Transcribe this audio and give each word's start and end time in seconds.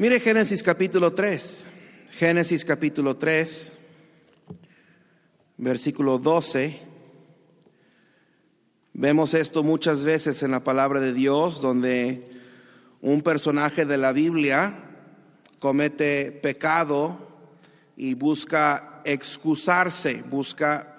Mire 0.00 0.20
Génesis 0.20 0.62
capítulo 0.62 1.12
3. 1.12 1.66
Génesis 2.12 2.64
capítulo 2.64 3.16
3, 3.16 3.76
versículo 5.56 6.18
12. 6.18 6.78
Vemos 8.92 9.34
esto 9.34 9.64
muchas 9.64 10.04
veces 10.04 10.44
en 10.44 10.52
la 10.52 10.62
palabra 10.62 11.00
de 11.00 11.12
Dios, 11.12 11.60
donde 11.60 12.30
un 13.00 13.22
personaje 13.22 13.86
de 13.86 13.98
la 13.98 14.12
Biblia 14.12 14.84
comete 15.58 16.30
pecado 16.30 17.18
y 17.96 18.14
busca 18.14 19.02
excusarse, 19.04 20.22
busca 20.30 20.96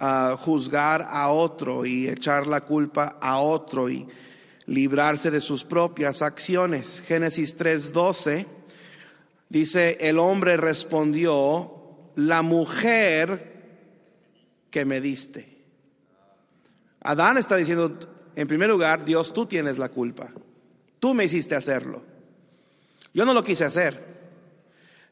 ah, 0.00 0.36
juzgar 0.36 1.06
a 1.08 1.28
otro 1.28 1.86
y 1.86 2.08
echar 2.08 2.48
la 2.48 2.62
culpa 2.62 3.18
a 3.20 3.38
otro 3.38 3.88
y 3.88 4.04
librarse 4.66 5.30
de 5.30 5.40
sus 5.40 5.64
propias 5.64 6.22
acciones. 6.22 7.02
Génesis 7.06 7.56
3:12 7.58 8.46
dice, 9.48 9.98
el 10.00 10.18
hombre 10.18 10.56
respondió, 10.56 11.78
la 12.14 12.42
mujer 12.42 13.52
que 14.70 14.84
me 14.84 15.00
diste. 15.00 15.48
Adán 17.00 17.38
está 17.38 17.56
diciendo, 17.56 17.98
en 18.36 18.48
primer 18.48 18.68
lugar, 18.68 19.04
Dios, 19.04 19.32
tú 19.32 19.46
tienes 19.46 19.78
la 19.78 19.88
culpa. 19.88 20.30
Tú 21.00 21.14
me 21.14 21.24
hiciste 21.24 21.54
hacerlo. 21.54 22.02
Yo 23.12 23.24
no 23.24 23.34
lo 23.34 23.42
quise 23.42 23.64
hacer, 23.64 24.02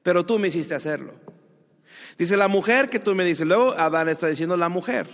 pero 0.02 0.24
tú 0.24 0.38
me 0.38 0.48
hiciste 0.48 0.74
hacerlo. 0.74 1.14
Dice 2.16 2.36
la 2.36 2.48
mujer 2.48 2.88
que 2.88 2.98
tú 2.98 3.14
me 3.14 3.24
dices. 3.24 3.46
Luego 3.46 3.72
Adán 3.72 4.08
está 4.08 4.28
diciendo 4.28 4.56
la 4.56 4.68
mujer. 4.68 5.08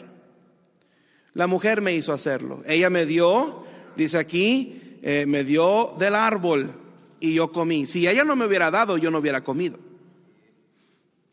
La 1.34 1.46
mujer 1.46 1.80
me 1.80 1.94
hizo 1.94 2.12
hacerlo. 2.12 2.62
Ella 2.66 2.90
me 2.90 3.06
dio 3.06 3.65
dice 3.96 4.18
aquí, 4.18 4.98
eh, 5.02 5.24
me 5.26 5.44
dio 5.44 5.94
del 5.98 6.14
árbol 6.14 6.70
y 7.20 7.34
yo 7.34 7.52
comí. 7.52 7.86
Si 7.86 8.06
ella 8.06 8.24
no 8.24 8.36
me 8.36 8.46
hubiera 8.46 8.70
dado, 8.70 8.98
yo 8.98 9.10
no 9.10 9.18
hubiera 9.18 9.42
comido. 9.42 9.78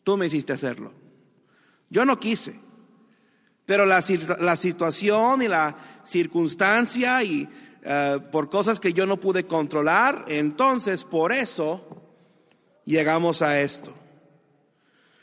Tú 0.03 0.17
me 0.17 0.27
hiciste 0.27 0.53
hacerlo. 0.53 0.91
Yo 1.89 2.05
no 2.05 2.19
quise. 2.19 2.55
Pero 3.65 3.85
la, 3.85 4.01
situación 4.01 5.41
y 5.41 5.47
la 5.47 6.01
circunstancia 6.03 7.23
y 7.23 7.47
eh, 7.83 8.19
por 8.31 8.49
cosas 8.49 8.79
que 8.79 8.91
yo 8.91 9.05
no 9.05 9.19
pude 9.19 9.45
controlar, 9.45 10.25
entonces 10.27 11.05
por 11.05 11.31
eso 11.31 11.87
llegamos 12.85 13.41
a 13.41 13.61
esto. 13.61 13.93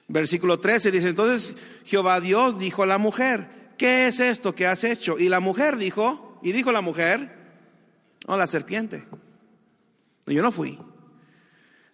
Versículo 0.08 0.58
13 0.58 0.90
dice, 0.90 1.08
entonces 1.10 1.54
Jehová 1.84 2.20
Dios 2.20 2.58
dijo 2.58 2.82
a 2.82 2.86
la 2.86 2.98
mujer, 2.98 3.74
¿qué 3.76 4.08
es 4.08 4.18
esto 4.18 4.54
que 4.54 4.66
has 4.66 4.84
hecho? 4.84 5.18
Y 5.18 5.28
la 5.28 5.40
mujer 5.40 5.76
dijo, 5.76 6.29
y 6.42 6.52
dijo 6.52 6.72
la 6.72 6.80
mujer, 6.80 7.40
no, 8.26 8.36
la 8.36 8.46
serpiente. 8.46 9.04
Yo 10.26 10.42
no 10.42 10.52
fui. 10.52 10.78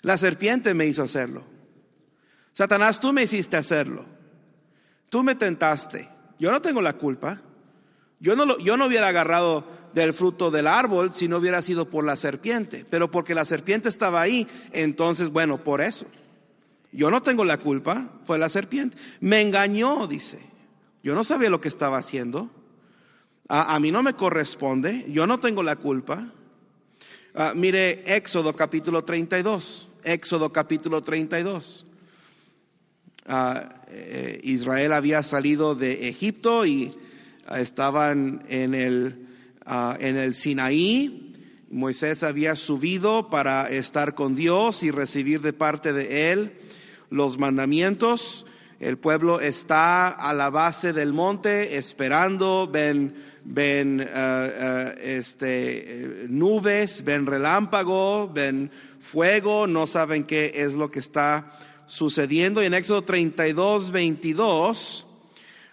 La 0.02 0.16
serpiente 0.16 0.74
me 0.74 0.86
hizo 0.86 1.02
hacerlo. 1.02 1.44
Satanás, 2.52 3.00
tú 3.00 3.12
me 3.12 3.22
hiciste 3.22 3.56
hacerlo. 3.56 4.04
Tú 5.08 5.22
me 5.22 5.34
tentaste. 5.34 6.08
Yo 6.38 6.50
no 6.50 6.60
tengo 6.60 6.82
la 6.82 6.94
culpa. 6.94 7.40
Yo 8.20 8.34
no, 8.36 8.58
yo 8.58 8.76
no 8.76 8.86
hubiera 8.86 9.08
agarrado 9.08 9.66
del 9.94 10.12
fruto 10.12 10.50
del 10.50 10.66
árbol 10.66 11.12
si 11.12 11.28
no 11.28 11.38
hubiera 11.38 11.62
sido 11.62 11.88
por 11.88 12.04
la 12.04 12.16
serpiente. 12.16 12.84
Pero 12.88 13.10
porque 13.10 13.34
la 13.34 13.44
serpiente 13.44 13.88
estaba 13.88 14.20
ahí, 14.20 14.46
entonces, 14.72 15.30
bueno, 15.30 15.62
por 15.62 15.80
eso. 15.80 16.06
Yo 16.92 17.10
no 17.10 17.22
tengo 17.22 17.44
la 17.44 17.58
culpa, 17.58 18.10
fue 18.24 18.38
la 18.38 18.48
serpiente. 18.48 18.96
Me 19.20 19.40
engañó, 19.40 20.06
dice. 20.06 20.40
Yo 21.02 21.14
no 21.14 21.24
sabía 21.24 21.50
lo 21.50 21.60
que 21.60 21.68
estaba 21.68 21.98
haciendo. 21.98 22.50
A, 23.48 23.78
mí 23.78 23.92
no 23.92 24.02
me 24.02 24.14
corresponde, 24.14 25.06
yo 25.08 25.24
no 25.28 25.38
tengo 25.38 25.62
la 25.62 25.76
culpa. 25.76 26.32
Ah, 27.32 27.52
mire 27.54 28.02
Éxodo 28.16 28.56
capítulo 28.56 29.04
32, 29.04 29.88
Éxodo 30.02 30.52
capítulo 30.52 31.00
32. 31.00 31.86
Ah, 33.26 33.82
eh, 33.88 34.40
Israel 34.42 34.92
había 34.92 35.22
salido 35.22 35.76
de 35.76 36.08
Egipto 36.08 36.66
y 36.66 36.92
ah, 37.46 37.60
estaban 37.60 38.44
en 38.48 38.74
el, 38.74 39.28
en 40.00 40.16
el 40.16 40.34
Sinaí. 40.34 41.32
Moisés 41.70 42.24
había 42.24 42.56
subido 42.56 43.30
para 43.30 43.68
estar 43.68 44.16
con 44.16 44.34
Dios 44.34 44.82
y 44.82 44.90
recibir 44.90 45.40
de 45.40 45.52
parte 45.52 45.92
de 45.92 46.32
él 46.32 46.54
los 47.10 47.38
mandamientos. 47.38 48.44
El 48.80 48.98
pueblo 48.98 49.40
está 49.40 50.08
a 50.08 50.34
la 50.34 50.50
base 50.50 50.92
del 50.92 51.12
monte 51.12 51.76
esperando, 51.78 52.68
ven 52.70 53.14
ven 53.48 54.00
eh, 54.00 54.06
eh, 54.12 55.18
este, 55.18 56.26
nubes, 56.28 57.04
ven 57.04 57.26
relámpago, 57.26 58.28
ven 58.28 58.70
fuego, 59.00 59.66
no 59.66 59.86
saben 59.86 60.24
qué 60.24 60.52
es 60.54 60.74
lo 60.74 60.90
que 60.90 60.98
está 60.98 61.52
sucediendo. 61.86 62.62
Y 62.62 62.66
en 62.66 62.74
Éxodo 62.74 63.04
32, 63.04 63.92
22, 63.92 65.06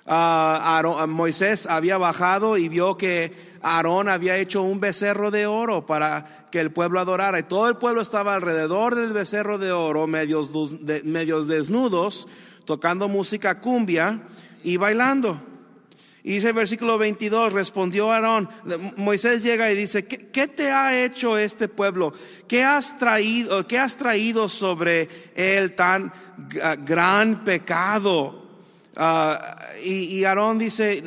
uh, 0.05 1.07
Moisés 1.07 1.65
había 1.65 1.97
bajado 1.97 2.57
y 2.57 2.69
vio 2.69 2.95
que 2.95 3.53
Aarón 3.63 4.07
había 4.07 4.37
hecho 4.37 4.61
un 4.61 4.79
becerro 4.79 5.31
de 5.31 5.47
oro 5.47 5.85
para 5.85 6.47
que 6.51 6.59
el 6.59 6.71
pueblo 6.71 6.99
adorara. 6.99 7.39
Y 7.39 7.43
todo 7.43 7.69
el 7.69 7.77
pueblo 7.77 8.01
estaba 8.01 8.35
alrededor 8.35 8.93
del 8.93 9.13
becerro 9.13 9.57
de 9.57 9.71
oro, 9.71 10.05
medios, 10.05 10.51
medios 11.03 11.47
desnudos, 11.47 12.27
tocando 12.65 13.07
música 13.07 13.59
cumbia 13.59 14.21
y 14.63 14.77
bailando. 14.77 15.52
Y 16.23 16.35
dice 16.35 16.47
el 16.47 16.53
versículo 16.53 16.97
22, 16.97 17.51
respondió 17.51 18.09
Aarón, 18.09 18.49
Moisés 18.95 19.43
llega 19.43 19.69
y 19.69 19.75
dice, 19.75 20.05
¿qué, 20.05 20.47
te 20.47 20.71
ha 20.71 21.03
hecho 21.03 21.37
este 21.37 21.67
pueblo? 21.67 22.13
¿Qué 22.47 22.63
has 22.63 22.97
traído, 22.97 23.67
qué 23.67 23.77
has 23.77 23.97
traído 23.97 24.47
sobre 24.47 25.09
él 25.35 25.75
tan 25.75 26.13
gran 26.85 27.43
pecado? 27.43 28.61
Ah, 28.95 29.57
y, 29.83 30.19
y 30.19 30.23
Aarón 30.23 30.59
dice, 30.59 31.03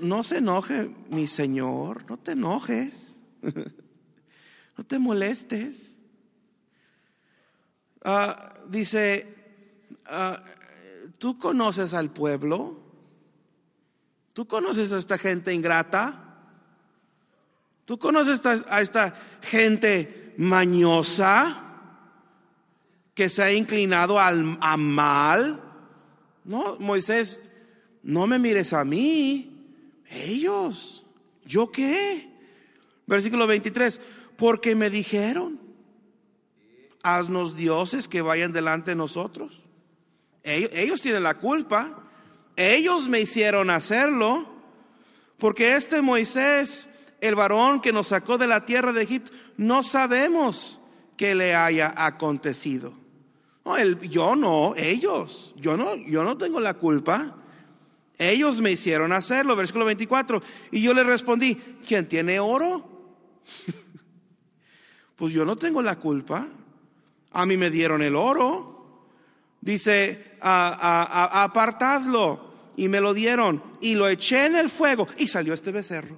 no 0.00 0.24
se 0.24 0.38
enoje 0.38 0.90
mi 1.10 1.26
Señor, 1.26 2.08
no 2.08 2.16
te 2.16 2.32
enojes, 2.32 3.18
no 4.78 4.84
te 4.84 4.98
molestes. 4.98 6.02
Ah, 8.02 8.54
dice, 8.66 9.26
ah, 10.06 10.42
¿tú 11.18 11.38
conoces 11.38 11.92
al 11.92 12.10
pueblo? 12.10 12.87
¿Tú 14.38 14.46
conoces 14.46 14.92
a 14.92 14.98
esta 14.98 15.18
gente 15.18 15.52
ingrata? 15.52 16.14
¿Tú 17.84 17.98
conoces 17.98 18.40
a 18.46 18.80
esta 18.80 19.12
gente 19.42 20.32
mañosa 20.38 21.60
que 23.16 23.28
se 23.28 23.42
ha 23.42 23.52
inclinado 23.52 24.20
al, 24.20 24.56
a 24.60 24.76
mal? 24.76 25.60
No, 26.44 26.76
Moisés, 26.78 27.42
no 28.04 28.28
me 28.28 28.38
mires 28.38 28.72
a 28.72 28.84
mí, 28.84 29.74
ellos, 30.08 31.04
¿yo 31.44 31.72
qué? 31.72 32.30
Versículo 33.08 33.44
23, 33.48 34.00
porque 34.36 34.76
me 34.76 34.88
dijeron, 34.88 35.60
haznos 37.02 37.56
dioses 37.56 38.06
que 38.06 38.22
vayan 38.22 38.52
delante 38.52 38.92
de 38.92 38.96
nosotros. 38.98 39.62
ellos 40.44 41.00
tienen 41.00 41.24
la 41.24 41.38
culpa. 41.38 42.04
Ellos 42.58 43.08
me 43.08 43.20
hicieron 43.20 43.70
hacerlo, 43.70 44.44
porque 45.38 45.76
este 45.76 46.02
Moisés, 46.02 46.88
el 47.20 47.36
varón 47.36 47.80
que 47.80 47.92
nos 47.92 48.08
sacó 48.08 48.36
de 48.36 48.48
la 48.48 48.64
tierra 48.64 48.92
de 48.92 49.04
Egipto, 49.04 49.30
no 49.56 49.84
sabemos 49.84 50.80
que 51.16 51.36
le 51.36 51.54
haya 51.54 51.94
acontecido. 51.96 52.92
Yo 54.10 54.34
no, 54.34 54.74
ellos, 54.74 55.54
yo 55.54 55.76
no, 55.76 55.94
yo 55.94 56.24
no 56.24 56.36
tengo 56.36 56.58
la 56.58 56.74
culpa. 56.74 57.36
Ellos 58.18 58.60
me 58.60 58.72
hicieron 58.72 59.12
hacerlo, 59.12 59.54
versículo 59.54 59.84
24. 59.84 60.42
Y 60.72 60.82
yo 60.82 60.92
le 60.94 61.04
respondí, 61.04 61.54
¿quién 61.86 62.08
tiene 62.08 62.40
oro? 62.40 63.06
pues 65.14 65.32
yo 65.32 65.44
no 65.44 65.54
tengo 65.54 65.80
la 65.80 65.94
culpa. 65.94 66.48
A 67.30 67.46
mí 67.46 67.56
me 67.56 67.70
dieron 67.70 68.02
el 68.02 68.16
oro. 68.16 69.04
Dice, 69.60 70.34
apartadlo 70.40 72.47
y 72.78 72.88
me 72.88 73.00
lo 73.00 73.12
dieron 73.12 73.60
y 73.80 73.96
lo 73.96 74.08
eché 74.08 74.46
en 74.46 74.54
el 74.54 74.70
fuego 74.70 75.08
y 75.18 75.26
salió 75.26 75.52
este 75.52 75.72
becerro. 75.72 76.16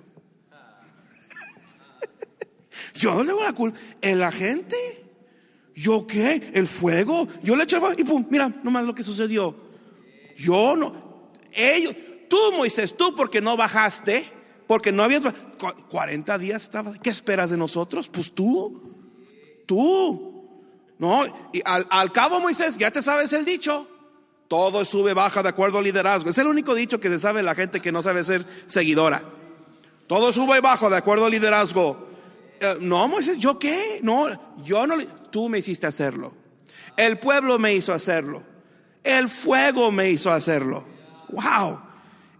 Yo 2.94 3.14
no 3.14 3.22
le 3.24 3.32
voy 3.32 3.44
la 3.44 3.54
culpa. 3.54 3.78
¿El 4.02 4.22
agente? 4.22 4.76
¿Yo 5.74 6.06
qué? 6.06 6.50
¿El 6.52 6.66
fuego? 6.66 7.26
Yo 7.42 7.56
le 7.56 7.64
eché 7.64 7.76
el 7.76 7.80
fuego 7.80 7.96
y 7.98 8.04
pum, 8.04 8.26
mira, 8.28 8.52
nomás 8.62 8.84
lo 8.84 8.94
que 8.94 9.02
sucedió. 9.02 9.56
Yo 10.36 10.76
no. 10.76 11.30
Ellos, 11.50 11.94
tú 12.28 12.36
Moisés, 12.54 12.94
tú 12.94 13.14
porque 13.16 13.40
no 13.40 13.56
bajaste, 13.56 14.30
porque 14.66 14.92
no 14.92 15.02
habías... 15.02 15.24
40 15.88 16.38
días 16.38 16.64
estabas. 16.64 16.98
¿Qué 16.98 17.08
esperas 17.08 17.48
de 17.48 17.56
nosotros? 17.56 18.10
Pues 18.10 18.32
tú. 18.32 18.82
Tú. 19.66 20.46
No, 20.98 21.24
y 21.54 21.62
al, 21.64 21.86
al 21.88 22.12
cabo 22.12 22.38
Moisés, 22.38 22.76
ya 22.76 22.90
te 22.90 23.00
sabes 23.00 23.32
el 23.32 23.46
dicho. 23.46 23.88
Todo 24.50 24.84
sube, 24.84 25.14
baja 25.14 25.44
de 25.44 25.48
acuerdo 25.48 25.78
al 25.78 25.84
liderazgo. 25.84 26.28
Es 26.28 26.38
el 26.38 26.48
único 26.48 26.74
dicho 26.74 26.98
que 26.98 27.08
se 27.08 27.20
sabe 27.20 27.40
la 27.40 27.54
gente 27.54 27.80
que 27.80 27.92
no 27.92 28.02
sabe 28.02 28.24
ser 28.24 28.44
seguidora. 28.66 29.22
Todo 30.08 30.32
sube 30.32 30.58
y 30.58 30.60
baja 30.60 30.90
de 30.90 30.96
acuerdo 30.96 31.26
al 31.26 31.30
liderazgo. 31.30 32.08
Eh, 32.58 32.74
no, 32.80 33.06
Moisés, 33.06 33.38
¿yo 33.38 33.60
qué? 33.60 34.00
No, 34.02 34.26
yo 34.64 34.88
no. 34.88 35.00
tú 35.30 35.48
me 35.48 35.58
hiciste 35.58 35.86
hacerlo. 35.86 36.34
El 36.96 37.20
pueblo 37.20 37.60
me 37.60 37.76
hizo 37.76 37.92
hacerlo. 37.92 38.42
El 39.04 39.28
fuego 39.28 39.92
me 39.92 40.10
hizo 40.10 40.32
hacerlo. 40.32 40.84
Wow. 41.28 41.80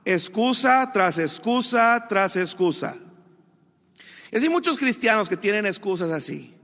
Excusa 0.04 0.90
tras 0.92 1.16
excusa 1.16 2.06
tras 2.08 2.34
excusa. 2.34 2.96
Y 4.32 4.36
hay 4.36 4.48
muchos 4.48 4.78
cristianos 4.78 5.28
que 5.28 5.36
tienen 5.36 5.64
excusas 5.64 6.10
así. 6.10 6.56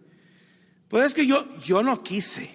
Pues 0.88 1.06
es 1.06 1.14
que 1.14 1.25
yo, 1.25 1.46
yo 1.60 1.84
no 1.84 2.02
quise. 2.02 2.50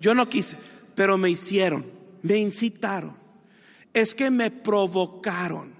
Yo 0.00 0.14
no 0.14 0.28
quise, 0.30 0.56
pero 0.98 1.16
me 1.16 1.30
hicieron, 1.30 1.86
me 2.22 2.36
incitaron. 2.38 3.16
Es 3.94 4.16
que 4.16 4.32
me 4.32 4.50
provocaron. 4.50 5.72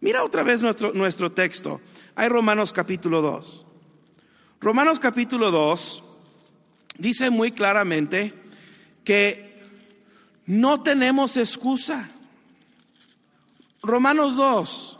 Mira 0.00 0.24
otra 0.24 0.42
vez 0.42 0.62
nuestro, 0.62 0.94
nuestro 0.94 1.30
texto. 1.30 1.82
Hay 2.14 2.30
Romanos 2.30 2.72
capítulo 2.72 3.20
2. 3.20 3.66
Romanos 4.58 5.00
capítulo 5.00 5.50
2 5.50 6.02
dice 6.96 7.28
muy 7.28 7.52
claramente 7.52 8.32
que 9.04 9.60
no 10.46 10.82
tenemos 10.82 11.36
excusa. 11.36 12.08
Romanos 13.82 14.34
2, 14.34 14.98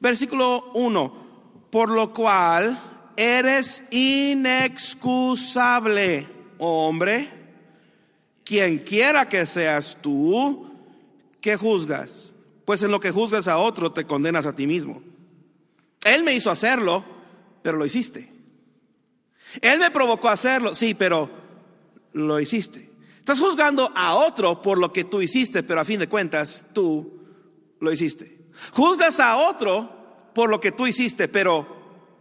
versículo 0.00 0.72
1, 0.74 1.68
por 1.70 1.88
lo 1.88 2.12
cual 2.12 2.78
eres 3.16 3.82
inexcusable, 3.90 6.28
hombre, 6.58 7.43
quien 8.44 8.78
quiera 8.78 9.28
que 9.28 9.46
seas 9.46 9.98
tú, 10.00 10.70
que 11.40 11.56
juzgas, 11.56 12.34
pues 12.64 12.82
en 12.82 12.90
lo 12.90 13.00
que 13.00 13.10
juzgas 13.10 13.48
a 13.48 13.58
otro 13.58 13.92
te 13.92 14.06
condenas 14.06 14.46
a 14.46 14.54
ti 14.54 14.66
mismo. 14.66 15.02
Él 16.04 16.22
me 16.22 16.34
hizo 16.34 16.50
hacerlo, 16.50 17.04
pero 17.62 17.76
lo 17.76 17.86
hiciste. 17.86 18.30
Él 19.60 19.78
me 19.78 19.90
provocó 19.90 20.28
a 20.28 20.32
hacerlo, 20.32 20.74
sí, 20.74 20.94
pero 20.94 21.30
lo 22.12 22.40
hiciste. 22.40 22.90
Estás 23.18 23.40
juzgando 23.40 23.90
a 23.94 24.16
otro 24.16 24.60
por 24.60 24.78
lo 24.78 24.92
que 24.92 25.04
tú 25.04 25.22
hiciste, 25.22 25.62
pero 25.62 25.80
a 25.80 25.84
fin 25.84 26.00
de 26.00 26.08
cuentas 26.08 26.66
tú 26.72 27.20
lo 27.80 27.92
hiciste. 27.92 28.38
Juzgas 28.72 29.20
a 29.20 29.36
otro 29.36 30.30
por 30.34 30.50
lo 30.50 30.60
que 30.60 30.72
tú 30.72 30.86
hiciste, 30.86 31.28
pero 31.28 31.66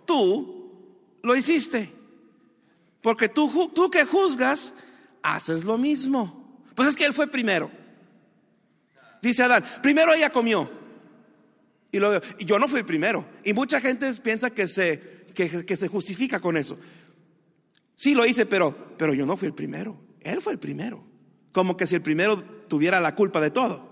tú 0.06 1.20
lo 1.22 1.36
hiciste. 1.36 1.92
Porque 3.02 3.28
tú, 3.28 3.72
tú 3.76 3.90
que 3.90 4.06
juzgas, 4.06 4.74
haces 5.24 5.64
lo 5.64 5.78
mismo. 5.78 6.62
Pues 6.76 6.90
es 6.90 6.96
que 6.96 7.06
él 7.06 7.14
fue 7.14 7.28
primero. 7.28 7.72
Dice 9.22 9.42
Adán, 9.42 9.64
primero 9.82 10.14
ella 10.14 10.30
comió. 10.30 10.70
Y, 11.92 12.00
lo, 12.00 12.16
y 12.38 12.46
yo 12.46 12.60
no 12.60 12.68
fui 12.68 12.80
el 12.80 12.86
primero. 12.86 13.26
Y 13.44 13.54
mucha 13.54 13.80
gente 13.80 14.12
piensa 14.16 14.50
que 14.50 14.68
se, 14.68 15.28
que, 15.34 15.76
se 15.76 15.88
justifica 15.88 16.40
con 16.40 16.58
eso. 16.58 16.78
Sí 17.96 18.16
lo 18.16 18.26
hice, 18.26 18.46
pero, 18.46 18.96
pero 18.98 19.14
yo 19.14 19.26
no 19.26 19.38
fui 19.38 19.48
el 19.48 19.54
primero. 19.54 19.98
Él 20.22 20.42
fue 20.42 20.54
el 20.54 20.60
primero. 20.60 21.04
Como 21.52 21.78
que 21.78 21.88
si 21.88 21.96
el 21.96 22.02
primero 22.02 22.44
tuviera 22.68 23.00
la 23.00 23.16
culpa 23.16 23.40
de 23.40 23.52
todo. 23.52 23.92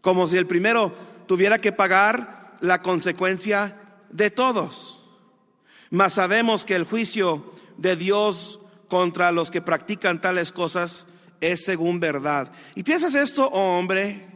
Como 0.00 0.26
si 0.26 0.36
el 0.36 0.46
primero 0.46 0.94
tuviera 1.26 1.60
que 1.60 1.72
pagar 1.72 2.56
la 2.60 2.82
consecuencia 2.82 3.80
de 4.10 4.30
todos. 4.30 5.04
Mas 5.90 6.14
sabemos 6.14 6.64
que 6.64 6.74
el 6.74 6.84
juicio 6.84 7.52
de 7.76 7.96
Dios 7.96 8.58
contra 8.88 9.32
los 9.32 9.50
que 9.50 9.62
practican 9.62 10.20
tales 10.20 10.52
cosas 10.52 11.06
es 11.40 11.64
según 11.64 12.00
verdad. 12.00 12.52
Y 12.74 12.82
piensas 12.82 13.14
esto, 13.14 13.48
oh 13.52 13.78
hombre, 13.78 14.26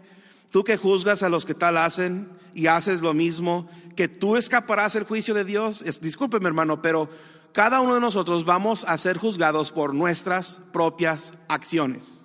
tú 0.50 0.64
que 0.64 0.76
juzgas 0.76 1.22
a 1.22 1.28
los 1.28 1.44
que 1.44 1.54
tal 1.54 1.76
hacen 1.76 2.28
y 2.54 2.66
haces 2.66 3.00
lo 3.02 3.14
mismo, 3.14 3.68
que 3.96 4.08
tú 4.08 4.36
escaparás 4.36 4.94
el 4.94 5.04
juicio 5.04 5.34
de 5.34 5.44
Dios. 5.44 5.82
Es, 5.82 6.00
discúlpeme 6.00 6.48
hermano, 6.48 6.82
pero 6.82 7.08
cada 7.52 7.80
uno 7.80 7.94
de 7.94 8.00
nosotros 8.00 8.44
vamos 8.44 8.84
a 8.84 8.98
ser 8.98 9.18
juzgados 9.18 9.72
por 9.72 9.94
nuestras 9.94 10.62
propias 10.72 11.32
acciones. 11.48 12.22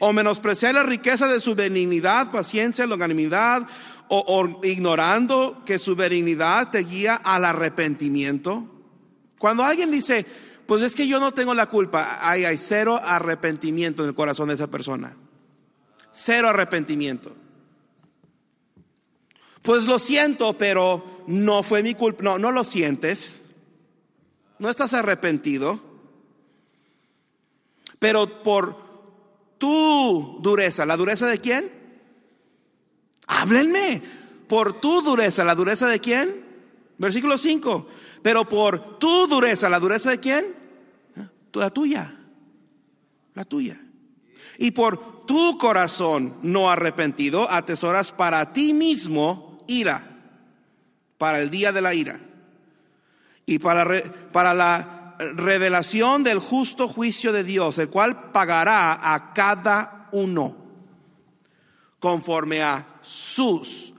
O 0.00 0.12
menospreciar 0.12 0.74
la 0.74 0.82
riqueza 0.82 1.28
de 1.28 1.40
su 1.40 1.54
benignidad, 1.54 2.30
paciencia, 2.30 2.86
longanimidad, 2.86 3.66
o, 4.08 4.24
o 4.26 4.66
ignorando 4.66 5.62
que 5.64 5.78
su 5.78 5.96
benignidad 5.96 6.70
te 6.70 6.80
guía 6.80 7.14
al 7.14 7.44
arrepentimiento. 7.44 8.64
Cuando 9.38 9.62
alguien 9.62 9.90
dice, 9.90 10.26
pues 10.66 10.82
es 10.82 10.94
que 10.94 11.06
yo 11.06 11.20
no 11.20 11.32
tengo 11.32 11.54
la 11.54 11.66
culpa, 11.66 12.18
hay, 12.22 12.56
cero 12.56 13.00
arrepentimiento 13.02 14.02
en 14.02 14.08
el 14.08 14.14
corazón 14.14 14.48
de 14.48 14.54
esa 14.54 14.68
persona. 14.68 15.16
Cero 16.10 16.48
arrepentimiento. 16.48 17.34
Pues 19.62 19.86
lo 19.86 19.98
siento, 19.98 20.56
pero 20.56 21.24
no 21.26 21.62
fue 21.62 21.82
mi 21.82 21.94
culpa. 21.94 22.22
No, 22.22 22.38
no 22.38 22.52
lo 22.52 22.64
sientes. 22.64 23.42
No 24.58 24.70
estás 24.70 24.94
arrepentido. 24.94 25.80
Pero 27.98 28.42
por 28.42 28.76
tu 29.58 30.38
dureza, 30.40 30.86
¿la 30.86 30.96
dureza 30.96 31.26
de 31.26 31.38
quién? 31.38 31.72
Háblenme. 33.26 34.02
Por 34.48 34.80
tu 34.80 35.02
dureza, 35.02 35.44
¿la 35.44 35.54
dureza 35.54 35.88
de 35.88 36.00
quién? 36.00 36.44
Versículo 36.98 37.38
5. 37.38 37.86
Pero 38.24 38.48
por 38.48 38.98
tu 38.98 39.26
dureza, 39.26 39.68
¿la 39.68 39.78
dureza 39.78 40.08
de 40.08 40.18
quién? 40.18 40.46
La 41.52 41.68
tuya. 41.68 42.16
La 43.34 43.44
tuya. 43.44 43.78
Y 44.56 44.70
por 44.70 45.26
tu 45.26 45.58
corazón 45.58 46.38
no 46.40 46.70
arrepentido, 46.70 47.50
atesoras 47.50 48.12
para 48.12 48.54
ti 48.54 48.72
mismo 48.72 49.58
ira, 49.66 50.22
para 51.18 51.38
el 51.38 51.50
día 51.50 51.70
de 51.70 51.82
la 51.82 51.92
ira. 51.92 52.18
Y 53.44 53.58
para, 53.58 54.02
para 54.32 54.54
la 54.54 55.16
revelación 55.18 56.24
del 56.24 56.38
justo 56.38 56.88
juicio 56.88 57.30
de 57.30 57.44
Dios, 57.44 57.76
el 57.78 57.90
cual 57.90 58.32
pagará 58.32 59.12
a 59.12 59.34
cada 59.34 60.08
uno 60.12 60.56
conforme 61.98 62.62
a 62.62 62.86
sus 63.02 63.92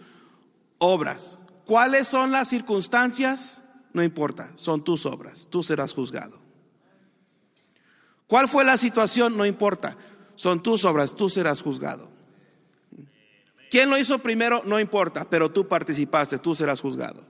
obras. 0.79 1.37
¿Cuáles 1.63 2.07
son 2.07 2.31
las 2.31 2.49
circunstancias? 2.49 3.61
No 3.95 4.03
importa, 4.03 4.51
son 4.57 4.83
tus 4.83 5.05
obras, 5.05 5.47
tú 5.49 5.63
serás 5.63 5.93
juzgado. 5.93 6.37
¿Cuál 8.27 8.49
fue 8.49 8.65
la 8.65 8.75
situación? 8.75 9.37
No 9.37 9.45
importa, 9.45 9.95
son 10.35 10.61
tus 10.61 10.83
obras, 10.83 11.15
tú 11.15 11.29
serás 11.29 11.61
juzgado. 11.61 12.09
¿Quién 13.71 13.89
lo 13.89 13.97
hizo 13.97 14.19
primero? 14.19 14.61
No 14.65 14.81
importa, 14.81 15.23
pero 15.29 15.49
tú 15.49 15.69
participaste, 15.69 16.39
tú 16.39 16.53
serás 16.55 16.81
juzgado. 16.81 17.23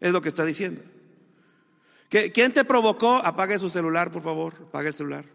Es 0.00 0.10
lo 0.10 0.20
que 0.20 0.28
está 0.28 0.44
diciendo. 0.44 0.82
¿Quién 2.08 2.52
te 2.52 2.64
provocó? 2.64 3.18
Apague 3.18 3.60
su 3.60 3.70
celular, 3.70 4.10
por 4.10 4.22
favor, 4.22 4.54
apague 4.66 4.88
el 4.88 4.94
celular. 4.94 5.26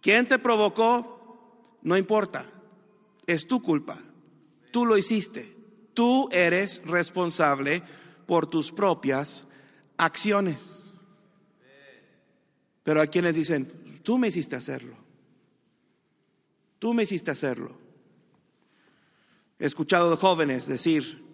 ¿Quién 0.00 0.26
te 0.26 0.40
provocó? 0.40 1.78
No 1.82 1.96
importa, 1.96 2.46
es 3.28 3.46
tu 3.46 3.62
culpa. 3.62 3.98
Tú 4.72 4.86
lo 4.86 4.98
hiciste. 4.98 5.56
Tú 5.94 6.28
eres 6.32 6.82
responsable 6.84 7.84
por 8.26 8.48
tus 8.48 8.72
propias 8.72 9.46
acciones. 9.96 10.94
Pero 12.82 13.00
hay 13.00 13.08
quienes 13.08 13.34
dicen, 13.34 14.00
tú 14.02 14.18
me 14.18 14.28
hiciste 14.28 14.56
hacerlo. 14.56 14.96
Tú 16.78 16.92
me 16.92 17.04
hiciste 17.04 17.30
hacerlo. 17.30 17.72
He 19.58 19.66
escuchado 19.66 20.10
de 20.10 20.16
jóvenes 20.16 20.66
decir, 20.66 21.24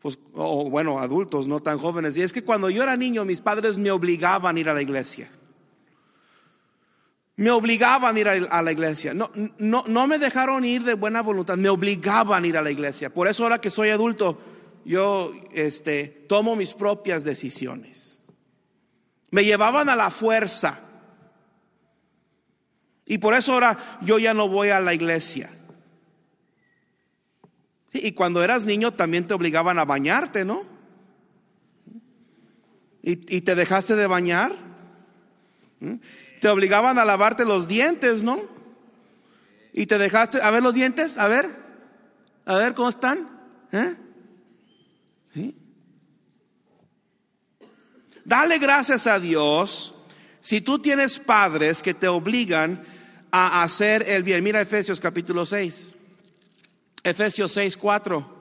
pues, 0.00 0.18
o 0.34 0.68
bueno, 0.68 0.98
adultos 0.98 1.46
no 1.46 1.60
tan 1.60 1.78
jóvenes, 1.78 2.16
y 2.16 2.22
es 2.22 2.32
que 2.32 2.42
cuando 2.42 2.70
yo 2.70 2.82
era 2.82 2.96
niño 2.96 3.24
mis 3.24 3.40
padres 3.40 3.78
me 3.78 3.90
obligaban 3.90 4.56
a 4.56 4.60
ir 4.60 4.68
a 4.68 4.74
la 4.74 4.82
iglesia. 4.82 5.30
Me 7.36 7.50
obligaban 7.50 8.16
a 8.16 8.20
ir 8.20 8.28
a 8.28 8.62
la 8.62 8.72
iglesia. 8.72 9.14
No, 9.14 9.30
no, 9.58 9.84
no 9.86 10.06
me 10.06 10.18
dejaron 10.18 10.64
ir 10.64 10.82
de 10.82 10.94
buena 10.94 11.22
voluntad, 11.22 11.56
me 11.56 11.68
obligaban 11.68 12.44
a 12.44 12.46
ir 12.46 12.56
a 12.56 12.62
la 12.62 12.70
iglesia. 12.70 13.12
Por 13.12 13.28
eso 13.28 13.44
ahora 13.44 13.60
que 13.60 13.70
soy 13.70 13.90
adulto, 13.90 14.38
yo 14.84 15.32
este, 15.52 16.24
tomo 16.28 16.56
mis 16.56 16.74
propias 16.74 17.24
decisiones. 17.24 18.20
Me 19.30 19.44
llevaban 19.44 19.88
a 19.88 19.96
la 19.96 20.10
fuerza. 20.10 20.80
Y 23.06 23.18
por 23.18 23.34
eso 23.34 23.52
ahora 23.52 23.76
yo 24.02 24.18
ya 24.18 24.34
no 24.34 24.48
voy 24.48 24.68
a 24.70 24.80
la 24.80 24.94
iglesia. 24.94 25.50
y 27.92 28.12
cuando 28.12 28.42
eras 28.44 28.64
niño 28.64 28.94
también 28.94 29.26
te 29.26 29.34
obligaban 29.34 29.78
a 29.78 29.84
bañarte, 29.84 30.44
¿no? 30.44 30.64
¿Y, 33.02 33.36
y 33.36 33.40
te 33.40 33.54
dejaste 33.56 33.96
de 33.96 34.06
bañar? 34.06 34.54
¿Mm? 35.80 35.94
Te 36.40 36.48
obligaban 36.48 36.98
a 36.98 37.04
lavarte 37.04 37.44
los 37.44 37.66
dientes, 37.66 38.22
¿no? 38.22 38.40
Y 39.72 39.86
te 39.86 39.98
dejaste, 39.98 40.40
a 40.40 40.50
ver 40.50 40.62
los 40.62 40.74
dientes, 40.74 41.18
a 41.18 41.28
ver, 41.28 41.48
a 42.44 42.54
ver 42.56 42.74
cómo 42.74 42.88
están. 42.88 43.28
¿Eh? 43.72 43.94
Dale 48.24 48.58
gracias 48.58 49.06
a 49.06 49.18
Dios 49.18 49.94
si 50.40 50.60
tú 50.60 50.78
tienes 50.78 51.18
padres 51.18 51.82
que 51.82 51.94
te 51.94 52.08
obligan 52.08 52.82
a 53.30 53.62
hacer 53.62 54.08
el 54.08 54.22
bien. 54.22 54.42
Mira 54.42 54.60
Efesios 54.60 55.00
capítulo 55.00 55.46
6. 55.46 55.94
Efesios 57.02 57.52
6, 57.52 57.76
4. 57.76 58.40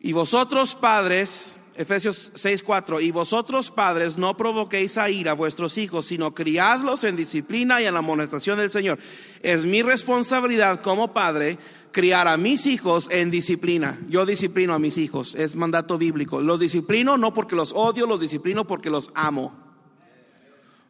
Y 0.00 0.12
vosotros 0.12 0.74
padres, 0.74 1.56
Efesios 1.76 2.32
6:4, 2.34 3.00
y 3.00 3.10
vosotros 3.10 3.70
padres 3.70 4.18
no 4.18 4.36
provoquéis 4.36 4.98
a 4.98 5.08
ira 5.08 5.30
a 5.30 5.34
vuestros 5.34 5.78
hijos, 5.78 6.06
sino 6.06 6.34
criadlos 6.34 7.04
en 7.04 7.16
disciplina 7.16 7.80
y 7.80 7.86
en 7.86 7.94
la 7.94 8.00
amonestación 8.00 8.58
del 8.58 8.70
Señor. 8.70 8.98
Es 9.42 9.64
mi 9.64 9.82
responsabilidad 9.82 10.80
como 10.82 11.12
padre 11.14 11.58
criar 11.90 12.28
a 12.28 12.36
mis 12.36 12.66
hijos 12.66 13.08
en 13.10 13.30
disciplina. 13.30 13.98
Yo 14.08 14.26
disciplino 14.26 14.74
a 14.74 14.78
mis 14.78 14.98
hijos, 14.98 15.34
es 15.34 15.54
mandato 15.54 15.98
bíblico. 15.98 16.40
Los 16.40 16.60
disciplino 16.60 17.16
no 17.16 17.32
porque 17.32 17.56
los 17.56 17.72
odio, 17.72 18.06
los 18.06 18.20
disciplino 18.20 18.66
porque 18.66 18.90
los 18.90 19.10
amo. 19.14 19.54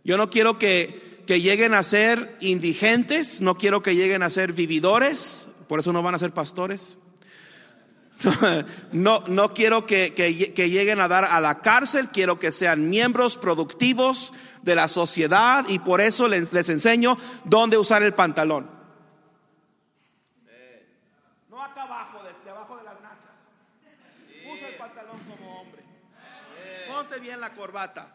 Yo 0.04 0.16
no 0.16 0.30
quiero 0.30 0.58
que, 0.58 1.22
que 1.26 1.40
lleguen 1.40 1.74
a 1.74 1.82
ser 1.82 2.36
indigentes, 2.40 3.40
no 3.40 3.56
quiero 3.56 3.82
que 3.82 3.94
lleguen 3.94 4.22
a 4.22 4.30
ser 4.30 4.52
vividores, 4.52 5.48
por 5.68 5.78
eso 5.78 5.92
no 5.92 6.02
van 6.02 6.16
a 6.16 6.18
ser 6.18 6.32
pastores. 6.32 6.98
No, 8.92 9.24
no 9.26 9.52
quiero 9.52 9.86
que, 9.86 10.14
que, 10.14 10.70
lleguen 10.70 11.00
a 11.00 11.08
dar 11.08 11.24
a 11.24 11.40
la 11.40 11.60
cárcel, 11.60 12.08
quiero 12.12 12.38
que 12.38 12.52
sean 12.52 12.88
miembros 12.88 13.36
productivos 13.36 14.32
de 14.62 14.74
la 14.74 14.88
sociedad 14.88 15.64
y 15.68 15.78
por 15.78 16.00
eso 16.00 16.28
les, 16.28 16.52
les 16.52 16.68
enseño 16.68 17.16
dónde 17.44 17.78
usar 17.78 18.02
el 18.02 18.14
pantalón. 18.14 18.70
No 21.48 21.62
acá 21.62 21.82
abajo, 21.84 22.20
debajo 22.44 22.76
de 22.76 22.84
las 22.84 23.00
nachas. 23.00 23.32
Usa 24.54 24.68
el 24.68 24.76
pantalón 24.76 25.18
como 25.28 25.60
hombre. 25.60 25.82
Ponte 26.88 27.18
bien 27.18 27.40
la 27.40 27.52
corbata. 27.54 28.08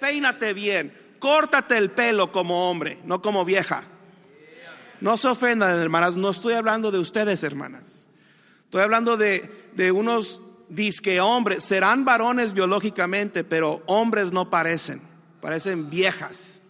Peínate 0.00 0.52
bien. 0.52 1.16
Córtate 1.18 1.78
el 1.78 1.90
pelo 1.90 2.30
como 2.30 2.70
hombre, 2.70 2.98
no 3.04 3.22
como 3.22 3.44
vieja. 3.44 3.84
No 5.00 5.16
se 5.16 5.28
ofendan, 5.28 5.78
hermanas. 5.80 6.16
No 6.16 6.30
estoy 6.30 6.54
hablando 6.54 6.90
de 6.90 6.98
ustedes, 6.98 7.42
hermanas. 7.42 7.85
Estoy 8.66 8.82
hablando 8.82 9.16
de, 9.16 9.70
de 9.74 9.90
unos 9.90 10.40
disque 10.68 11.20
hombres, 11.20 11.64
serán 11.64 12.04
varones 12.04 12.52
biológicamente, 12.52 13.42
pero 13.42 13.82
hombres 13.86 14.32
no 14.32 14.50
parecen, 14.50 15.00
parecen 15.40 15.88
viejas. 15.88 16.60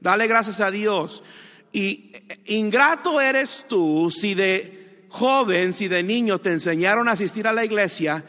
Dale 0.00 0.26
gracias 0.26 0.60
a 0.60 0.70
Dios. 0.70 1.22
Y 1.72 2.12
ingrato 2.46 3.20
eres 3.20 3.66
tú 3.68 4.10
si 4.10 4.34
de 4.34 5.06
joven, 5.10 5.72
si 5.72 5.88
de 5.88 6.02
niño 6.02 6.38
te 6.38 6.52
enseñaron 6.52 7.08
a 7.08 7.12
asistir 7.12 7.46
a 7.46 7.52
la 7.52 7.64
iglesia 7.64 8.24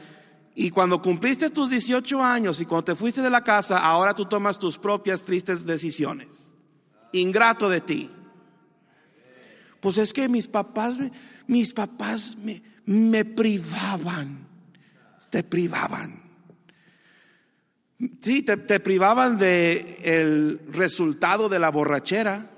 y 0.55 0.71
cuando 0.71 1.01
cumpliste 1.01 1.49
tus 1.49 1.69
18 1.69 2.21
años 2.21 2.59
y 2.59 2.65
cuando 2.65 2.85
te 2.85 2.95
fuiste 2.95 3.21
de 3.21 3.29
la 3.29 3.43
casa, 3.43 3.77
ahora 3.77 4.13
tú 4.13 4.25
tomas 4.25 4.59
tus 4.59 4.77
propias 4.77 5.23
tristes 5.23 5.65
decisiones. 5.65 6.51
Ingrato 7.13 7.69
de 7.69 7.79
ti. 7.79 8.09
Pues 9.79 9.97
es 9.97 10.13
que 10.13 10.27
mis 10.29 10.47
papás, 10.47 10.97
mis 11.47 11.73
papás 11.73 12.35
me, 12.37 12.61
me 12.85 13.25
privaban, 13.25 14.47
te 15.29 15.43
privaban. 15.43 16.21
Sí, 18.21 18.43
te, 18.43 18.57
te 18.57 18.79
privaban 18.79 19.37
de 19.37 19.99
el 20.03 20.61
resultado 20.71 21.49
de 21.49 21.59
la 21.59 21.69
borrachera. 21.69 22.49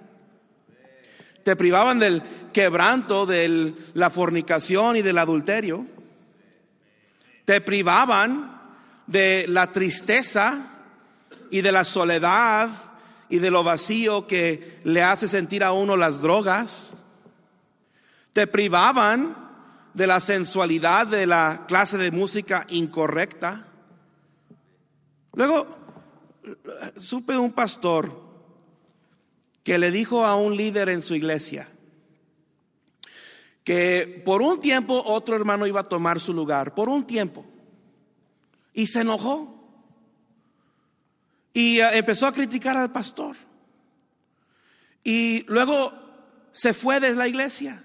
Te 1.43 1.55
privaban 1.55 1.99
del 1.99 2.21
quebranto, 2.53 3.25
de 3.25 3.73
la 3.93 4.09
fornicación 4.09 4.97
y 4.97 5.01
del 5.01 5.17
adulterio. 5.17 5.85
Te 7.45 7.61
privaban 7.61 8.61
de 9.07 9.45
la 9.47 9.71
tristeza 9.71 10.67
y 11.49 11.61
de 11.61 11.71
la 11.71 11.83
soledad 11.83 12.69
y 13.29 13.39
de 13.39 13.49
lo 13.49 13.63
vacío 13.63 14.27
que 14.27 14.79
le 14.83 15.01
hace 15.01 15.27
sentir 15.27 15.63
a 15.63 15.71
uno 15.71 15.97
las 15.97 16.21
drogas. 16.21 17.00
Te 18.33 18.47
privaban 18.47 19.37
de 19.93 20.07
la 20.07 20.19
sensualidad 20.19 21.07
de 21.07 21.25
la 21.25 21.65
clase 21.67 21.97
de 21.97 22.11
música 22.11 22.65
incorrecta. 22.69 23.67
Luego, 25.33 25.67
supe 26.97 27.37
un 27.37 27.51
pastor 27.51 28.21
que 29.63 29.77
le 29.77 29.91
dijo 29.91 30.25
a 30.25 30.35
un 30.35 30.55
líder 30.55 30.89
en 30.89 31.01
su 31.01 31.15
iglesia 31.15 31.67
que 33.63 34.21
por 34.25 34.41
un 34.41 34.59
tiempo 34.59 35.01
otro 35.05 35.35
hermano 35.35 35.67
iba 35.67 35.81
a 35.81 35.89
tomar 35.89 36.19
su 36.19 36.33
lugar, 36.33 36.73
por 36.73 36.89
un 36.89 37.05
tiempo. 37.05 37.45
Y 38.73 38.87
se 38.87 39.01
enojó. 39.01 39.57
Y 41.53 41.79
eh, 41.79 41.97
empezó 41.97 42.27
a 42.27 42.33
criticar 42.33 42.77
al 42.77 42.91
pastor. 42.91 43.35
Y 45.03 45.43
luego 45.47 45.93
se 46.51 46.73
fue 46.73 46.99
de 46.99 47.13
la 47.13 47.27
iglesia. 47.27 47.83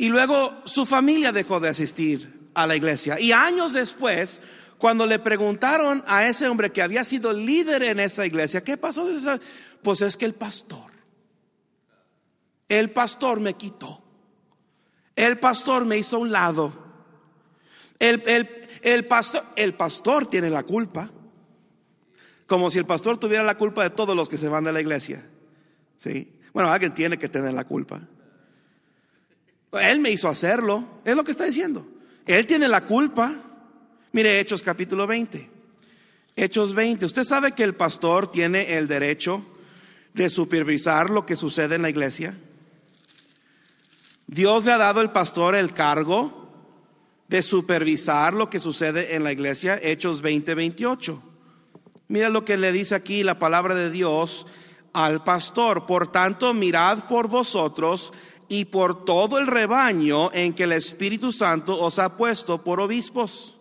Y 0.00 0.08
luego 0.08 0.62
su 0.64 0.86
familia 0.86 1.30
dejó 1.30 1.60
de 1.60 1.68
asistir 1.68 2.48
a 2.54 2.66
la 2.66 2.74
iglesia. 2.74 3.20
Y 3.20 3.32
años 3.32 3.74
después, 3.74 4.40
cuando 4.78 5.04
le 5.04 5.18
preguntaron 5.18 6.02
a 6.06 6.26
ese 6.26 6.48
hombre 6.48 6.72
que 6.72 6.80
había 6.80 7.04
sido 7.04 7.34
líder 7.34 7.82
en 7.82 8.00
esa 8.00 8.24
iglesia, 8.24 8.64
¿qué 8.64 8.78
pasó? 8.78 9.06
Pues 9.82 10.00
es 10.00 10.16
que 10.16 10.24
el 10.24 10.32
pastor, 10.32 10.90
el 12.66 12.92
pastor 12.92 13.40
me 13.40 13.52
quitó. 13.52 14.02
El 15.14 15.38
pastor 15.38 15.84
me 15.84 15.98
hizo 15.98 16.16
a 16.16 16.20
un 16.20 16.32
lado. 16.32 16.72
El, 17.98 18.22
el, 18.80 19.04
pastor, 19.04 19.44
el 19.54 19.74
pastor 19.74 20.30
tiene 20.30 20.48
la 20.48 20.62
culpa. 20.62 21.10
Como 22.46 22.70
si 22.70 22.78
el 22.78 22.86
pastor 22.86 23.18
tuviera 23.18 23.44
la 23.44 23.58
culpa 23.58 23.82
de 23.82 23.90
todos 23.90 24.16
los 24.16 24.30
que 24.30 24.38
se 24.38 24.48
van 24.48 24.64
de 24.64 24.72
la 24.72 24.80
iglesia. 24.80 25.28
¿Sí? 25.98 26.40
Bueno, 26.54 26.70
alguien 26.70 26.94
tiene 26.94 27.18
que 27.18 27.28
tener 27.28 27.52
la 27.52 27.64
culpa. 27.64 28.00
Él 29.72 30.00
me 30.00 30.10
hizo 30.10 30.28
hacerlo. 30.28 30.84
Es 31.04 31.14
lo 31.14 31.24
que 31.24 31.30
está 31.30 31.44
diciendo. 31.44 31.86
Él 32.26 32.46
tiene 32.46 32.68
la 32.68 32.86
culpa. 32.86 33.34
Mire 34.12 34.40
Hechos 34.40 34.62
capítulo 34.62 35.06
20. 35.06 35.48
Hechos 36.36 36.74
20. 36.74 37.06
Usted 37.06 37.24
sabe 37.24 37.52
que 37.52 37.62
el 37.62 37.74
pastor 37.74 38.30
tiene 38.30 38.76
el 38.76 38.88
derecho 38.88 39.46
de 40.14 40.30
supervisar 40.30 41.10
lo 41.10 41.26
que 41.26 41.36
sucede 41.36 41.76
en 41.76 41.82
la 41.82 41.90
iglesia. 41.90 42.34
Dios 44.26 44.64
le 44.64 44.72
ha 44.72 44.78
dado 44.78 45.00
al 45.00 45.12
pastor 45.12 45.54
el 45.54 45.72
cargo 45.72 46.48
de 47.28 47.42
supervisar 47.42 48.32
lo 48.34 48.50
que 48.50 48.60
sucede 48.60 49.14
en 49.14 49.24
la 49.24 49.32
iglesia. 49.32 49.78
Hechos 49.80 50.20
20, 50.22 50.54
28. 50.54 51.22
Mira 52.08 52.28
lo 52.28 52.44
que 52.44 52.56
le 52.56 52.72
dice 52.72 52.96
aquí 52.96 53.22
la 53.22 53.38
palabra 53.38 53.74
de 53.74 53.90
Dios 53.90 54.46
al 54.92 55.22
pastor. 55.22 55.86
Por 55.86 56.10
tanto, 56.10 56.52
mirad 56.54 57.06
por 57.06 57.28
vosotros 57.28 58.12
y 58.50 58.64
por 58.64 59.04
todo 59.04 59.38
el 59.38 59.46
rebaño 59.46 60.30
en 60.32 60.52
que 60.52 60.64
el 60.64 60.72
Espíritu 60.72 61.30
Santo 61.30 61.78
os 61.78 62.00
ha 62.00 62.16
puesto 62.16 62.64
por 62.64 62.80
obispos. 62.80 63.56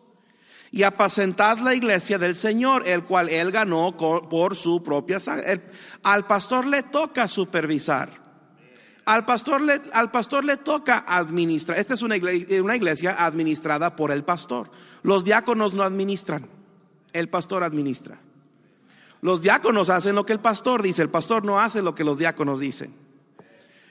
Y 0.72 0.82
apacentad 0.82 1.60
la 1.60 1.76
iglesia 1.76 2.18
del 2.18 2.36
Señor, 2.36 2.88
el 2.88 3.04
cual 3.04 3.30
él 3.30 3.52
ganó 3.52 3.96
por 3.96 4.56
su 4.56 4.82
propia 4.82 5.20
sangre. 5.20 5.62
Al 6.02 6.26
pastor 6.26 6.66
le 6.66 6.82
toca 6.82 7.28
supervisar. 7.28 8.10
Al 9.06 9.26
pastor 9.26 9.62
le, 9.62 9.80
al 9.94 10.10
pastor 10.10 10.44
le 10.44 10.58
toca 10.58 11.06
administrar. 11.08 11.78
Esta 11.78 11.94
es 11.94 12.02
una 12.02 12.18
iglesia, 12.18 12.62
una 12.64 12.76
iglesia 12.76 13.16
administrada 13.24 13.96
por 13.96 14.12
el 14.12 14.24
pastor. 14.24 14.72
Los 15.04 15.24
diáconos 15.24 15.76
no 15.76 15.84
administran, 15.84 16.50
el 17.14 17.30
pastor 17.30 17.64
administra. 17.64 18.20
Los 19.22 19.44
diáconos 19.44 19.92
hacen 19.92 20.16
lo 20.16 20.26
que 20.26 20.34
el 20.34 20.40
pastor 20.40 20.82
dice, 20.82 21.04
el 21.04 21.10
pastor 21.12 21.46
no 21.46 21.60
hace 21.60 21.84
lo 21.84 21.94
que 21.94 22.04
los 22.04 22.18
diáconos 22.18 22.60
dicen. 22.60 22.99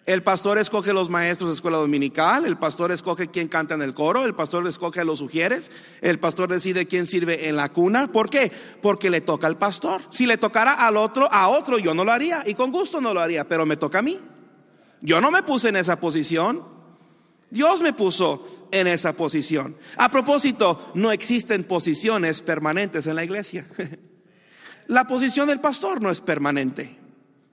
El 0.09 0.23
pastor 0.23 0.57
escoge 0.57 0.95
los 0.95 1.11
maestros 1.11 1.51
de 1.51 1.55
escuela 1.57 1.77
dominical, 1.77 2.47
el 2.47 2.57
pastor 2.57 2.93
escoge 2.93 3.29
quién 3.29 3.47
canta 3.47 3.75
en 3.75 3.83
el 3.83 3.93
coro, 3.93 4.25
el 4.25 4.35
pastor 4.35 4.67
escoge 4.67 5.03
a 5.03 5.05
los 5.05 5.19
sugieres, 5.19 5.71
el 6.01 6.19
pastor 6.19 6.49
decide 6.49 6.87
quién 6.87 7.07
sirve 7.07 7.51
en 7.51 7.57
la 7.57 7.69
cuna. 7.69 8.11
¿Por 8.11 8.31
qué? 8.31 8.51
Porque 8.81 9.11
le 9.11 9.21
toca 9.21 9.47
al 9.47 9.59
pastor. 9.59 10.01
Si 10.09 10.25
le 10.25 10.39
tocara 10.39 10.73
al 10.73 10.97
otro, 10.97 11.31
a 11.31 11.49
otro, 11.49 11.79
yo 11.79 11.93
no 11.93 12.07
lo 12.07 12.13
haría 12.13 12.43
y 12.47 12.55
con 12.55 12.73
gusto 12.73 13.03
no 13.03 13.13
lo 13.13 13.21
haría, 13.21 13.47
pero 13.47 13.67
me 13.67 13.77
toca 13.77 13.99
a 13.99 14.03
mí. 14.03 14.19
Yo 15.03 15.21
no 15.21 15.31
me 15.31 15.43
puse 15.43 15.69
en 15.69 15.77
esa 15.77 16.01
posición. 16.01 16.65
Dios 17.51 17.83
me 17.83 17.93
puso 17.93 18.69
en 18.73 18.87
esa 18.87 19.13
posición. 19.13 19.77
A 19.99 20.11
propósito, 20.11 20.89
no 20.95 21.13
existen 21.13 21.65
posiciones 21.65 22.41
permanentes 22.41 23.07
en 23.09 23.17
la 23.17 23.25
iglesia. 23.25 23.67
La 24.87 25.07
posición 25.07 25.49
del 25.49 25.61
pastor 25.61 26.01
no 26.01 26.11
es 26.11 26.23
permanente. 26.23 26.97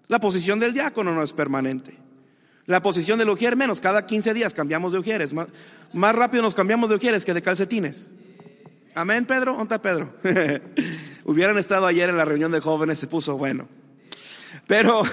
La 0.07 0.21
posición 0.21 0.57
del 0.57 0.73
diácono 0.73 1.13
no 1.13 1.21
es 1.21 1.33
permanente. 1.33 2.04
La 2.67 2.81
posición 2.81 3.19
del 3.19 3.29
ujier 3.29 3.55
menos, 3.55 3.79
cada 3.79 4.05
15 4.05 4.33
días 4.33 4.53
cambiamos 4.53 4.91
de 4.91 4.99
ujieres. 4.99 5.33
Más, 5.33 5.47
más 5.93 6.15
rápido 6.15 6.41
nos 6.41 6.55
cambiamos 6.55 6.89
de 6.89 6.95
ujieres 6.95 7.23
que 7.23 7.33
de 7.33 7.41
calcetines. 7.41 8.07
Amén, 8.95 9.25
Pedro. 9.25 9.55
¿Dónde 9.55 9.77
Pedro? 9.77 10.13
Hubieran 11.25 11.57
estado 11.57 11.85
ayer 11.85 12.09
en 12.09 12.17
la 12.17 12.25
reunión 12.25 12.51
de 12.51 12.61
jóvenes, 12.61 12.97
se 12.97 13.07
puso 13.07 13.37
bueno. 13.37 13.67
Pero, 14.65 15.03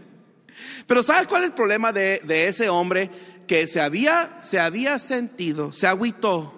pero 0.86 1.02
¿sabes 1.02 1.26
cuál 1.26 1.42
es 1.42 1.48
el 1.48 1.54
problema 1.54 1.92
de, 1.92 2.20
de, 2.24 2.48
ese 2.48 2.68
hombre 2.68 3.10
que 3.46 3.66
se 3.66 3.80
había, 3.80 4.36
se 4.38 4.58
había 4.58 4.98
sentido, 4.98 5.72
se 5.72 5.86
agüitó, 5.86 6.52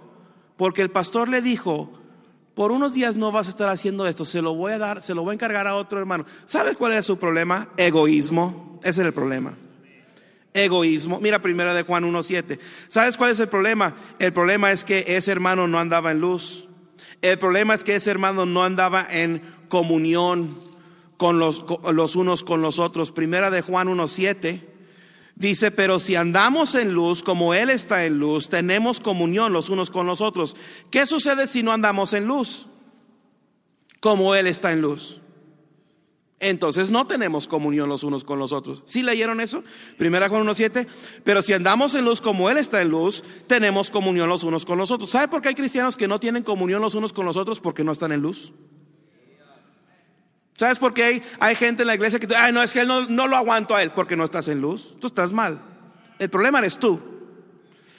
porque 0.56 0.82
el 0.82 0.90
pastor 0.90 1.28
le 1.28 1.42
dijo, 1.42 1.92
por 2.54 2.72
unos 2.72 2.92
días 2.92 3.16
no 3.16 3.30
vas 3.30 3.46
a 3.46 3.50
estar 3.50 3.68
haciendo 3.68 4.08
esto, 4.08 4.24
se 4.24 4.42
lo 4.42 4.54
voy 4.54 4.72
a 4.72 4.78
dar, 4.78 5.00
se 5.00 5.14
lo 5.14 5.22
voy 5.22 5.32
a 5.32 5.34
encargar 5.34 5.68
a 5.68 5.76
otro 5.76 6.00
hermano. 6.00 6.24
¿Sabes 6.46 6.76
cuál 6.76 6.92
es 6.92 7.06
su 7.06 7.18
problema? 7.18 7.68
Egoísmo. 7.76 8.80
Ese 8.82 9.02
es 9.02 9.06
el 9.06 9.14
problema 9.14 9.56
egoísmo. 10.54 11.20
Mira 11.20 11.40
primera 11.40 11.74
de 11.74 11.82
Juan 11.82 12.04
1.7. 12.04 12.58
¿Sabes 12.88 13.16
cuál 13.16 13.30
es 13.30 13.40
el 13.40 13.48
problema? 13.48 13.96
El 14.18 14.32
problema 14.32 14.72
es 14.72 14.84
que 14.84 15.04
ese 15.06 15.32
hermano 15.32 15.66
no 15.66 15.78
andaba 15.78 16.10
en 16.10 16.20
luz. 16.20 16.66
El 17.22 17.38
problema 17.38 17.74
es 17.74 17.84
que 17.84 17.96
ese 17.96 18.10
hermano 18.10 18.46
no 18.46 18.62
andaba 18.62 19.06
en 19.10 19.42
comunión 19.68 20.58
con 21.16 21.38
los, 21.38 21.64
los 21.92 22.16
unos 22.16 22.44
con 22.44 22.62
los 22.62 22.78
otros. 22.78 23.12
Primera 23.12 23.50
de 23.50 23.62
Juan 23.62 23.88
1.7 23.88 24.62
dice, 25.34 25.70
pero 25.70 25.98
si 25.98 26.14
andamos 26.16 26.74
en 26.74 26.92
luz 26.92 27.22
como 27.22 27.54
Él 27.54 27.70
está 27.70 28.04
en 28.04 28.18
luz, 28.18 28.48
tenemos 28.48 29.00
comunión 29.00 29.52
los 29.52 29.68
unos 29.68 29.90
con 29.90 30.06
los 30.06 30.20
otros. 30.20 30.56
¿Qué 30.90 31.06
sucede 31.06 31.46
si 31.46 31.62
no 31.62 31.72
andamos 31.72 32.12
en 32.12 32.26
luz? 32.26 32.66
Como 34.00 34.34
Él 34.34 34.46
está 34.46 34.72
en 34.72 34.80
luz 34.80 35.17
entonces 36.40 36.90
no 36.90 37.06
tenemos 37.06 37.48
comunión 37.48 37.88
los 37.88 38.04
unos 38.04 38.22
con 38.22 38.38
los 38.38 38.52
otros. 38.52 38.82
¿Sí 38.86 39.02
leyeron 39.02 39.40
eso? 39.40 39.64
Primera 39.96 40.28
Juan 40.28 40.46
1.7. 40.46 40.86
Pero 41.24 41.42
si 41.42 41.52
andamos 41.52 41.94
en 41.94 42.04
luz 42.04 42.20
como 42.20 42.48
Él 42.48 42.58
está 42.58 42.80
en 42.80 42.90
luz, 42.90 43.24
tenemos 43.46 43.90
comunión 43.90 44.28
los 44.28 44.44
unos 44.44 44.64
con 44.64 44.78
los 44.78 44.90
otros. 44.90 45.10
¿Sabe 45.10 45.28
por 45.28 45.42
qué 45.42 45.48
hay 45.48 45.54
cristianos 45.54 45.96
que 45.96 46.06
no 46.06 46.20
tienen 46.20 46.44
comunión 46.44 46.80
los 46.80 46.94
unos 46.94 47.12
con 47.12 47.26
los 47.26 47.36
otros? 47.36 47.60
Porque 47.60 47.82
no 47.82 47.92
están 47.92 48.12
en 48.12 48.22
luz. 48.22 48.52
¿Sabes 50.56 50.78
por 50.78 50.94
qué 50.94 51.04
hay, 51.04 51.22
hay 51.40 51.54
gente 51.56 51.82
en 51.82 51.88
la 51.88 51.94
iglesia 51.94 52.18
que 52.18 52.26
dice, 52.26 52.38
ay, 52.40 52.52
no, 52.52 52.62
es 52.62 52.72
que 52.72 52.80
él 52.80 52.88
no, 52.88 53.06
no 53.08 53.28
lo 53.28 53.36
aguanto 53.36 53.76
a 53.76 53.82
él 53.82 53.92
porque 53.92 54.16
no 54.16 54.24
estás 54.24 54.48
en 54.48 54.60
luz? 54.60 54.94
Tú 55.00 55.06
estás 55.06 55.32
mal. 55.32 55.60
El 56.18 56.30
problema 56.30 56.58
eres 56.58 56.78
tú. 56.78 57.00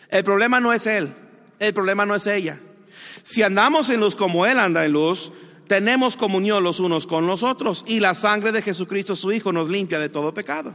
El 0.10 0.24
problema 0.24 0.60
no 0.60 0.74
es 0.74 0.86
él. 0.88 1.14
El 1.60 1.74
problema 1.74 2.06
no 2.06 2.16
es 2.16 2.26
ella. 2.28 2.60
Si 3.24 3.44
andamos 3.44 3.90
en 3.90 4.00
luz 4.00 4.16
como 4.16 4.46
Él 4.46 4.60
anda 4.60 4.86
en 4.86 4.94
luz, 4.94 5.32
tenemos 5.70 6.18
comunión 6.18 6.64
los 6.64 6.80
unos 6.80 7.06
con 7.06 7.28
los 7.28 7.44
otros 7.44 7.86
y 7.88 8.00
la 8.00 8.16
sangre 8.16 8.52
de 8.52 8.64
Jesucristo 8.64 9.16
su 9.16 9.32
Hijo 9.32 9.52
nos 9.52 9.70
limpia 9.70 10.00
de 10.00 10.10
todo 10.10 10.34
pecado. 10.34 10.74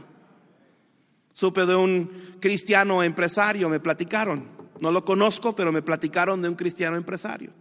Supe 1.33 1.65
de 1.65 1.75
un 1.75 2.37
cristiano 2.39 3.03
empresario, 3.03 3.67
me 3.67 3.81
platicaron, 3.81 4.47
no 4.79 4.93
lo 4.93 5.03
conozco, 5.03 5.53
pero 5.53 5.73
me 5.73 5.81
platicaron 5.81 6.41
de 6.41 6.47
un 6.47 6.55
cristiano 6.55 6.95
empresario. 6.95 7.51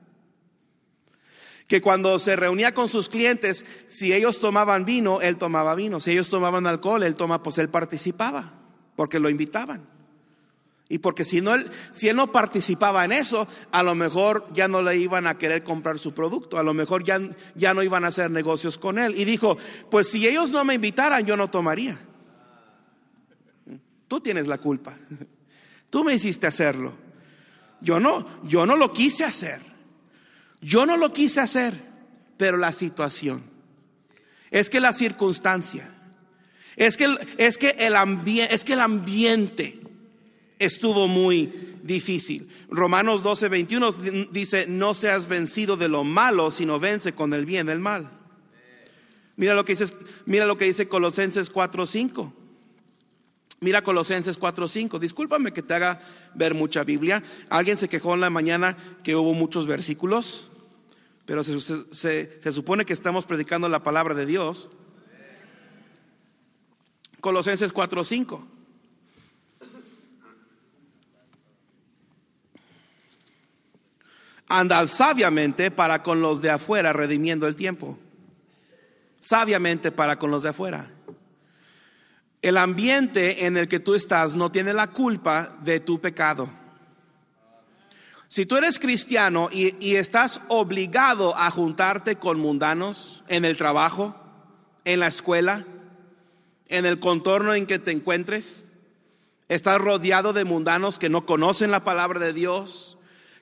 Que 1.66 1.80
cuando 1.80 2.20
se 2.20 2.36
reunía 2.36 2.72
con 2.72 2.88
sus 2.88 3.08
clientes, 3.08 3.66
si 3.86 4.12
ellos 4.12 4.38
tomaban 4.38 4.84
vino, 4.84 5.20
él 5.20 5.36
tomaba 5.36 5.74
vino. 5.74 5.98
Si 5.98 6.12
ellos 6.12 6.28
tomaban 6.28 6.68
alcohol, 6.68 7.02
él 7.02 7.16
toma, 7.16 7.42
pues 7.42 7.58
él 7.58 7.68
participaba, 7.68 8.52
porque 8.94 9.18
lo 9.18 9.28
invitaban. 9.28 9.88
Y 10.94 10.98
porque 10.98 11.24
si, 11.24 11.40
no, 11.40 11.56
si 11.90 12.08
él 12.08 12.14
no 12.14 12.30
participaba 12.30 13.04
en 13.04 13.10
eso, 13.10 13.48
a 13.72 13.82
lo 13.82 13.96
mejor 13.96 14.46
ya 14.54 14.68
no 14.68 14.80
le 14.80 14.96
iban 14.96 15.26
a 15.26 15.36
querer 15.36 15.64
comprar 15.64 15.98
su 15.98 16.14
producto, 16.14 16.56
a 16.56 16.62
lo 16.62 16.72
mejor 16.72 17.02
ya, 17.02 17.18
ya 17.56 17.74
no 17.74 17.82
iban 17.82 18.04
a 18.04 18.08
hacer 18.08 18.30
negocios 18.30 18.78
con 18.78 19.00
él. 19.00 19.12
Y 19.18 19.24
dijo, 19.24 19.58
pues 19.90 20.08
si 20.08 20.28
ellos 20.28 20.52
no 20.52 20.64
me 20.64 20.74
invitaran, 20.74 21.26
yo 21.26 21.36
no 21.36 21.50
tomaría. 21.50 21.98
Tú 24.06 24.20
tienes 24.20 24.46
la 24.46 24.58
culpa. 24.58 24.96
Tú 25.90 26.04
me 26.04 26.14
hiciste 26.14 26.46
hacerlo. 26.46 26.94
Yo 27.80 27.98
no, 27.98 28.24
yo 28.44 28.64
no 28.64 28.76
lo 28.76 28.92
quise 28.92 29.24
hacer. 29.24 29.62
Yo 30.60 30.86
no 30.86 30.96
lo 30.96 31.12
quise 31.12 31.40
hacer, 31.40 31.74
pero 32.36 32.56
la 32.56 32.70
situación. 32.70 33.42
Es 34.52 34.70
que 34.70 34.78
la 34.78 34.92
circunstancia. 34.92 35.92
Es 36.76 36.96
que, 36.96 37.12
es 37.36 37.58
que, 37.58 37.70
el, 37.70 37.96
es 38.48 38.64
que 38.64 38.74
el 38.74 38.80
ambiente 38.80 39.80
estuvo 40.58 41.08
muy 41.08 41.78
difícil. 41.82 42.48
Romanos 42.68 43.22
12, 43.22 43.48
21 43.48 43.92
dice, 44.30 44.66
no 44.68 44.94
seas 44.94 45.28
vencido 45.28 45.76
de 45.76 45.88
lo 45.88 46.04
malo, 46.04 46.50
sino 46.50 46.80
vence 46.80 47.12
con 47.12 47.32
el 47.32 47.44
bien 47.44 47.68
el 47.68 47.80
mal. 47.80 48.10
Mira 49.36 49.54
lo 49.54 49.64
que 49.64 49.72
dice, 49.72 49.94
mira 50.26 50.46
lo 50.46 50.56
que 50.56 50.64
dice 50.64 50.88
Colosenses 50.88 51.50
4, 51.50 51.86
5. 51.86 52.32
Mira 53.60 53.82
Colosenses 53.82 54.38
4, 54.38 54.68
5. 54.68 54.98
Discúlpame 54.98 55.52
que 55.52 55.62
te 55.62 55.74
haga 55.74 56.00
ver 56.34 56.54
mucha 56.54 56.84
Biblia. 56.84 57.22
Alguien 57.48 57.76
se 57.76 57.88
quejó 57.88 58.14
en 58.14 58.20
la 58.20 58.30
mañana 58.30 58.76
que 59.02 59.16
hubo 59.16 59.34
muchos 59.34 59.66
versículos, 59.66 60.48
pero 61.24 61.42
se, 61.42 61.60
se 61.60 62.52
supone 62.52 62.84
que 62.84 62.92
estamos 62.92 63.24
predicando 63.24 63.68
la 63.68 63.82
palabra 63.82 64.14
de 64.14 64.26
Dios. 64.26 64.68
Colosenses 67.20 67.72
4, 67.72 68.04
Andad 74.48 74.88
sabiamente 74.88 75.70
para 75.70 76.02
con 76.02 76.20
los 76.20 76.42
de 76.42 76.50
afuera, 76.50 76.92
redimiendo 76.92 77.46
el 77.46 77.56
tiempo. 77.56 77.98
Sabiamente 79.18 79.90
para 79.90 80.18
con 80.18 80.30
los 80.30 80.42
de 80.42 80.50
afuera. 80.50 80.90
El 82.42 82.58
ambiente 82.58 83.46
en 83.46 83.56
el 83.56 83.68
que 83.68 83.80
tú 83.80 83.94
estás 83.94 84.36
no 84.36 84.52
tiene 84.52 84.74
la 84.74 84.90
culpa 84.90 85.56
de 85.62 85.80
tu 85.80 85.98
pecado. 85.98 86.50
Si 88.28 88.44
tú 88.44 88.56
eres 88.56 88.78
cristiano 88.78 89.48
y, 89.50 89.76
y, 89.84 89.96
estás 89.96 90.42
obligado 90.48 91.36
a 91.36 91.50
juntarte 91.50 92.16
con 92.16 92.40
mundanos 92.40 93.22
en 93.28 93.44
el 93.44 93.56
trabajo, 93.56 94.14
en 94.84 95.00
la 95.00 95.06
escuela, 95.06 95.64
en 96.68 96.84
el 96.84 96.98
contorno 96.98 97.54
en 97.54 97.66
que 97.66 97.78
te 97.78 97.92
encuentres, 97.92 98.66
estás 99.48 99.80
rodeado 99.80 100.32
de 100.32 100.44
mundanos 100.44 100.98
que 100.98 101.08
no 101.08 101.26
conocen 101.26 101.70
la 101.70 101.84
palabra 101.84 102.18
de 102.20 102.32
Dios, 102.32 102.93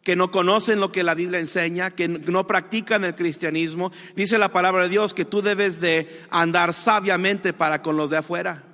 que 0.02 0.16
no 0.16 0.30
conocen 0.30 0.80
lo 0.80 0.90
que 0.90 1.02
la 1.02 1.14
Biblia 1.14 1.38
enseña, 1.38 1.92
que 1.92 2.08
no 2.08 2.46
practican 2.46 3.04
el 3.04 3.14
cristianismo. 3.14 3.92
Dice 4.16 4.38
la 4.38 4.50
palabra 4.50 4.84
de 4.84 4.88
Dios 4.88 5.14
que 5.14 5.24
tú 5.24 5.42
debes 5.42 5.80
de 5.80 6.24
andar 6.30 6.74
sabiamente 6.74 7.52
para 7.52 7.82
con 7.82 7.96
los 7.96 8.10
de 8.10 8.18
afuera. 8.18 8.64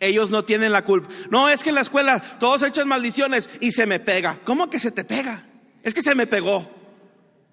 Ellos 0.00 0.30
no 0.30 0.44
tienen 0.44 0.72
la 0.72 0.84
culpa. 0.84 1.08
No, 1.30 1.48
es 1.48 1.62
que 1.62 1.68
en 1.68 1.74
la 1.76 1.82
escuela 1.82 2.20
todos 2.38 2.62
echan 2.62 2.88
maldiciones 2.88 3.50
y 3.60 3.72
se 3.72 3.86
me 3.86 4.00
pega. 4.00 4.38
¿Cómo 4.44 4.70
que 4.70 4.80
se 4.80 4.90
te 4.90 5.04
pega? 5.04 5.46
Es 5.82 5.94
que 5.94 6.02
se 6.02 6.14
me 6.14 6.26
pegó. 6.26 6.68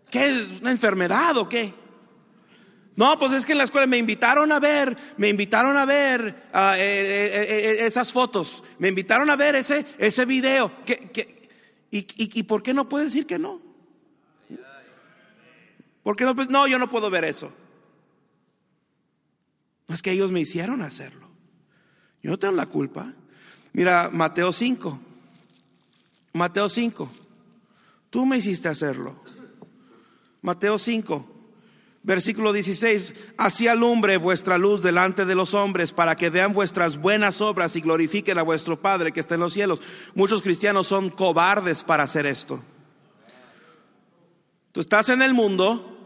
¿Qué 0.09 0.29
es 0.29 0.61
una 0.61 0.71
enfermedad 0.71 1.37
o 1.37 1.49
qué? 1.49 1.73
No, 2.95 3.19
pues 3.19 3.31
es 3.33 3.45
que 3.45 3.51
en 3.51 3.59
la 3.59 3.65
escuela 3.65 3.85
me 3.85 3.97
invitaron 3.97 4.51
a 4.51 4.59
ver, 4.59 4.97
me 5.17 5.27
invitaron 5.27 5.77
a 5.77 5.85
ver 5.85 6.47
ah, 6.51 6.73
eh, 6.77 6.81
eh, 6.81 7.45
eh, 7.47 7.85
esas 7.85 8.11
fotos, 8.11 8.63
me 8.79 8.87
invitaron 8.87 9.29
a 9.29 9.35
ver 9.35 9.53
ese, 9.53 9.85
ese 9.99 10.25
video. 10.25 10.71
¿Qué, 10.83 10.95
qué, 11.13 11.36
¿Y, 11.89 12.43
por 12.43 12.63
qué 12.63 12.73
no 12.73 12.89
puede 12.89 13.05
decir 13.05 13.25
que 13.25 13.39
no? 13.39 13.61
¿Por 16.03 16.15
qué 16.15 16.25
no? 16.25 16.33
No, 16.33 16.67
yo 16.67 16.79
no 16.79 16.89
puedo 16.89 17.09
ver 17.09 17.23
eso. 17.23 17.53
Es 19.87 20.01
que 20.01 20.11
ellos 20.11 20.31
me 20.31 20.41
hicieron 20.41 20.81
hacerlo. 20.81 21.27
Yo 22.21 22.31
no 22.31 22.39
tengo 22.39 22.55
la 22.55 22.65
culpa. 22.65 23.13
Mira, 23.73 24.09
Mateo 24.11 24.51
5. 24.51 24.99
Mateo 26.33 26.67
5. 26.67 27.09
Tú 28.09 28.25
me 28.25 28.37
hiciste 28.37 28.67
hacerlo. 28.67 29.19
Mateo 30.41 30.77
5. 30.77 31.36
Versículo 32.07 32.53
16, 32.53 33.13
así 33.37 33.67
alumbre 33.67 34.15
vuestra 34.15 34.57
luz 34.57 34.81
delante 34.81 35.25
de 35.25 35.35
los 35.35 35.53
hombres 35.53 35.91
para 35.91 36.15
que 36.15 36.29
vean 36.29 36.53
vuestras 36.53 36.95
buenas 36.95 37.41
obras 37.41 37.75
y 37.75 37.81
glorifiquen 37.81 38.39
a 38.39 38.43
vuestro 38.43 38.81
Padre 38.81 39.11
que 39.11 39.19
está 39.19 39.35
en 39.35 39.41
los 39.41 39.51
cielos. 39.51 39.81
Muchos 40.15 40.41
cristianos 40.41 40.87
son 40.87 41.09
cobardes 41.09 41.83
para 41.83 42.03
hacer 42.03 42.25
esto. 42.25 42.63
Tú 44.71 44.79
estás 44.79 45.09
en 45.09 45.21
el 45.21 45.33
mundo 45.33 45.97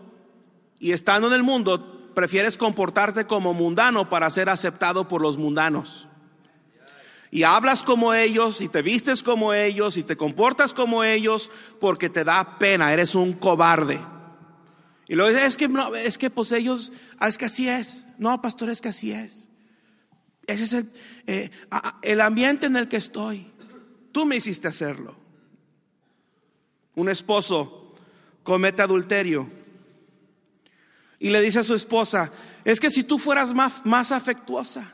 y 0.80 0.92
estando 0.92 1.28
en 1.28 1.34
el 1.34 1.44
mundo 1.44 2.10
prefieres 2.16 2.58
comportarte 2.58 3.28
como 3.28 3.54
mundano 3.54 4.10
para 4.10 4.32
ser 4.32 4.50
aceptado 4.50 5.08
por 5.08 5.22
los 5.22 5.38
mundanos. 5.38 6.08
Y 7.30 7.44
hablas 7.44 7.84
como 7.84 8.16
ellos 8.16 8.62
y 8.62 8.70
te 8.70 8.82
vistes 8.82 9.22
como 9.22 9.54
ellos 9.54 9.98
y 9.98 10.02
te 10.02 10.18
comportas 10.18 10.74
como 10.74 11.04
ellos 11.04 11.52
porque 11.80 12.10
te 12.10 12.24
da 12.24 12.58
pena, 12.58 12.92
eres 12.92 13.14
un 13.14 13.34
cobarde. 13.34 14.02
Y 15.12 15.16
luego 15.16 15.30
dice, 15.30 15.46
es 15.46 15.58
que, 15.58 15.68
no, 15.68 15.94
es 15.94 16.18
que 16.18 16.30
pues 16.30 16.54
ellos, 16.54 16.94
ah, 17.20 17.28
es 17.28 17.38
que 17.38 17.44
así 17.44 17.68
es. 17.68 18.08
No, 18.18 18.42
pastor, 18.42 18.70
es 18.70 18.80
que 18.80 18.88
así 18.88 19.12
es. 19.12 19.50
Ese 20.48 20.64
es 20.64 20.72
el, 20.72 20.90
eh, 21.28 21.50
el 22.02 22.22
ambiente 22.22 22.68
en 22.68 22.78
el 22.78 22.88
que 22.88 22.96
estoy. 22.96 23.52
Tú 24.14 24.26
me 24.26 24.38
hiciste 24.38 24.70
hacerlo. 24.70 25.18
Un 26.96 27.10
esposo 27.10 27.94
comete 28.44 28.84
adulterio 28.84 29.50
y 31.20 31.30
le 31.30 31.42
dice 31.42 31.60
a 31.60 31.66
su 31.66 31.76
esposa, 31.76 32.32
es 32.64 32.80
que 32.80 32.90
si 32.90 33.04
tú 33.04 33.20
fueras 33.20 33.54
más, 33.54 33.86
más 33.86 34.14
afectuosa, 34.14 34.94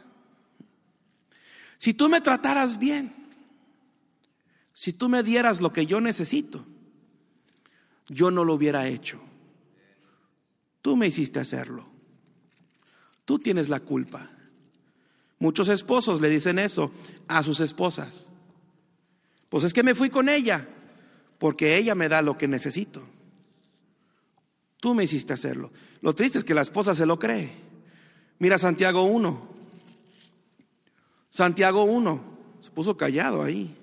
si 1.77 1.93
tú 1.93 2.09
me 2.09 2.21
trataras 2.21 2.79
bien, 2.79 3.13
si 4.73 4.93
tú 4.93 5.09
me 5.09 5.21
dieras 5.21 5.61
lo 5.61 5.71
que 5.71 5.85
yo 5.85 6.01
necesito, 6.01 6.65
yo 8.07 8.31
no 8.31 8.43
lo 8.43 8.55
hubiera 8.55 8.87
hecho. 8.87 9.21
Tú 10.87 10.95
me 10.95 11.07
hiciste 11.07 11.41
hacerlo. 11.41 11.85
Tú 13.25 13.39
tienes 13.39 13.67
la 13.67 13.81
culpa. 13.81 14.29
Muchos 15.37 15.67
esposos 15.67 16.21
le 16.21 16.29
dicen 16.29 16.59
eso 16.59 16.93
a 17.27 17.43
sus 17.43 17.59
esposas. 17.59 18.29
Pues 19.49 19.65
es 19.65 19.73
que 19.73 19.83
me 19.83 19.95
fui 19.95 20.09
con 20.09 20.29
ella 20.29 20.65
porque 21.39 21.75
ella 21.75 21.93
me 21.93 22.07
da 22.07 22.21
lo 22.21 22.37
que 22.37 22.47
necesito. 22.47 23.05
Tú 24.79 24.95
me 24.95 25.03
hiciste 25.03 25.33
hacerlo. 25.33 25.73
Lo 25.99 26.15
triste 26.15 26.37
es 26.37 26.45
que 26.45 26.53
la 26.53 26.61
esposa 26.61 26.95
se 26.95 27.05
lo 27.05 27.19
cree. 27.19 27.51
Mira 28.39 28.57
Santiago 28.57 29.03
1. 29.03 29.45
Santiago 31.31 31.83
1. 31.83 32.23
puso 32.73 32.95
callado 32.95 33.43
ahí. 33.43 33.75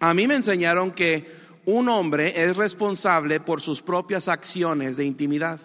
A 0.00 0.12
mí 0.12 0.26
me 0.26 0.34
enseñaron 0.34 0.90
que 0.90 1.39
un 1.70 1.88
hombre 1.88 2.42
es 2.42 2.56
responsable 2.56 3.40
por 3.40 3.60
sus 3.60 3.82
propias 3.82 4.28
acciones 4.28 4.96
de 4.96 5.04
intimidad. 5.04 5.58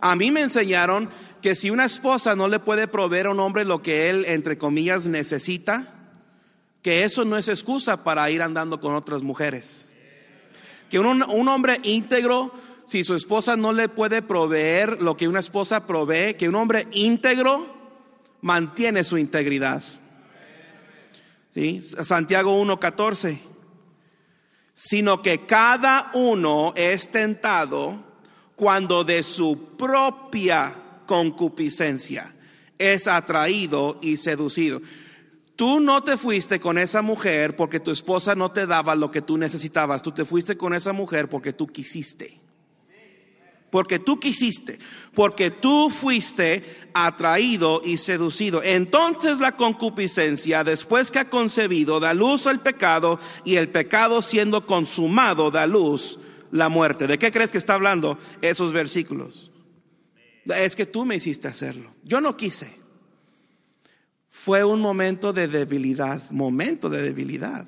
A 0.00 0.16
mí 0.16 0.32
me 0.32 0.40
enseñaron 0.40 1.08
que 1.40 1.54
si 1.54 1.70
una 1.70 1.84
esposa 1.84 2.34
no 2.34 2.48
le 2.48 2.58
puede 2.58 2.88
proveer 2.88 3.26
a 3.26 3.30
un 3.30 3.40
hombre 3.40 3.64
lo 3.64 3.82
que 3.82 4.10
él, 4.10 4.24
entre 4.26 4.58
comillas, 4.58 5.06
necesita, 5.06 5.94
que 6.82 7.04
eso 7.04 7.24
no 7.24 7.38
es 7.38 7.48
excusa 7.48 8.02
para 8.02 8.28
ir 8.30 8.42
andando 8.42 8.80
con 8.80 8.94
otras 8.94 9.22
mujeres. 9.22 9.88
Que 10.90 10.98
un, 10.98 11.22
hombre 11.48 11.78
íntegro, 11.84 12.52
si 12.86 13.04
su 13.04 13.14
esposa 13.14 13.56
no 13.56 13.72
le 13.72 13.88
puede 13.88 14.22
proveer 14.22 15.00
lo 15.00 15.16
que 15.16 15.28
una 15.28 15.40
esposa 15.40 15.86
provee, 15.86 16.34
que 16.34 16.48
un 16.48 16.56
hombre 16.56 16.86
íntegro 16.90 17.72
mantiene 18.40 19.04
su 19.04 19.16
integridad. 19.16 19.82
¿Sí? 21.54 21.80
Santiago 21.80 22.60
1.14. 22.62 23.51
Sino 24.84 25.22
que 25.22 25.46
cada 25.46 26.10
uno 26.12 26.72
es 26.74 27.08
tentado 27.08 28.04
cuando 28.56 29.04
de 29.04 29.22
su 29.22 29.76
propia 29.76 30.74
concupiscencia 31.06 32.34
es 32.78 33.06
atraído 33.06 34.00
y 34.02 34.16
seducido. 34.16 34.82
Tú 35.54 35.78
no 35.78 36.02
te 36.02 36.16
fuiste 36.16 36.58
con 36.58 36.78
esa 36.78 37.00
mujer 37.00 37.54
porque 37.54 37.78
tu 37.78 37.92
esposa 37.92 38.34
no 38.34 38.50
te 38.50 38.66
daba 38.66 38.96
lo 38.96 39.12
que 39.12 39.22
tú 39.22 39.38
necesitabas. 39.38 40.02
Tú 40.02 40.10
te 40.10 40.24
fuiste 40.24 40.56
con 40.56 40.74
esa 40.74 40.92
mujer 40.92 41.28
porque 41.28 41.52
tú 41.52 41.68
quisiste. 41.68 42.41
Porque 43.72 43.98
tú 43.98 44.20
quisiste. 44.20 44.78
Porque 45.14 45.50
tú 45.50 45.88
fuiste 45.88 46.90
atraído 46.92 47.80
y 47.82 47.96
seducido. 47.96 48.62
Entonces 48.62 49.40
la 49.40 49.56
concupiscencia, 49.56 50.62
después 50.62 51.10
que 51.10 51.20
ha 51.20 51.30
concebido, 51.30 51.98
da 51.98 52.12
luz 52.12 52.46
al 52.46 52.60
pecado 52.60 53.18
y 53.46 53.56
el 53.56 53.70
pecado 53.70 54.20
siendo 54.20 54.66
consumado 54.66 55.50
da 55.50 55.66
luz 55.66 56.18
la 56.50 56.68
muerte. 56.68 57.06
¿De 57.06 57.18
qué 57.18 57.32
crees 57.32 57.50
que 57.50 57.56
está 57.56 57.72
hablando 57.72 58.18
esos 58.42 58.74
versículos? 58.74 59.50
Es 60.44 60.76
que 60.76 60.84
tú 60.84 61.06
me 61.06 61.16
hiciste 61.16 61.48
hacerlo. 61.48 61.94
Yo 62.04 62.20
no 62.20 62.36
quise. 62.36 62.76
Fue 64.28 64.64
un 64.64 64.82
momento 64.82 65.32
de 65.32 65.48
debilidad, 65.48 66.30
momento 66.30 66.90
de 66.90 67.00
debilidad. 67.00 67.64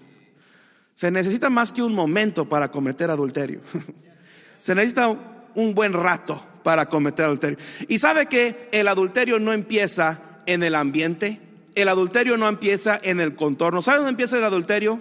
Se 0.94 1.10
necesita 1.10 1.48
más 1.48 1.72
que 1.72 1.82
un 1.82 1.94
momento 1.94 2.46
para 2.46 2.70
cometer 2.70 3.08
adulterio. 3.08 3.62
Se 4.60 4.74
necesita 4.74 5.33
un 5.54 5.74
buen 5.74 5.92
rato 5.92 6.44
para 6.62 6.88
cometer 6.88 7.26
adulterio. 7.26 7.58
Y 7.88 7.98
sabe 7.98 8.26
que 8.26 8.68
el 8.72 8.88
adulterio 8.88 9.38
no 9.38 9.52
empieza 9.52 10.20
en 10.46 10.62
el 10.62 10.74
ambiente, 10.74 11.40
el 11.74 11.88
adulterio 11.88 12.36
no 12.36 12.48
empieza 12.48 12.98
en 13.02 13.20
el 13.20 13.34
contorno. 13.34 13.82
¿Sabe 13.82 13.98
dónde 13.98 14.10
empieza 14.10 14.38
el 14.38 14.44
adulterio? 14.44 15.00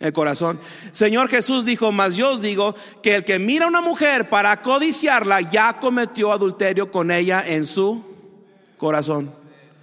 El 0.00 0.12
corazón. 0.12 0.58
Señor 0.90 1.28
Jesús 1.28 1.64
dijo, 1.64 1.92
mas 1.92 2.16
yo 2.16 2.32
os 2.32 2.42
digo 2.42 2.74
que 3.02 3.14
el 3.14 3.24
que 3.24 3.38
mira 3.38 3.66
a 3.66 3.68
una 3.68 3.80
mujer 3.80 4.28
para 4.28 4.60
codiciarla 4.60 5.42
ya 5.42 5.78
cometió 5.78 6.32
adulterio 6.32 6.90
con 6.90 7.10
ella 7.10 7.44
en 7.46 7.64
su 7.64 8.04
corazón. 8.78 9.32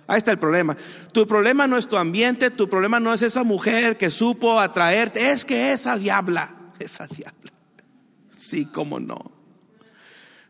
Ahí 0.08 0.18
está 0.18 0.32
el 0.32 0.40
problema. 0.40 0.76
Tu 1.14 1.26
problema 1.26 1.68
no 1.68 1.78
es 1.78 1.88
tu 1.88 1.96
ambiente, 1.96 2.50
tu 2.50 2.68
problema 2.68 3.00
no 3.00 3.14
es 3.14 3.22
esa 3.22 3.44
mujer 3.44 3.96
que 3.96 4.10
supo 4.10 4.60
atraerte, 4.60 5.32
es 5.32 5.46
que 5.46 5.72
esa 5.72 5.98
diabla, 5.98 6.54
esa 6.80 7.08
diabla. 7.08 7.52
Sí, 8.36 8.66
cómo 8.66 9.00
no. 9.00 9.39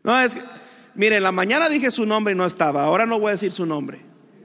No 0.02 0.20
es, 0.20 0.36
mire, 0.94 1.16
en 1.16 1.22
la 1.22 1.32
mañana 1.32 1.68
dije 1.68 1.90
su 1.90 2.06
nombre 2.06 2.34
y 2.34 2.36
no 2.36 2.46
estaba, 2.46 2.84
ahora 2.84 3.06
no 3.06 3.18
voy 3.18 3.28
a 3.28 3.32
decir 3.32 3.52
su 3.52 3.66
nombre, 3.66 4.00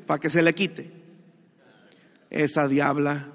para 0.05 0.19
que 0.19 0.29
se 0.29 0.41
le 0.41 0.53
quite. 0.53 0.91
Esa 2.29 2.67
diabla. 2.67 3.27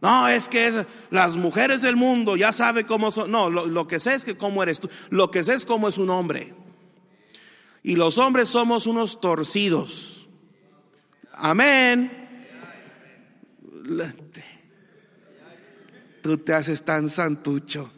No, 0.00 0.28
es 0.28 0.48
que 0.48 0.84
las 1.10 1.36
mujeres 1.36 1.80
del 1.80 1.96
mundo 1.96 2.36
ya 2.36 2.52
sabe 2.52 2.84
cómo 2.84 3.10
son. 3.10 3.30
No, 3.30 3.48
lo, 3.48 3.66
lo, 3.66 3.86
que 3.86 4.00
sé 4.00 4.14
es 4.14 4.24
que 4.24 4.36
cómo 4.36 4.62
eres 4.62 4.80
tú. 4.80 4.90
Lo 5.08 5.30
que 5.30 5.42
sé 5.42 5.54
es 5.54 5.64
cómo 5.64 5.88
es 5.88 5.96
un 5.96 6.10
hombre. 6.10 6.52
Y 7.82 7.96
los 7.96 8.18
hombres 8.18 8.48
somos 8.48 8.86
unos 8.86 9.20
torcidos. 9.20 10.26
Amén. 11.32 12.10
Tú 16.22 16.38
te 16.38 16.54
haces 16.54 16.82
tan 16.82 17.08
santucho. 17.08 17.90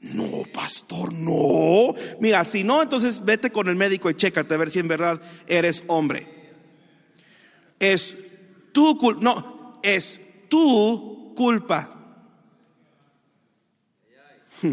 No, 0.00 0.44
pastor, 0.52 1.12
no. 1.12 1.94
Mira, 2.20 2.44
si 2.44 2.64
no, 2.64 2.82
entonces 2.82 3.24
vete 3.24 3.52
con 3.52 3.68
el 3.68 3.76
médico 3.76 4.08
y 4.08 4.14
chécate 4.14 4.54
a 4.54 4.58
ver 4.58 4.70
si 4.70 4.78
en 4.78 4.88
verdad 4.88 5.20
eres 5.46 5.84
hombre. 5.88 6.26
Es 7.78 8.16
tu 8.72 8.96
culpa. 8.96 9.20
No, 9.22 9.80
es 9.82 10.20
tu 10.48 11.34
culpa. 11.36 11.96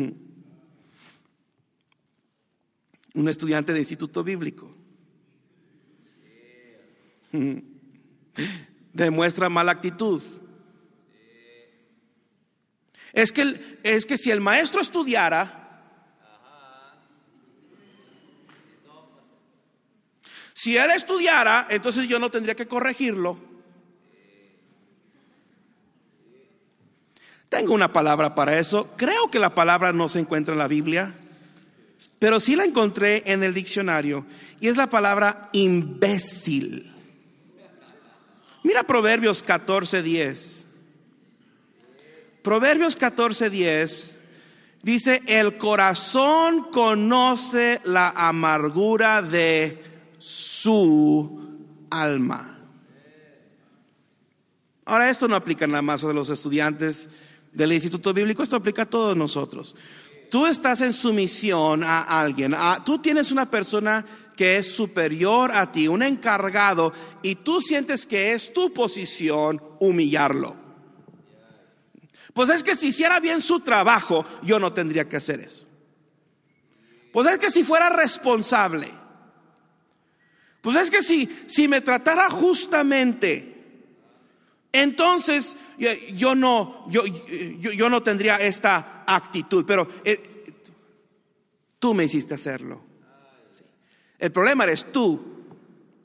Un 3.13 3.29
estudiante 3.29 3.73
de 3.73 3.79
instituto 3.79 4.23
bíblico 4.23 4.77
demuestra 8.93 9.49
mala 9.49 9.71
actitud. 9.71 10.21
Es 13.17 13.31
que, 13.31 13.79
es 13.81 14.05
que 14.05 14.15
si 14.15 14.29
el 14.29 14.39
maestro 14.39 14.79
estudiara, 14.79 15.81
si 20.53 20.77
él 20.77 20.91
estudiara, 20.91 21.65
entonces 21.71 22.07
yo 22.07 22.19
no 22.19 22.29
tendría 22.29 22.53
que 22.53 22.67
corregirlo. 22.67 23.39
Tengo 27.49 27.73
una 27.73 27.91
palabra 27.91 28.35
para 28.35 28.59
eso. 28.59 28.93
Creo 28.95 29.31
que 29.31 29.39
la 29.39 29.55
palabra 29.55 29.91
no 29.93 30.09
se 30.09 30.19
encuentra 30.19 30.53
en 30.53 30.59
la 30.59 30.67
Biblia, 30.67 31.15
pero 32.19 32.39
sí 32.39 32.55
la 32.55 32.65
encontré 32.65 33.23
en 33.25 33.43
el 33.43 33.55
diccionario 33.55 34.27
y 34.59 34.67
es 34.67 34.77
la 34.77 34.91
palabra 34.91 35.49
imbécil. 35.53 36.93
Mira 38.61 38.83
Proverbios 38.83 39.43
14:10. 39.43 40.56
Proverbios 42.47 42.97
14:10 42.97 44.19
dice, 44.81 45.21
el 45.27 45.57
corazón 45.57 46.67
conoce 46.71 47.81
la 47.83 48.11
amargura 48.11 49.21
de 49.21 49.83
su 50.17 51.59
alma. 51.91 52.57
Ahora, 54.85 55.09
esto 55.09 55.27
no 55.27 55.35
aplica 55.35 55.67
nada 55.67 55.81
más 55.81 56.05
a 56.05 56.13
los 56.13 56.29
estudiantes 56.29 57.09
del 57.51 57.73
Instituto 57.73 58.13
Bíblico, 58.13 58.43
esto 58.43 58.55
aplica 58.55 58.83
a 58.83 58.89
todos 58.89 59.17
nosotros. 59.17 59.75
Tú 60.31 60.45
estás 60.45 60.79
en 60.79 60.93
sumisión 60.93 61.83
a 61.83 62.03
alguien, 62.03 62.55
tú 62.85 62.99
tienes 62.99 63.33
una 63.33 63.51
persona 63.51 64.05
que 64.37 64.55
es 64.55 64.73
superior 64.73 65.51
a 65.51 65.69
ti, 65.73 65.89
un 65.89 66.01
encargado, 66.01 66.93
y 67.23 67.35
tú 67.35 67.59
sientes 67.59 68.07
que 68.07 68.31
es 68.31 68.53
tu 68.53 68.73
posición 68.73 69.61
humillarlo. 69.81 70.66
Pues 72.37 72.51
es 72.51 72.61
que 72.61 72.75
si 72.75 72.89
hiciera 72.89 73.19
bien 73.19 73.41
su 73.41 73.61
trabajo, 73.61 74.23
yo 74.43 74.59
no 74.59 74.71
tendría 74.71 75.09
que 75.09 75.17
hacer 75.17 75.39
eso. 75.39 75.65
Pues 77.11 77.27
es 77.29 77.39
que 77.39 77.49
si 77.49 77.63
fuera 77.63 77.89
responsable, 77.89 78.93
pues 80.61 80.77
es 80.77 80.91
que 80.91 81.01
si, 81.01 81.27
si 81.47 81.67
me 81.67 81.81
tratara 81.81 82.29
justamente, 82.29 83.55
entonces 84.71 85.55
yo 86.13 86.35
no, 86.35 86.85
yo, 86.91 87.01
yo, 87.07 87.89
no 87.89 88.03
tendría 88.03 88.35
esta 88.35 89.03
actitud, 89.07 89.65
pero 89.65 89.87
eh, 90.05 90.43
tú 91.79 91.95
me 91.95 92.03
hiciste 92.03 92.35
hacerlo. 92.35 92.83
El 94.19 94.31
problema 94.31 94.65
eres 94.65 94.91
tú. 94.91 95.43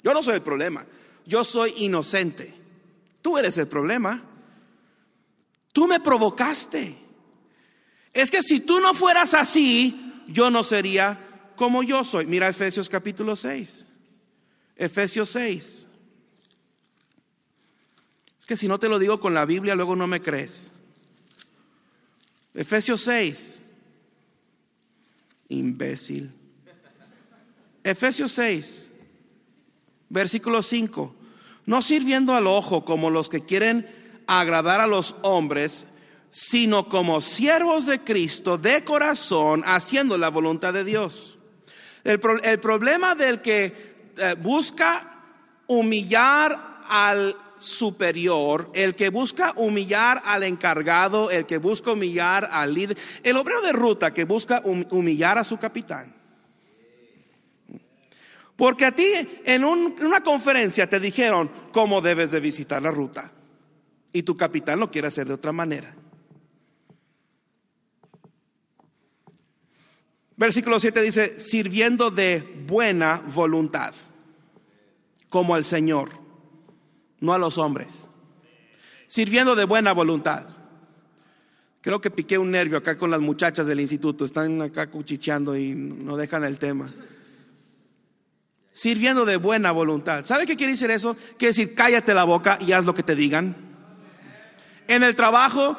Yo 0.02 0.14
no 0.14 0.22
soy 0.22 0.36
el 0.36 0.42
problema. 0.42 0.86
Yo 1.26 1.44
soy 1.44 1.74
inocente. 1.76 2.54
Tú 3.20 3.36
eres 3.36 3.58
el 3.58 3.68
problema. 3.68 4.31
Tú 5.72 5.86
me 5.86 6.00
provocaste. 6.00 6.98
Es 8.12 8.30
que 8.30 8.42
si 8.42 8.60
tú 8.60 8.80
no 8.80 8.94
fueras 8.94 9.34
así, 9.34 10.22
yo 10.28 10.50
no 10.50 10.64
sería 10.64 11.50
como 11.56 11.82
yo 11.82 12.04
soy. 12.04 12.26
Mira 12.26 12.48
Efesios 12.48 12.88
capítulo 12.88 13.36
6. 13.36 13.86
Efesios 14.76 15.30
6. 15.30 15.86
Es 18.38 18.46
que 18.46 18.56
si 18.56 18.68
no 18.68 18.78
te 18.78 18.88
lo 18.88 18.98
digo 18.98 19.20
con 19.20 19.34
la 19.34 19.44
Biblia, 19.44 19.74
luego 19.74 19.96
no 19.96 20.06
me 20.06 20.20
crees. 20.20 20.70
Efesios 22.54 23.00
6. 23.02 23.62
Imbécil. 25.48 26.32
Efesios 27.84 28.32
6, 28.32 28.90
versículo 30.08 30.62
5. 30.62 31.14
No 31.66 31.82
sirviendo 31.82 32.34
al 32.34 32.46
ojo 32.46 32.84
como 32.84 33.10
los 33.10 33.28
que 33.28 33.44
quieren 33.44 33.86
agradar 34.26 34.80
a 34.80 34.86
los 34.86 35.16
hombres, 35.22 35.86
sino 36.30 36.88
como 36.88 37.20
siervos 37.20 37.86
de 37.86 38.00
Cristo 38.00 38.58
de 38.58 38.84
corazón, 38.84 39.62
haciendo 39.66 40.16
la 40.18 40.30
voluntad 40.30 40.72
de 40.72 40.84
Dios. 40.84 41.38
El, 42.04 42.20
el 42.42 42.58
problema 42.58 43.14
del 43.14 43.42
que 43.42 43.92
eh, 44.16 44.34
busca 44.40 45.20
humillar 45.66 46.82
al 46.88 47.36
superior, 47.58 48.70
el 48.74 48.94
que 48.94 49.08
busca 49.08 49.52
humillar 49.56 50.20
al 50.24 50.42
encargado, 50.42 51.30
el 51.30 51.46
que 51.46 51.58
busca 51.58 51.92
humillar 51.92 52.48
al 52.50 52.74
líder, 52.74 52.98
el 53.22 53.36
obrero 53.36 53.62
de 53.62 53.72
ruta 53.72 54.12
que 54.12 54.24
busca 54.24 54.62
humillar 54.64 55.38
a 55.38 55.44
su 55.44 55.58
capitán. 55.58 56.14
Porque 58.56 58.84
a 58.84 58.94
ti 58.94 59.06
en, 59.44 59.64
una 59.64 60.22
conferencia 60.22 60.88
te 60.88 61.00
dijeron 61.00 61.50
cómo 61.72 62.00
debes 62.00 62.30
de 62.30 62.40
visitar 62.40 62.82
la 62.82 62.90
ruta 62.90 63.30
y 64.12 64.22
tu 64.22 64.36
capitán 64.36 64.80
lo 64.80 64.90
quiere 64.90 65.08
hacer 65.08 65.26
de 65.26 65.34
otra 65.34 65.52
manera. 65.52 65.94
Versículo 70.36 70.80
7 70.80 71.02
dice, 71.02 71.40
sirviendo 71.40 72.10
de 72.10 72.64
buena 72.66 73.22
voluntad, 73.26 73.94
como 75.28 75.54
al 75.54 75.64
Señor, 75.64 76.10
no 77.20 77.32
a 77.32 77.38
los 77.38 77.58
hombres. 77.58 78.08
Sirviendo 79.06 79.54
de 79.54 79.64
buena 79.66 79.92
voluntad. 79.92 80.48
Creo 81.80 82.00
que 82.00 82.10
piqué 82.10 82.38
un 82.38 82.50
nervio 82.50 82.78
acá 82.78 82.96
con 82.96 83.10
las 83.10 83.20
muchachas 83.20 83.66
del 83.66 83.80
instituto, 83.80 84.24
están 84.24 84.62
acá 84.62 84.90
cuchicheando 84.90 85.56
y 85.56 85.74
no 85.74 86.16
dejan 86.16 86.44
el 86.44 86.58
tema. 86.58 86.90
Sirviendo 88.72 89.24
de 89.24 89.36
buena 89.36 89.70
voluntad. 89.70 90.24
¿Sabe 90.24 90.46
qué 90.46 90.56
quiere 90.56 90.72
decir 90.72 90.90
eso? 90.90 91.14
Quiere 91.38 91.50
decir, 91.50 91.74
cállate 91.74 92.14
la 92.14 92.24
boca 92.24 92.58
y 92.60 92.72
haz 92.72 92.84
lo 92.84 92.94
que 92.94 93.02
te 93.02 93.14
digan. 93.14 93.71
En 94.88 95.02
el 95.02 95.14
trabajo, 95.14 95.76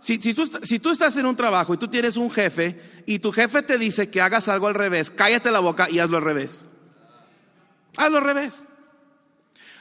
si, 0.00 0.18
tú, 0.18 0.90
estás 0.90 1.16
en 1.16 1.26
un 1.26 1.36
trabajo 1.36 1.74
y 1.74 1.76
tú 1.76 1.88
tienes 1.88 2.16
un 2.16 2.30
jefe 2.30 3.02
y 3.06 3.18
tu 3.18 3.32
jefe 3.32 3.62
te 3.62 3.78
dice 3.78 4.10
que 4.10 4.20
hagas 4.20 4.48
algo 4.48 4.66
al 4.66 4.74
revés, 4.74 5.10
cállate 5.10 5.50
la 5.50 5.60
boca 5.60 5.88
y 5.90 5.98
hazlo 5.98 6.16
al 6.16 6.24
revés. 6.24 6.66
Hazlo 7.96 8.18
al 8.18 8.24
revés. 8.24 8.64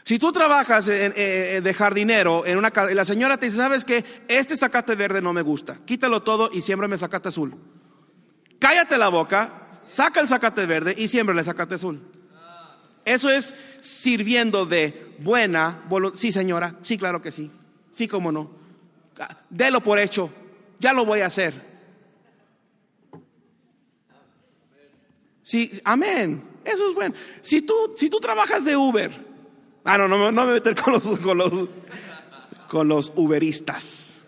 Si 0.04 0.18
tú 0.18 0.32
trabajas 0.32 0.88
de 0.88 1.76
jardinero 1.78 2.46
en 2.46 2.58
una 2.58 2.72
casa 2.72 2.92
y 2.92 2.96
la 2.96 3.06
señora 3.06 3.38
te 3.38 3.46
dice, 3.46 3.58
¿sabes 3.58 3.86
que 3.86 4.04
Este 4.28 4.58
zacate 4.58 4.96
verde 4.96 5.22
no 5.22 5.34
me 5.34 5.42
gusta. 5.42 5.78
Quítalo 5.86 6.24
todo 6.24 6.50
y 6.52 6.62
siémbrame 6.62 6.98
zacate 6.98 7.30
azul. 7.30 7.56
Cállate 8.60 8.98
la 8.98 9.08
boca, 9.08 9.70
saca 9.86 10.20
el 10.20 10.28
zacate 10.28 10.66
verde 10.66 10.94
y 10.98 11.08
siémbrale 11.08 11.44
zacate 11.44 11.76
azul. 11.76 12.02
Eso 13.06 13.30
es 13.30 13.56
sirviendo 13.82 14.66
de 14.66 15.16
buena 15.20 15.84
voluntad. 15.88 16.20
Sí, 16.20 16.32
señora. 16.32 16.76
Sí, 16.82 16.98
claro 16.98 17.22
que 17.22 17.32
sí. 17.32 17.52
Sí, 17.92 18.08
cómo 18.08 18.32
no. 18.32 18.50
Delo 19.50 19.82
por 19.82 20.00
hecho. 20.00 20.30
Ya 20.80 20.94
lo 20.94 21.06
voy 21.06 21.22
a 21.22 21.28
hacer. 21.28 21.70
Sí, 25.44 25.72
amén. 25.84 26.44
Eso 26.64 26.90
es 26.90 26.96
bueno. 26.96 27.16
Si 27.42 27.62
tú, 27.62 27.74
si 27.96 28.10
tú 28.10 28.20
trabajas 28.20 28.64
de 28.64 28.78
Uber, 28.78 29.12
ah, 29.84 29.98
no, 29.98 30.08
no, 30.08 30.32
no 30.32 30.46
me 30.46 30.54
meter 30.54 30.76
con 30.76 30.94
los, 30.94 31.20
con 31.20 31.38
los, 31.38 31.70
con 32.68 32.88
los 32.88 33.12
Uberistas. 33.16 34.22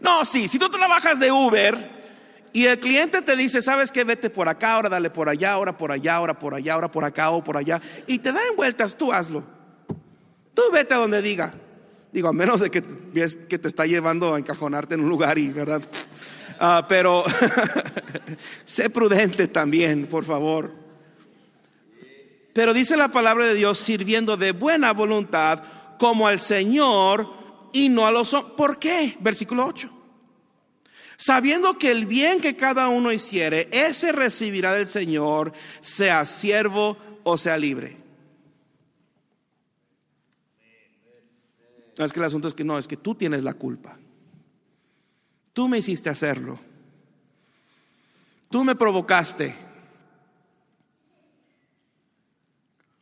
No, 0.00 0.24
sí, 0.24 0.48
si 0.48 0.58
tú 0.58 0.68
trabajas 0.68 1.18
de 1.18 1.32
Uber 1.32 1.92
y 2.52 2.66
el 2.66 2.78
cliente 2.78 3.22
te 3.22 3.36
dice, 3.36 3.62
sabes 3.62 3.90
qué, 3.90 4.04
vete 4.04 4.28
por 4.28 4.48
acá, 4.48 4.74
ahora 4.74 4.88
dale 4.88 5.08
por 5.08 5.28
allá, 5.28 5.52
ahora 5.52 5.76
por 5.76 5.92
allá, 5.92 6.16
ahora 6.16 6.38
por 6.38 6.54
allá, 6.54 6.74
ahora 6.74 6.90
por 6.90 7.04
acá 7.04 7.30
o 7.30 7.42
por 7.42 7.56
allá, 7.56 7.80
y 8.06 8.18
te 8.18 8.32
da 8.32 8.40
en 8.50 8.56
vueltas, 8.56 8.96
tú 8.96 9.12
hazlo. 9.12 9.44
Tú 10.52 10.62
vete 10.72 10.94
a 10.94 10.98
donde 10.98 11.22
diga. 11.22 11.54
Digo, 12.14 12.28
a 12.28 12.32
menos 12.32 12.60
de 12.60 12.70
que 12.70 12.80
ves 13.12 13.34
que 13.34 13.58
te 13.58 13.66
está 13.66 13.86
llevando 13.86 14.32
a 14.32 14.38
encajonarte 14.38 14.94
en 14.94 15.00
un 15.00 15.08
lugar 15.08 15.36
y, 15.36 15.48
¿verdad? 15.48 15.82
Ah, 16.60 16.86
pero 16.88 17.24
sé 18.64 18.88
prudente 18.88 19.48
también, 19.48 20.06
por 20.06 20.24
favor. 20.24 20.72
Pero 22.52 22.72
dice 22.72 22.96
la 22.96 23.10
palabra 23.10 23.46
de 23.46 23.54
Dios 23.54 23.78
sirviendo 23.78 24.36
de 24.36 24.52
buena 24.52 24.92
voluntad 24.92 25.64
como 25.98 26.28
al 26.28 26.38
Señor 26.38 27.32
y 27.72 27.88
no 27.88 28.06
a 28.06 28.12
los 28.12 28.32
hombres. 28.32 28.54
¿Por 28.56 28.78
qué? 28.78 29.16
Versículo 29.18 29.66
8. 29.66 29.90
Sabiendo 31.16 31.76
que 31.78 31.90
el 31.90 32.06
bien 32.06 32.40
que 32.40 32.54
cada 32.54 32.86
uno 32.86 33.10
hiciere, 33.10 33.68
ese 33.72 34.12
recibirá 34.12 34.72
del 34.72 34.86
Señor, 34.86 35.52
sea 35.80 36.24
siervo 36.26 36.96
o 37.24 37.36
sea 37.36 37.58
libre. 37.58 38.03
Es 41.96 42.12
que 42.12 42.20
el 42.20 42.26
asunto 42.26 42.48
es 42.48 42.54
que 42.54 42.64
no, 42.64 42.78
es 42.78 42.88
que 42.88 42.96
tú 42.96 43.14
tienes 43.14 43.42
la 43.42 43.54
culpa. 43.54 43.98
Tú 45.52 45.68
me 45.68 45.78
hiciste 45.78 46.10
hacerlo. 46.10 46.58
Tú 48.50 48.64
me 48.64 48.74
provocaste. 48.74 49.54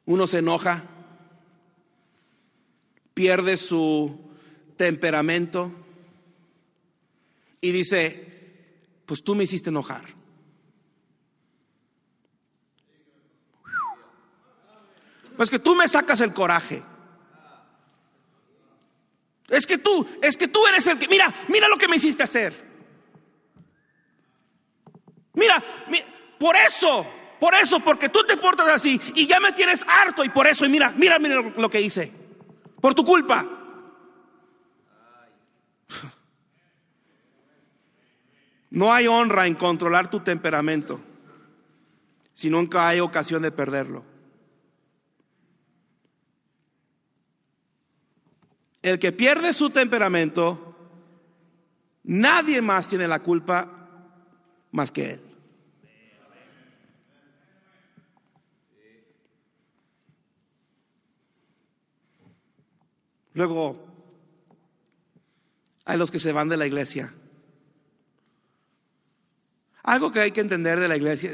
Uno 0.05 0.26
se 0.26 0.38
enoja, 0.38 0.85
pierde 3.14 3.57
su 3.57 4.18
temperamento 4.76 5.70
y 7.61 7.70
dice, 7.70 8.72
pues 9.07 9.22
tú 9.22 9.35
me 9.35 9.44
hiciste 9.44 9.70
enojar. 9.70 10.05
Pues 15.37 15.50
que 15.50 15.59
tú 15.59 15.74
me 15.74 15.88
sacas 15.88 16.20
el 16.20 16.35
coraje. 16.35 16.83
Es 19.53 19.67
que 19.67 19.77
tú, 19.77 20.09
es 20.23 20.38
que 20.38 20.49
tú 20.49 20.67
eres 20.67 20.87
el 20.87 20.99
que, 20.99 21.07
mira, 21.09 21.33
mira 21.49 21.69
lo 21.69 21.77
que 21.77 21.87
me 21.87 21.97
hiciste 21.97 22.23
hacer. 22.23 22.55
Mira, 25.35 25.62
por 26.38 26.57
eso, 26.57 27.07
por 27.38 27.55
eso, 27.55 27.81
porque 27.81 28.09
tú 28.09 28.25
te 28.25 28.38
portas 28.38 28.69
así 28.69 28.99
y 29.15 29.27
ya 29.27 29.41
me 29.41 29.53
tienes 29.53 29.85
harto 29.87 30.25
y 30.25 30.31
por 30.31 30.47
eso, 30.47 30.65
y 30.65 30.71
mira, 30.71 30.95
mira, 30.97 31.19
mira 31.19 31.43
lo 31.55 31.69
que 31.69 31.83
hice. 31.83 32.11
Por 32.81 32.95
tu 32.95 33.05
culpa. 33.05 33.47
No 38.75 38.91
hay 38.91 39.07
honra 39.07 39.47
en 39.47 39.55
controlar 39.55 40.09
tu 40.09 40.21
temperamento 40.21 40.99
si 42.33 42.49
nunca 42.49 42.88
hay 42.88 43.01
ocasión 43.01 43.43
de 43.43 43.53
perderlo. 43.53 44.12
El 48.83 48.99
que 48.99 49.12
pierde 49.12 49.53
su 49.53 49.71
temperamento, 49.71 50.77
nadie 52.03 52.61
más 52.61 52.88
tiene 52.88 53.07
la 53.07 53.21
culpa 53.21 53.79
más 54.73 54.90
que 54.90 55.12
él. 55.12 55.21
Luego, 63.35 63.87
hay 65.85 65.97
los 65.97 66.11
que 66.11 66.18
se 66.18 66.33
van 66.33 66.49
de 66.49 66.57
la 66.57 66.66
iglesia. 66.66 67.14
Algo 69.85 70.12
que 70.12 70.21
hay 70.21 70.33
que 70.33 70.40
entender 70.40 70.79
de 70.79 70.88
la 70.88 70.97
iglesia. 70.97 71.33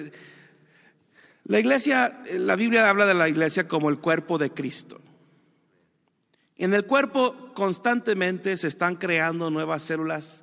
La 1.45 1.59
iglesia, 1.59 2.23
la 2.33 2.57
Biblia 2.57 2.89
habla 2.89 3.07
de 3.07 3.15
la 3.15 3.29
iglesia 3.29 3.67
como 3.67 3.89
el 3.89 3.99
cuerpo 3.99 4.39
de 4.39 4.51
Cristo. 4.51 5.01
En 6.59 6.75
el 6.75 6.87
cuerpo 6.87 7.53
constantemente 7.55 8.57
se 8.57 8.67
están 8.67 8.97
creando 8.97 9.49
nuevas 9.49 9.85
células 9.85 10.43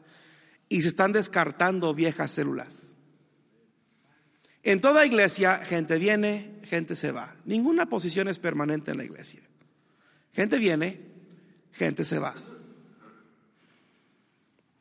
y 0.69 0.81
se 0.81 0.87
están 0.87 1.11
descartando 1.11 1.93
viejas 1.93 2.31
células. 2.31 2.95
En 4.63 4.79
toda 4.79 5.05
iglesia, 5.05 5.57
gente 5.57 5.99
viene, 5.99 6.61
gente 6.63 6.95
se 6.95 7.11
va. 7.11 7.35
Ninguna 7.43 7.87
posición 7.87 8.29
es 8.29 8.39
permanente 8.39 8.91
en 8.91 8.97
la 8.97 9.03
iglesia. 9.03 9.41
Gente 10.33 10.57
viene, 10.57 11.01
gente 11.73 12.05
se 12.05 12.17
va. 12.17 12.33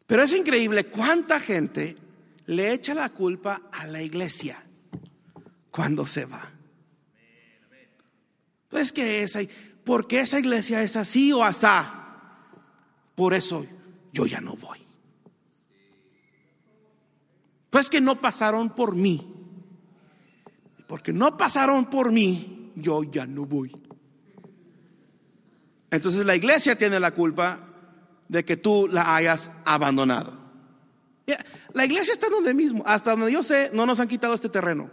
Pero 0.07 0.23
es 0.23 0.33
increíble 0.33 0.87
cuánta 0.87 1.41
gente 1.41 1.97
le 2.47 2.73
echa 2.73 2.95
la 2.95 3.11
culpa 3.11 3.63
a 3.73 3.87
la 3.87 4.03
iglesia 4.03 4.63
cuando 5.71 6.07
se 6.07 6.27
va. 6.27 6.51
Pues 8.69 8.93
que 8.93 9.23
es 9.23 9.37
ahí 9.37 9.49
porque 9.85 10.21
esa 10.21 10.39
iglesia 10.39 10.83
es 10.83 10.97
así 10.97 11.33
o 11.33 11.45
asá. 11.45 12.05
Por 13.15 13.35
eso 13.35 13.67
yo 14.13 14.27
ya 14.27 14.41
no 14.41 14.55
voy. 14.55 14.79
Pues 17.71 17.91
que 17.91 18.01
no 18.01 18.21
pasaron 18.21 18.71
por 18.71 18.95
mí. 18.95 19.31
Porque 20.87 21.13
no 21.13 21.37
pasaron 21.37 21.87
por 21.87 22.13
mí, 22.13 22.73
yo 22.77 23.03
ya 23.03 23.27
no 23.27 23.47
voy. 23.47 23.73
Entonces 25.91 26.25
la 26.25 26.37
iglesia 26.37 26.77
tiene 26.77 27.01
la 27.01 27.13
culpa 27.13 27.59
de 28.29 28.45
que 28.45 28.57
tú 28.57 28.89
la 28.91 29.15
hayas 29.15 29.51
abandonado. 29.65 30.39
La 31.73 31.85
iglesia 31.85 32.13
está 32.13 32.29
donde 32.29 32.55
mismo, 32.55 32.83
hasta 32.87 33.13
donde 33.13 33.33
yo 33.33 33.43
sé, 33.43 33.71
no 33.73 33.87
nos 33.87 33.99
han 33.99 34.09
quitado 34.09 34.35
este 34.35 34.49
terreno. 34.49 34.91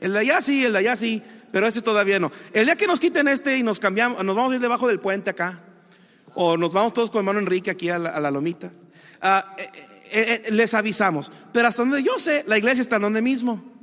El 0.00 0.12
de 0.12 0.18
allá 0.18 0.40
sí, 0.40 0.64
el 0.64 0.72
de 0.72 0.78
allá 0.78 0.96
sí, 0.96 1.22
pero 1.52 1.66
este 1.66 1.82
todavía 1.82 2.18
no. 2.18 2.30
El 2.52 2.66
día 2.66 2.76
que 2.76 2.86
nos 2.86 3.00
quiten 3.00 3.28
este 3.28 3.56
y 3.56 3.62
nos 3.62 3.78
cambiamos, 3.80 4.22
nos 4.24 4.36
vamos 4.36 4.52
a 4.52 4.56
ir 4.56 4.60
debajo 4.60 4.88
del 4.88 5.00
puente 5.00 5.30
acá, 5.30 5.60
o 6.34 6.56
nos 6.56 6.72
vamos 6.72 6.92
todos 6.92 7.10
con 7.10 7.20
hermano 7.20 7.38
Enrique 7.38 7.70
aquí 7.70 7.88
a 7.88 7.98
la, 7.98 8.30
lomita, 8.30 8.72
ah, 9.22 9.54
eh, 9.58 9.70
eh, 10.10 10.42
eh, 10.46 10.52
les 10.52 10.74
avisamos. 10.74 11.32
Pero 11.52 11.68
hasta 11.68 11.82
donde 11.82 12.02
yo 12.02 12.18
sé, 12.18 12.44
la 12.46 12.58
iglesia 12.58 12.82
está 12.82 12.98
donde 12.98 13.22
mismo. 13.22 13.76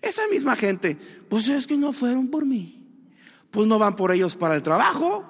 Esa 0.00 0.26
misma 0.28 0.56
gente, 0.56 0.96
pues 1.28 1.48
es 1.48 1.66
que 1.66 1.76
no 1.76 1.92
fueron 1.92 2.28
por 2.28 2.46
mí. 2.46 2.76
pues 3.50 3.66
no 3.66 3.78
van 3.78 3.96
por 3.96 4.12
ellos 4.12 4.36
para 4.36 4.54
el 4.54 4.62
trabajo. 4.62 5.26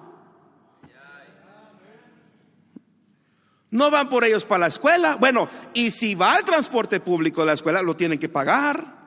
No 3.71 3.91
van 3.91 4.09
por 4.09 4.25
ellos 4.25 4.45
para 4.45 4.61
la 4.61 4.67
escuela. 4.67 5.15
Bueno, 5.15 5.49
y 5.75 5.91
si 5.93 6.15
va 6.15 6.35
al 6.35 6.45
transporte 6.45 7.01
público 7.01 7.41
de 7.41 7.47
la 7.47 7.53
escuela, 7.53 7.83
lo 7.83 7.97
tienen 7.97 8.19
que 8.19 8.29
pagar. 8.29 9.00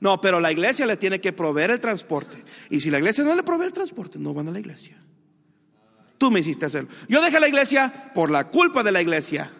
No, 0.00 0.20
pero 0.20 0.40
la 0.40 0.52
iglesia 0.52 0.86
le 0.86 0.96
tiene 0.96 1.20
que 1.20 1.32
proveer 1.32 1.70
el 1.70 1.80
transporte. 1.80 2.44
Y 2.70 2.80
si 2.80 2.90
la 2.90 2.98
iglesia 2.98 3.24
no 3.24 3.34
le 3.34 3.42
provee 3.42 3.66
el 3.66 3.72
transporte, 3.72 4.18
no 4.18 4.34
van 4.34 4.48
a 4.48 4.50
la 4.50 4.58
iglesia. 4.58 4.96
Tú 6.18 6.30
me 6.30 6.40
hiciste 6.40 6.66
hacerlo. 6.66 6.90
Yo 7.08 7.22
dejé 7.22 7.40
la 7.40 7.48
iglesia 7.48 8.12
por 8.14 8.30
la 8.30 8.48
culpa 8.48 8.82
de 8.82 8.92
la 8.92 9.00
iglesia. 9.02 9.50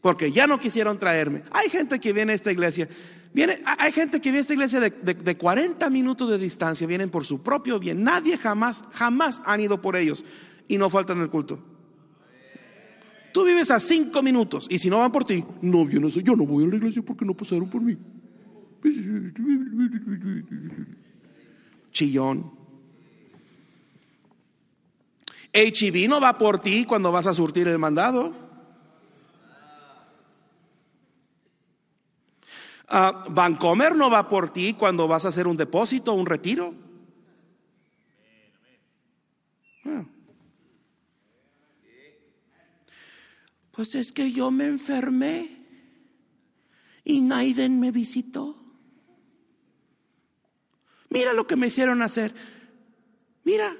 Porque 0.00 0.30
ya 0.30 0.46
no 0.46 0.58
quisieron 0.58 0.98
traerme. 0.98 1.42
Hay 1.50 1.70
gente 1.70 1.98
que 1.98 2.12
viene 2.12 2.32
a 2.32 2.34
esta 2.34 2.52
iglesia. 2.52 2.88
Viene, 3.32 3.62
hay 3.64 3.90
gente 3.90 4.20
que 4.20 4.30
viene 4.30 4.38
a 4.38 4.42
esta 4.42 4.54
iglesia 4.54 4.80
de, 4.80 4.90
de 4.90 5.36
40 5.36 5.88
minutos 5.90 6.28
de 6.28 6.38
distancia. 6.38 6.86
Vienen 6.86 7.10
por 7.10 7.24
su 7.24 7.42
propio 7.42 7.78
bien. 7.78 8.04
Nadie 8.04 8.36
jamás, 8.36 8.84
jamás 8.92 9.42
han 9.44 9.60
ido 9.60 9.80
por 9.80 9.96
ellos. 9.96 10.24
Y 10.68 10.78
no 10.78 10.90
faltan 10.90 11.20
el 11.20 11.30
culto. 11.30 11.58
Tú 13.34 13.42
vives 13.42 13.72
a 13.72 13.80
cinco 13.80 14.22
minutos 14.22 14.68
y 14.70 14.78
si 14.78 14.88
no 14.88 14.98
van 14.98 15.10
por 15.10 15.24
ti, 15.24 15.44
no, 15.60 15.88
yo 15.88 15.98
no 15.98 16.08
sé, 16.08 16.22
yo 16.22 16.36
no 16.36 16.46
voy 16.46 16.66
a 16.66 16.68
la 16.68 16.76
iglesia 16.76 17.02
porque 17.02 17.24
no 17.24 17.34
pasaron 17.34 17.68
por 17.68 17.82
mí. 17.82 17.96
Chillón. 21.92 22.52
HB 25.52 26.08
no 26.08 26.20
va 26.20 26.36
por 26.36 26.58
ti 26.58 26.84
cuando 26.84 27.12
vas 27.12 27.26
a 27.28 27.34
surtir 27.34 27.68
el 27.68 27.78
mandado. 27.78 28.44
Uh, 32.90 33.30
Vancomer 33.30 33.94
no 33.94 34.10
va 34.10 34.28
por 34.28 34.50
ti 34.50 34.74
cuando 34.74 35.08
vas 35.08 35.24
a 35.24 35.28
hacer 35.28 35.46
un 35.46 35.56
depósito, 35.56 36.12
un 36.12 36.26
retiro. 36.26 36.74
Ah. 39.84 40.04
Pues 43.70 43.94
es 43.94 44.12
que 44.12 44.32
yo 44.32 44.50
me 44.50 44.66
enfermé 44.66 45.64
y 47.04 47.20
Naiden 47.20 47.80
me 47.80 47.90
visitó. 47.90 48.63
Mira 51.14 51.32
lo 51.32 51.46
que 51.46 51.54
me 51.54 51.68
hicieron 51.68 52.02
hacer. 52.02 52.34
Mira, 53.44 53.72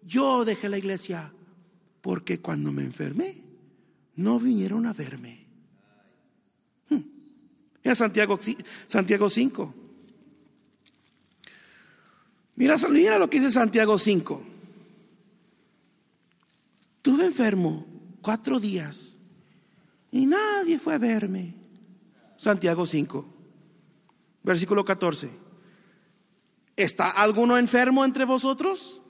yo 0.00 0.46
dejé 0.46 0.70
la 0.70 0.78
iglesia 0.78 1.30
porque 2.00 2.40
cuando 2.40 2.72
me 2.72 2.82
enfermé 2.82 3.42
no 4.14 4.40
vinieron 4.40 4.86
a 4.86 4.94
verme. 4.94 5.46
Hmm. 6.88 7.02
Mira 7.84 7.94
Santiago, 7.94 8.40
Santiago 8.86 9.28
5. 9.28 9.74
Mira, 12.54 12.76
mira 12.88 13.18
lo 13.18 13.28
que 13.28 13.38
dice 13.38 13.50
Santiago 13.50 13.98
5. 13.98 14.42
Tuve 17.02 17.26
enfermo 17.26 17.86
cuatro 18.22 18.58
días 18.58 19.14
y 20.10 20.24
nadie 20.24 20.78
fue 20.78 20.94
a 20.94 20.98
verme. 20.98 21.54
Santiago 22.38 22.86
5, 22.86 23.26
versículo 24.42 24.86
14. 24.86 25.45
¿Está 26.76 27.08
alguno 27.08 27.56
enfermo 27.56 28.04
entre 28.04 28.26
vosotros? 28.26 29.00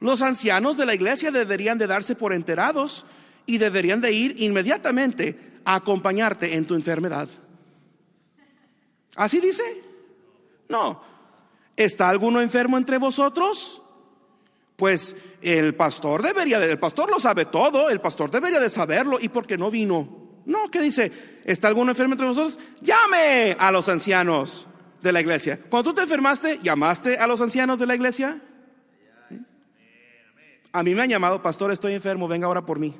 Los 0.00 0.22
ancianos 0.22 0.76
de 0.76 0.86
la 0.86 0.94
iglesia 0.94 1.30
deberían 1.30 1.78
de 1.78 1.86
darse 1.86 2.16
por 2.16 2.32
enterados 2.32 3.06
y 3.46 3.58
deberían 3.58 4.00
de 4.00 4.12
ir 4.12 4.40
inmediatamente 4.40 5.60
a 5.64 5.76
acompañarte 5.76 6.56
en 6.56 6.66
tu 6.66 6.74
enfermedad. 6.74 7.28
¿Así 9.14 9.40
dice? 9.40 9.62
No. 10.68 11.02
¿Está 11.76 12.08
alguno 12.08 12.40
enfermo 12.40 12.76
entre 12.76 12.98
vosotros? 12.98 13.82
Pues 14.76 15.14
el 15.42 15.74
pastor 15.74 16.22
debería, 16.22 16.58
de, 16.58 16.72
el 16.72 16.78
pastor 16.78 17.10
lo 17.10 17.20
sabe 17.20 17.44
todo, 17.44 17.90
el 17.90 18.00
pastor 18.00 18.30
debería 18.30 18.58
de 18.58 18.70
saberlo. 18.70 19.18
¿Y 19.20 19.28
por 19.28 19.46
qué 19.46 19.58
no 19.58 19.70
vino? 19.70 20.40
No, 20.46 20.70
¿qué 20.70 20.80
dice? 20.80 21.12
¿Está 21.44 21.68
alguno 21.68 21.92
enfermo 21.92 22.14
entre 22.14 22.26
vosotros? 22.26 22.58
Llame 22.80 23.56
a 23.58 23.70
los 23.70 23.88
ancianos 23.90 24.66
de 25.02 25.12
la 25.12 25.20
iglesia. 25.20 25.58
Cuando 25.68 25.90
tú 25.90 25.96
te 25.96 26.02
enfermaste, 26.02 26.58
¿llamaste 26.62 27.18
a 27.18 27.26
los 27.26 27.40
ancianos 27.40 27.78
de 27.78 27.86
la 27.86 27.94
iglesia? 27.94 28.40
A 30.72 30.82
mí 30.82 30.94
me 30.94 31.02
han 31.02 31.10
llamado, 31.10 31.42
pastor, 31.42 31.72
estoy 31.72 31.94
enfermo, 31.94 32.28
venga 32.28 32.46
ahora 32.46 32.64
por 32.64 32.78
mí. 32.78 32.94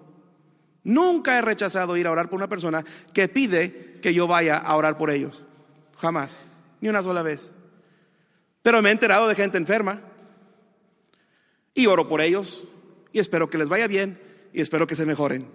Nunca 0.82 1.38
he 1.38 1.42
rechazado 1.42 1.96
ir 1.96 2.06
a 2.06 2.10
orar 2.10 2.28
por 2.28 2.38
una 2.38 2.48
persona 2.48 2.84
que 3.12 3.28
pide 3.28 3.94
que 4.02 4.14
yo 4.14 4.26
vaya 4.26 4.56
a 4.56 4.76
orar 4.76 4.98
por 4.98 5.10
ellos. 5.10 5.44
Jamás, 5.98 6.46
ni 6.80 6.88
una 6.88 7.02
sola 7.02 7.22
vez. 7.22 7.52
Pero 8.62 8.82
me 8.82 8.88
he 8.88 8.92
enterado 8.92 9.28
de 9.28 9.34
gente 9.34 9.58
enferma 9.58 10.00
y 11.74 11.86
oro 11.86 12.08
por 12.08 12.20
ellos 12.20 12.64
y 13.12 13.18
espero 13.18 13.48
que 13.48 13.58
les 13.58 13.68
vaya 13.68 13.86
bien 13.86 14.18
y 14.52 14.60
espero 14.60 14.86
que 14.86 14.96
se 14.96 15.06
mejoren. 15.06 15.46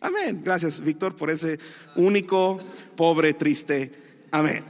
Amén. 0.00 0.42
Gracias, 0.42 0.80
Víctor, 0.80 1.14
por 1.14 1.30
ese 1.30 1.60
único, 1.94 2.58
pobre, 2.96 3.34
triste. 3.34 4.11
Amén. 4.32 4.64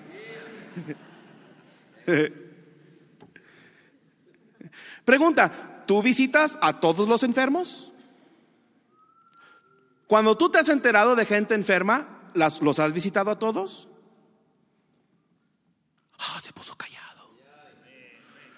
Pregunta, 5.04 5.84
¿tú 5.86 6.02
visitas 6.02 6.58
a 6.60 6.80
todos 6.80 7.08
los 7.08 7.22
enfermos? 7.22 7.92
Cuando 10.08 10.36
tú 10.36 10.50
te 10.50 10.58
has 10.58 10.68
enterado 10.68 11.16
de 11.16 11.24
gente 11.24 11.54
enferma, 11.54 12.28
¿los 12.34 12.78
has 12.78 12.92
visitado 12.92 13.30
a 13.30 13.38
todos? 13.38 13.88
Ah, 16.18 16.40
se 16.40 16.52
puso 16.52 16.76
callado. 16.76 17.30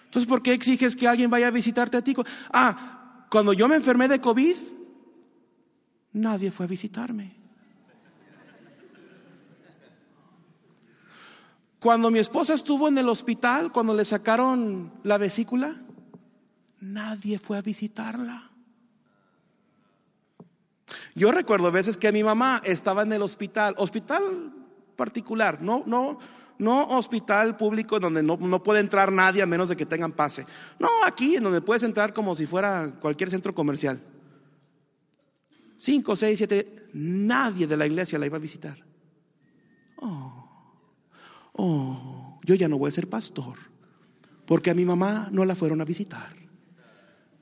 Entonces, 0.07 0.29
¿por 0.29 0.43
qué 0.43 0.53
exiges 0.53 0.97
que 0.97 1.07
alguien 1.07 1.31
vaya 1.31 1.49
a 1.49 1.51
visitarte 1.51 1.99
a 1.99 2.03
ti? 2.03 2.15
Ah, 2.53 3.27
cuando 3.31 3.53
yo 3.53 3.69
me 3.69 3.77
enfermé 3.77 4.09
de 4.09 4.21
COVID, 4.21 4.57
nadie 6.13 6.51
fue 6.51 6.65
a 6.65 6.69
visitarme. 6.69 7.44
Cuando 11.85 12.11
mi 12.11 12.19
esposa 12.19 12.55
estuvo 12.55 12.89
en 12.89 12.97
el 12.97 13.11
hospital, 13.11 13.71
cuando 13.71 13.93
le 13.93 14.07
sacaron 14.07 14.91
la 15.03 15.19
vesícula, 15.19 15.83
nadie 16.81 17.39
fue 17.39 17.59
a 17.59 17.61
visitarla. 17.61 18.51
Yo 21.15 21.31
recuerdo 21.31 21.71
veces 21.71 21.99
que 21.99 22.11
mi 22.11 22.25
mamá 22.25 22.63
estaba 22.65 23.03
en 23.03 23.13
el 23.13 23.21
hospital, 23.21 23.75
hospital 23.77 24.51
particular, 24.97 25.61
no, 25.61 25.83
no, 25.85 26.19
no 26.57 26.87
hospital 26.97 27.59
público 27.59 28.01
donde 28.01 28.23
no, 28.23 28.63
puede 28.63 28.81
entrar 28.81 29.13
nadie 29.13 29.43
a 29.43 29.47
menos 29.47 29.69
de 29.69 29.77
que 29.77 29.85
tengan 29.85 30.13
pase. 30.13 30.47
No, 30.79 30.89
aquí 31.07 31.37
en 31.37 31.43
donde 31.43 31.61
puedes 31.61 31.83
entrar 31.83 32.15
como 32.15 32.35
si 32.35 32.47
fuera 32.47 32.95
cualquier 32.99 33.29
centro 33.29 33.55
comercial. 33.55 34.01
Cinco, 35.77 36.17
seis, 36.17 36.39
siete, 36.39 36.89
nadie 36.95 37.67
de 37.67 37.77
la 37.77 37.87
iglesia 37.87 38.19
la 38.19 38.25
iba 38.25 38.39
a 38.39 38.41
visitar. 38.41 38.94
Oh, 41.57 42.41
yo 42.45 42.55
ya 42.55 42.69
no 42.69 42.79
voy 42.79 42.89
a 42.89 42.93
ser 42.93 43.09
pastor 43.09 43.57
porque 44.47 44.71
a 44.71 44.75
mi 44.75 44.85
mamá 44.85 45.29
no 45.31 45.45
la 45.45 45.55
fueron 45.55 45.81
a 45.81 45.85
visitar. 45.85 46.35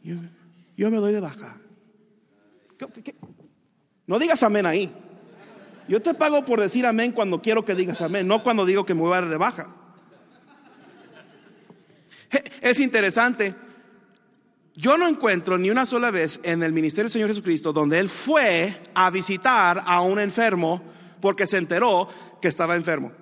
Yo, 0.03 0.91
me 0.91 0.97
doy 0.97 1.13
de 1.13 1.21
baja. 1.21 1.57
No 4.07 4.19
digas 4.19 4.43
amén 4.43 4.67
ahí. 4.67 4.93
Yo 5.89 6.01
te 6.01 6.15
pago 6.15 6.45
por 6.45 6.61
decir 6.61 6.87
amén 6.87 7.13
cuando 7.13 7.41
quiero 7.43 7.65
que 7.65 7.75
digas 7.75 8.01
amén, 8.03 8.27
no 8.27 8.43
cuando 8.43 8.65
digo 8.65 8.85
que 8.85 8.95
me 8.95 9.01
voy 9.01 9.13
a 9.13 9.21
dar 9.21 9.29
de 9.29 9.37
baja. 9.37 9.69
Es 12.61 12.81
interesante. 12.81 13.55
Yo 14.75 14.97
no 14.97 15.07
encuentro 15.07 15.59
ni 15.59 15.71
una 15.71 15.85
sola 15.85 16.11
vez 16.11 16.41
en 16.45 16.63
el 16.63 16.73
ministerio 16.73 17.05
del 17.05 17.11
Señor 17.11 17.29
Jesucristo 17.29 17.73
donde 17.73 17.99
Él 17.99 18.09
fue 18.09 18.81
a 18.95 19.11
visitar 19.11 19.83
a 19.85 20.01
un 20.01 20.19
enfermo 20.19 20.83
porque 21.21 21.47
se 21.47 21.59
enteró 21.59 22.09
que 22.41 22.49
estaba 22.49 22.75
enfermo. 22.75 23.13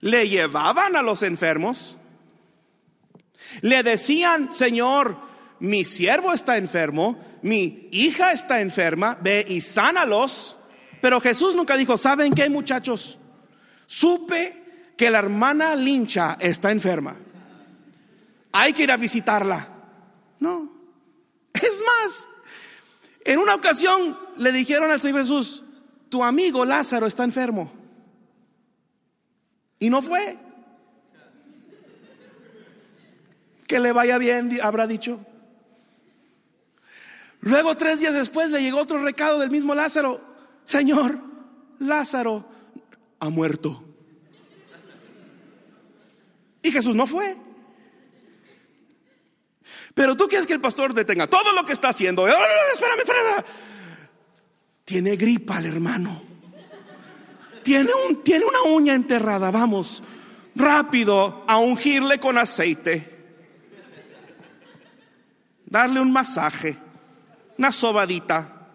Le 0.00 0.28
llevaban 0.28 0.96
a 0.96 1.02
los 1.02 1.22
enfermos, 1.22 1.96
le 3.62 3.82
decían, 3.82 4.52
Señor, 4.52 5.16
mi 5.60 5.84
siervo 5.84 6.32
está 6.32 6.56
enfermo, 6.56 7.18
mi 7.42 7.88
hija 7.90 8.32
está 8.32 8.60
enferma, 8.60 9.18
ve 9.20 9.44
y 9.46 9.60
sánalos. 9.60 10.56
Pero 11.00 11.20
Jesús 11.20 11.54
nunca 11.54 11.76
dijo, 11.76 11.98
¿saben 11.98 12.34
qué 12.34 12.48
muchachos? 12.48 13.18
Supe 13.86 14.92
que 14.96 15.10
la 15.10 15.18
hermana 15.18 15.74
Lincha 15.76 16.36
está 16.40 16.70
enferma. 16.70 17.16
Hay 18.52 18.72
que 18.72 18.84
ir 18.84 18.92
a 18.92 18.96
visitarla. 18.96 19.68
No. 20.40 20.72
Es 21.52 21.62
más, 21.62 22.28
en 23.24 23.38
una 23.38 23.54
ocasión 23.54 24.18
le 24.36 24.52
dijeron 24.52 24.90
al 24.90 25.00
Señor 25.00 25.20
Jesús, 25.20 25.64
tu 26.08 26.22
amigo 26.22 26.64
Lázaro 26.64 27.06
está 27.06 27.24
enfermo. 27.24 27.77
Y 29.78 29.90
no 29.90 30.02
fue. 30.02 30.36
Que 33.66 33.80
le 33.80 33.92
vaya 33.92 34.18
bien, 34.18 34.58
habrá 34.62 34.86
dicho. 34.86 35.20
Luego 37.40 37.76
tres 37.76 38.00
días 38.00 38.14
después 38.14 38.50
le 38.50 38.62
llegó 38.62 38.78
otro 38.80 39.02
recado 39.02 39.38
del 39.38 39.50
mismo 39.50 39.74
Lázaro. 39.74 40.20
Señor, 40.64 41.20
Lázaro 41.78 42.48
ha 43.20 43.28
muerto. 43.28 43.84
Y 46.62 46.72
Jesús 46.72 46.94
no 46.94 47.06
fue. 47.06 47.36
Pero 49.94 50.16
tú 50.16 50.28
quieres 50.28 50.46
que 50.46 50.52
el 50.52 50.60
pastor 50.60 50.94
detenga 50.94 51.26
todo 51.26 51.52
lo 51.52 51.64
que 51.64 51.72
está 51.72 51.88
haciendo. 51.88 52.26
Espérame, 52.26 53.00
espérame. 53.00 53.44
Tiene 54.84 55.16
gripa 55.16 55.58
el 55.58 55.66
hermano. 55.66 56.27
Tiene, 57.68 57.90
un, 58.08 58.24
tiene 58.24 58.46
una 58.46 58.62
uña 58.62 58.94
enterrada. 58.94 59.50
Vamos 59.50 60.02
rápido 60.54 61.44
a 61.46 61.58
ungirle 61.58 62.18
con 62.18 62.38
aceite. 62.38 63.36
Darle 65.66 66.00
un 66.00 66.10
masaje, 66.10 66.78
una 67.58 67.70
sobadita. 67.70 68.70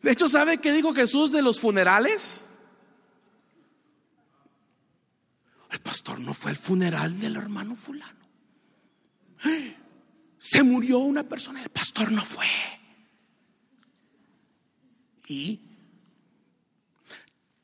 De 0.00 0.12
hecho, 0.12 0.28
¿sabe 0.28 0.58
qué 0.58 0.70
dijo 0.70 0.94
Jesús 0.94 1.32
de 1.32 1.42
los 1.42 1.58
funerales? 1.58 2.44
El 5.72 5.80
pastor 5.80 6.20
no 6.20 6.32
fue 6.32 6.52
al 6.52 6.56
funeral 6.56 7.18
del 7.18 7.34
hermano 7.34 7.74
fulano. 7.74 8.24
Se 10.38 10.62
murió 10.62 10.98
una 10.98 11.24
persona, 11.24 11.60
el 11.60 11.70
pastor 11.70 12.12
no 12.12 12.24
fue. 12.24 12.46
Y 15.26 15.67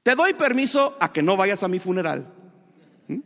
te 0.04 0.14
doy 0.14 0.34
permiso 0.34 0.96
a 1.00 1.10
que 1.10 1.22
no 1.22 1.36
vayas 1.36 1.64
a 1.64 1.68
mi 1.68 1.80
funeral. 1.80 2.26
¿Mm? 3.08 3.20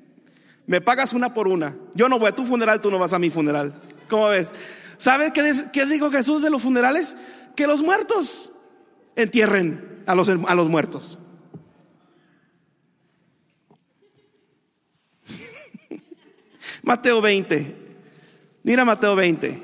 Me 0.66 0.80
pagas 0.80 1.12
una 1.12 1.34
por 1.34 1.48
una. 1.48 1.76
Yo 1.94 2.08
no 2.08 2.20
voy 2.20 2.28
a 2.28 2.32
tu 2.32 2.46
funeral, 2.46 2.80
tú 2.80 2.88
no 2.90 3.00
vas 3.00 3.12
a 3.12 3.18
mi 3.18 3.30
funeral. 3.30 3.82
¿Cómo 4.08 4.28
ves? 4.28 4.48
¿Sabes 4.96 5.32
qué, 5.32 5.52
qué 5.72 5.86
dijo 5.86 6.10
Jesús 6.10 6.40
de 6.40 6.50
los 6.50 6.62
funerales? 6.62 7.16
Que 7.56 7.66
los 7.66 7.82
muertos 7.82 8.52
entierren 9.16 10.04
a 10.06 10.14
los, 10.14 10.28
muertos. 10.68 11.18
Mateo 16.82 17.20
20. 17.20 17.76
Mira 18.62 18.84
Mateo 18.84 19.16
20. 19.16 19.62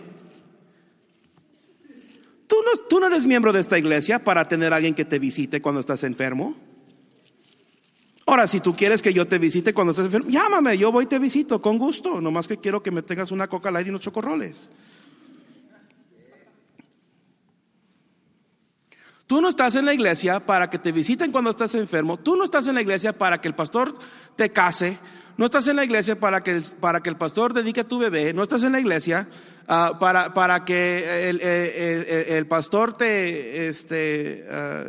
¿Tú 2.48 2.56
no, 2.56 2.72
¿Tú 2.88 2.98
no 2.98 3.06
eres 3.06 3.24
miembro 3.24 3.52
de 3.52 3.60
esta 3.60 3.78
iglesia 3.78 4.18
para 4.24 4.48
tener 4.48 4.72
a 4.72 4.76
alguien 4.76 4.94
que 4.94 5.04
te 5.04 5.20
visite 5.20 5.62
cuando 5.62 5.80
estás 5.80 6.02
enfermo? 6.02 6.73
Ahora, 8.26 8.46
si 8.46 8.60
tú 8.60 8.74
quieres 8.74 9.02
que 9.02 9.12
yo 9.12 9.28
te 9.28 9.38
visite 9.38 9.74
cuando 9.74 9.90
estés 9.90 10.06
enfermo, 10.06 10.30
llámame, 10.30 10.78
yo 10.78 10.90
voy 10.90 11.04
y 11.04 11.08
te 11.08 11.18
visito 11.18 11.60
con 11.60 11.76
gusto. 11.76 12.20
Nomás 12.20 12.48
que 12.48 12.56
quiero 12.56 12.82
que 12.82 12.90
me 12.90 13.02
tengas 13.02 13.30
una 13.30 13.48
coca 13.48 13.70
light 13.70 13.86
y 13.86 13.90
unos 13.90 14.00
chocorroles. 14.00 14.68
Tú 19.26 19.40
no 19.40 19.48
estás 19.48 19.76
en 19.76 19.84
la 19.84 19.92
iglesia 19.92 20.40
para 20.44 20.70
que 20.70 20.78
te 20.78 20.92
visiten 20.92 21.32
cuando 21.32 21.50
estás 21.50 21.74
enfermo. 21.74 22.18
Tú 22.18 22.36
no 22.36 22.44
estás 22.44 22.66
en 22.68 22.76
la 22.76 22.82
iglesia 22.82 23.12
para 23.16 23.40
que 23.40 23.48
el 23.48 23.54
pastor 23.54 23.94
te 24.36 24.50
case. 24.50 24.98
No 25.36 25.46
estás 25.46 25.68
en 25.68 25.76
la 25.76 25.84
iglesia 25.84 26.18
para 26.18 26.42
que 26.42 26.52
el, 26.52 26.62
para 26.80 27.02
que 27.02 27.10
el 27.10 27.16
pastor 27.16 27.52
dedique 27.52 27.80
a 27.80 27.88
tu 27.88 27.98
bebé. 27.98 28.32
No 28.32 28.42
estás 28.42 28.64
en 28.64 28.72
la 28.72 28.80
iglesia 28.80 29.28
ah, 29.68 29.98
para, 30.00 30.32
para, 30.32 30.64
que 30.64 31.28
el, 31.28 31.40
el, 31.40 32.46
pastor 32.46 32.96
te... 32.96 33.68
Este, 33.68 34.46
ah, 34.50 34.84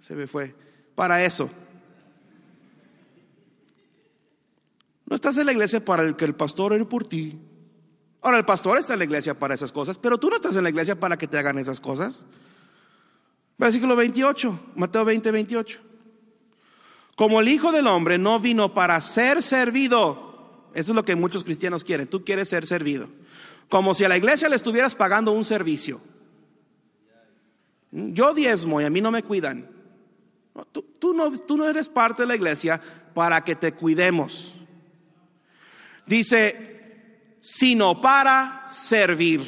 se 0.00 0.14
me 0.14 0.26
fue 0.26 0.67
para 0.98 1.24
eso. 1.24 1.48
No 5.06 5.14
estás 5.14 5.38
en 5.38 5.46
la 5.46 5.52
iglesia 5.52 5.84
para 5.84 6.16
que 6.16 6.24
el 6.24 6.34
pastor 6.34 6.72
ore 6.72 6.84
por 6.86 7.08
ti. 7.08 7.38
Ahora, 8.20 8.38
el 8.38 8.44
pastor 8.44 8.78
está 8.78 8.94
en 8.94 8.98
la 8.98 9.04
iglesia 9.04 9.38
para 9.38 9.54
esas 9.54 9.70
cosas, 9.70 9.96
pero 9.96 10.18
tú 10.18 10.28
no 10.28 10.34
estás 10.34 10.56
en 10.56 10.64
la 10.64 10.70
iglesia 10.70 10.98
para 10.98 11.16
que 11.16 11.28
te 11.28 11.38
hagan 11.38 11.56
esas 11.56 11.80
cosas. 11.80 12.24
Versículo 13.58 13.94
28, 13.94 14.72
Mateo 14.74 15.04
20, 15.04 15.30
28. 15.30 15.78
Como 17.14 17.38
el 17.38 17.46
Hijo 17.46 17.70
del 17.70 17.86
Hombre 17.86 18.18
no 18.18 18.40
vino 18.40 18.74
para 18.74 19.00
ser 19.00 19.40
servido, 19.44 20.66
eso 20.74 20.90
es 20.90 20.96
lo 20.96 21.04
que 21.04 21.14
muchos 21.14 21.44
cristianos 21.44 21.84
quieren, 21.84 22.08
tú 22.08 22.24
quieres 22.24 22.48
ser 22.48 22.66
servido. 22.66 23.08
Como 23.68 23.94
si 23.94 24.02
a 24.02 24.08
la 24.08 24.16
iglesia 24.16 24.48
le 24.48 24.56
estuvieras 24.56 24.96
pagando 24.96 25.30
un 25.30 25.44
servicio. 25.44 26.00
Yo 27.92 28.34
diezmo 28.34 28.80
y 28.80 28.84
a 28.84 28.90
mí 28.90 29.00
no 29.00 29.12
me 29.12 29.22
cuidan. 29.22 29.77
Tú, 30.98 31.14
no, 31.14 31.30
tú 31.30 31.56
no 31.56 31.68
eres 31.68 31.88
parte 31.88 32.22
de 32.22 32.28
la 32.28 32.36
iglesia 32.36 32.80
para 33.14 33.42
que 33.42 33.54
te 33.54 33.72
cuidemos. 33.72 34.54
Dice, 36.06 37.36
sino 37.40 38.00
para 38.00 38.64
servir. 38.68 39.42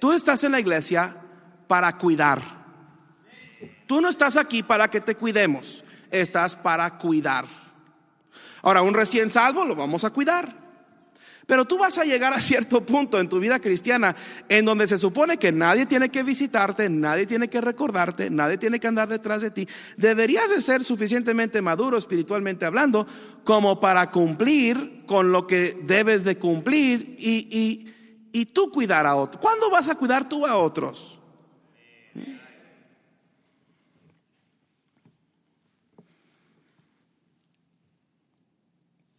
Tú 0.00 0.12
estás 0.12 0.44
en 0.44 0.52
la 0.52 0.60
iglesia 0.60 1.16
para 1.66 1.96
cuidar. 1.96 2.40
Tú 3.86 4.00
no 4.00 4.08
estás 4.08 4.36
aquí 4.36 4.62
para 4.62 4.90
que 4.90 5.00
te 5.00 5.14
cuidemos, 5.14 5.84
estás 6.10 6.56
para 6.56 6.98
cuidar. 6.98 7.46
Ahora, 8.62 8.82
un 8.82 8.94
recién 8.94 9.30
salvo 9.30 9.64
lo 9.64 9.76
vamos 9.76 10.04
a 10.04 10.10
cuidar. 10.10 10.65
Pero 11.46 11.64
tú 11.64 11.78
vas 11.78 11.96
a 11.98 12.04
llegar 12.04 12.32
a 12.32 12.40
cierto 12.40 12.84
punto 12.84 13.20
en 13.20 13.28
tu 13.28 13.38
vida 13.38 13.60
cristiana 13.60 14.16
en 14.48 14.64
donde 14.64 14.88
se 14.88 14.98
supone 14.98 15.36
que 15.36 15.52
nadie 15.52 15.86
tiene 15.86 16.10
que 16.10 16.24
visitarte, 16.24 16.88
nadie 16.88 17.24
tiene 17.24 17.48
que 17.48 17.60
recordarte, 17.60 18.30
nadie 18.30 18.58
tiene 18.58 18.80
que 18.80 18.88
andar 18.88 19.08
detrás 19.08 19.42
de 19.42 19.52
ti. 19.52 19.68
Deberías 19.96 20.50
de 20.50 20.60
ser 20.60 20.82
suficientemente 20.82 21.62
maduro 21.62 21.96
espiritualmente 21.98 22.64
hablando 22.64 23.06
como 23.44 23.78
para 23.78 24.10
cumplir 24.10 25.04
con 25.06 25.30
lo 25.30 25.46
que 25.46 25.80
debes 25.84 26.24
de 26.24 26.36
cumplir 26.36 27.14
y, 27.18 27.92
y 28.32 28.46
tú 28.46 28.72
cuidar 28.72 29.06
a 29.06 29.14
otros. 29.14 29.40
¿Cuándo 29.40 29.70
vas 29.70 29.88
a 29.88 29.94
cuidar 29.94 30.28
tú 30.28 30.44
a 30.44 30.56
otros? 30.56 31.20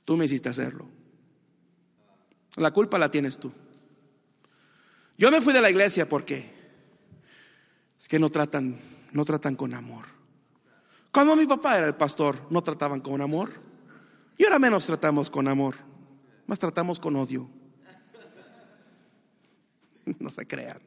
Tú 0.03 0.15
me 0.15 0.23
hiciste 0.23 0.47
hacerlo. 0.47 0.96
La 2.57 2.71
culpa 2.71 2.97
la 2.97 3.09
tienes 3.09 3.37
tú. 3.37 3.51
Yo 5.17 5.31
me 5.31 5.41
fui 5.41 5.53
de 5.53 5.61
la 5.61 5.69
iglesia 5.69 6.09
porque 6.09 6.51
es 7.99 8.07
que 8.07 8.19
no 8.19 8.29
tratan, 8.29 8.77
no 9.11 9.25
tratan 9.25 9.55
con 9.55 9.73
amor. 9.73 10.05
Cuando 11.11 11.35
mi 11.35 11.47
papá 11.47 11.77
era 11.77 11.87
el 11.87 11.95
pastor, 11.95 12.39
no 12.49 12.61
trataban 12.61 13.01
con 13.01 13.21
amor. 13.21 13.51
Y 14.37 14.43
ahora 14.43 14.59
menos 14.59 14.85
tratamos 14.85 15.29
con 15.29 15.47
amor, 15.47 15.75
más 16.45 16.59
tratamos 16.59 16.99
con 16.99 17.15
odio. 17.15 17.49
No 20.19 20.29
se 20.29 20.47
crean. 20.47 20.79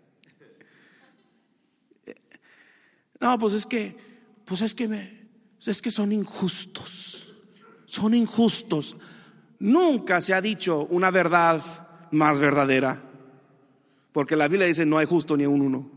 No, 3.21 3.39
pues 3.39 3.53
es 3.53 3.67
que, 3.67 3.95
pues 4.47 4.63
es 4.63 4.75
que 4.75 4.89
me, 4.89 5.29
es 5.67 5.83
que 5.83 5.91
son 5.91 6.11
injustos. 6.11 7.37
Son 7.85 8.15
injustos. 8.15 8.97
Nunca 9.61 10.21
se 10.21 10.35
ha 10.35 10.41
dicho 10.41 10.87
una 10.91 11.11
verdad 11.11 11.63
más 12.11 12.41
verdadera. 12.41 13.01
Porque 14.13 14.37
la 14.37 14.49
Biblia 14.49 14.67
dice 14.67 14.85
no 14.85 14.99
hay 14.99 15.07
justo 15.07 15.37
ni 15.37 15.47
un 15.47 15.61
uno. 15.61 15.91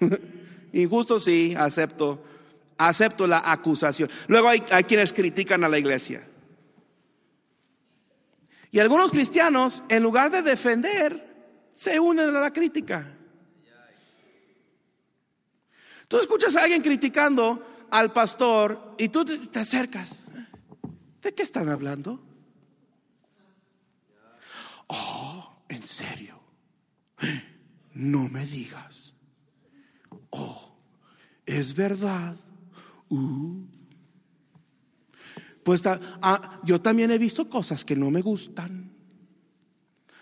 Injusto 0.72 1.20
sí, 1.20 1.54
acepto. 1.56 2.22
Acepto 2.78 3.26
la 3.26 3.50
acusación. 3.52 4.08
Luego 4.28 4.48
hay, 4.48 4.62
hay 4.70 4.84
quienes 4.84 5.12
critican 5.12 5.62
a 5.64 5.68
la 5.68 5.78
iglesia. 5.78 6.26
Y 8.70 8.78
algunos 8.78 9.10
cristianos, 9.10 9.82
en 9.88 10.02
lugar 10.02 10.30
de 10.30 10.40
defender, 10.40 11.70
se 11.74 12.00
unen 12.00 12.34
a 12.34 12.40
la 12.40 12.52
crítica. 12.52 13.18
Tú 16.08 16.18
escuchas 16.18 16.56
a 16.56 16.62
alguien 16.62 16.82
criticando 16.82 17.86
al 17.90 18.12
pastor 18.12 18.94
y 18.96 19.08
tú 19.08 19.24
te 19.24 19.58
acercas. 19.58 20.28
¿De 21.20 21.34
qué 21.34 21.42
están 21.42 21.68
hablando? 21.68 22.20
Oh, 24.88 25.64
en 25.68 25.81
serio. 25.92 26.40
No 27.94 28.28
me 28.28 28.44
digas. 28.46 29.14
Oh, 30.30 30.74
es 31.46 31.74
verdad. 31.74 32.36
Uh. 33.08 33.64
Pues 35.62 35.82
ah, 35.86 36.60
yo 36.64 36.80
también 36.80 37.10
he 37.10 37.18
visto 37.18 37.48
cosas 37.48 37.84
que 37.84 37.94
no 37.94 38.10
me 38.10 38.22
gustan. 38.22 38.90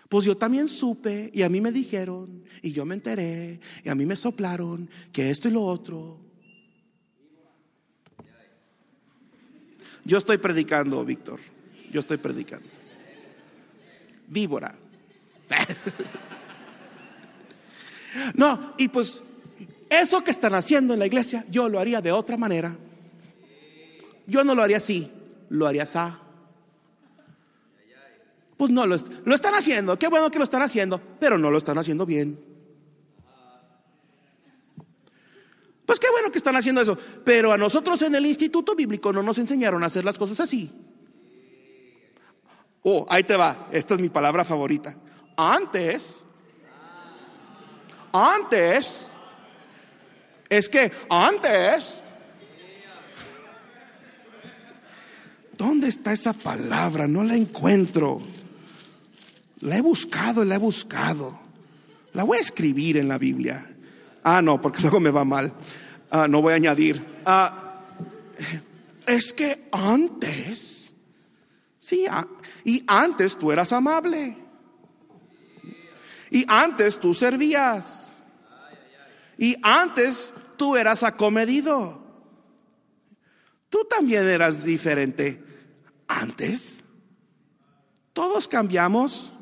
Pues 0.09 0.25
yo 0.25 0.35
también 0.35 0.67
supe 0.67 1.31
y 1.33 1.41
a 1.41 1.49
mí 1.49 1.61
me 1.61 1.71
dijeron 1.71 2.43
y 2.61 2.73
yo 2.73 2.85
me 2.85 2.95
enteré 2.95 3.61
y 3.83 3.89
a 3.89 3.95
mí 3.95 4.05
me 4.05 4.17
soplaron 4.17 4.89
que 5.11 5.31
esto 5.31 5.47
y 5.47 5.51
lo 5.51 5.63
otro. 5.63 6.19
Yo 10.03 10.17
estoy 10.17 10.37
predicando, 10.37 11.03
Víctor. 11.05 11.39
Yo 11.91 12.01
estoy 12.01 12.17
predicando 12.17 12.81
víbora. 14.31 14.73
No, 18.33 18.73
y 18.77 18.89
pues 18.89 19.23
eso 19.89 20.21
que 20.21 20.31
están 20.31 20.53
haciendo 20.53 20.93
en 20.93 20.99
la 20.99 21.05
iglesia, 21.05 21.45
yo 21.49 21.69
lo 21.69 21.79
haría 21.79 22.01
de 22.01 22.11
otra 22.11 22.35
manera. 22.35 22.75
Yo 24.27 24.43
no 24.43 24.53
lo 24.53 24.63
haría 24.63 24.77
así, 24.77 25.09
lo 25.49 25.65
haría 25.65 25.83
así. 25.83 25.99
Pues 28.57 28.69
no, 28.69 28.85
lo, 28.85 28.95
lo 29.25 29.35
están 29.35 29.55
haciendo, 29.55 29.97
qué 29.97 30.07
bueno 30.07 30.29
que 30.29 30.37
lo 30.37 30.43
están 30.43 30.61
haciendo, 30.61 31.01
pero 31.19 31.37
no 31.37 31.49
lo 31.49 31.57
están 31.57 31.77
haciendo 31.77 32.05
bien. 32.05 32.37
Pues 35.85 35.99
qué 35.99 36.09
bueno 36.09 36.31
que 36.31 36.37
están 36.37 36.55
haciendo 36.55 36.81
eso. 36.81 36.97
Pero 37.25 37.51
a 37.51 37.57
nosotros 37.57 38.01
en 38.03 38.15
el 38.15 38.25
instituto 38.25 38.75
bíblico 38.75 39.11
no 39.11 39.21
nos 39.21 39.39
enseñaron 39.39 39.83
a 39.83 39.87
hacer 39.87 40.05
las 40.05 40.17
cosas 40.17 40.39
así. 40.39 40.71
Oh, 42.83 43.05
ahí 43.09 43.23
te 43.23 43.35
va. 43.35 43.67
Esta 43.73 43.95
es 43.95 43.99
mi 43.99 44.07
palabra 44.07 44.45
favorita. 44.45 44.95
Antes, 45.37 46.23
antes, 48.11 49.09
es 50.49 50.67
que 50.67 50.91
antes, 51.09 52.01
¿dónde 55.57 55.87
está 55.87 56.11
esa 56.11 56.33
palabra? 56.33 57.07
No 57.07 57.23
la 57.23 57.35
encuentro. 57.35 58.21
La 59.61 59.77
he 59.77 59.81
buscado, 59.81 60.43
la 60.43 60.55
he 60.55 60.57
buscado. 60.57 61.39
La 62.13 62.23
voy 62.23 62.39
a 62.39 62.41
escribir 62.41 62.97
en 62.97 63.07
la 63.07 63.17
Biblia. 63.17 63.73
Ah, 64.23 64.41
no, 64.41 64.59
porque 64.59 64.81
luego 64.81 64.99
me 64.99 65.11
va 65.11 65.23
mal. 65.23 65.53
Ah, 66.09 66.27
no 66.27 66.41
voy 66.41 66.53
a 66.53 66.57
añadir. 66.57 67.05
Ah, 67.25 67.79
es 69.07 69.33
que 69.33 69.67
antes, 69.71 70.93
sí, 71.79 72.05
y 72.65 72.83
antes 72.87 73.37
tú 73.37 73.51
eras 73.51 73.71
amable. 73.71 74.40
Y 76.31 76.45
antes 76.47 76.97
tú 76.99 77.13
servías. 77.13 78.23
Y 79.37 79.55
antes 79.61 80.33
tú 80.57 80.77
eras 80.77 81.03
acomedido. 81.03 82.01
Tú 83.69 83.85
también 83.85 84.27
eras 84.27 84.63
diferente. 84.63 85.43
Antes, 86.07 86.83
todos 88.13 88.47
cambiamos. 88.47 89.33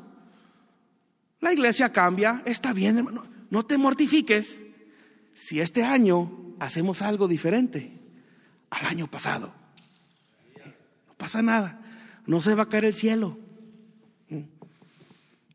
La 1.40 1.52
iglesia 1.52 1.90
cambia. 1.90 2.42
Está 2.44 2.72
bien, 2.72 2.98
hermano. 2.98 3.24
No 3.50 3.64
te 3.64 3.78
mortifiques 3.78 4.64
si 5.32 5.60
este 5.60 5.84
año 5.84 6.54
hacemos 6.58 7.02
algo 7.02 7.28
diferente 7.28 7.92
al 8.70 8.86
año 8.86 9.08
pasado. 9.08 9.52
No 11.06 11.14
pasa 11.14 11.40
nada. 11.40 11.80
No 12.26 12.40
se 12.40 12.54
va 12.54 12.64
a 12.64 12.68
caer 12.68 12.84
el 12.84 12.94
cielo. 12.94 13.38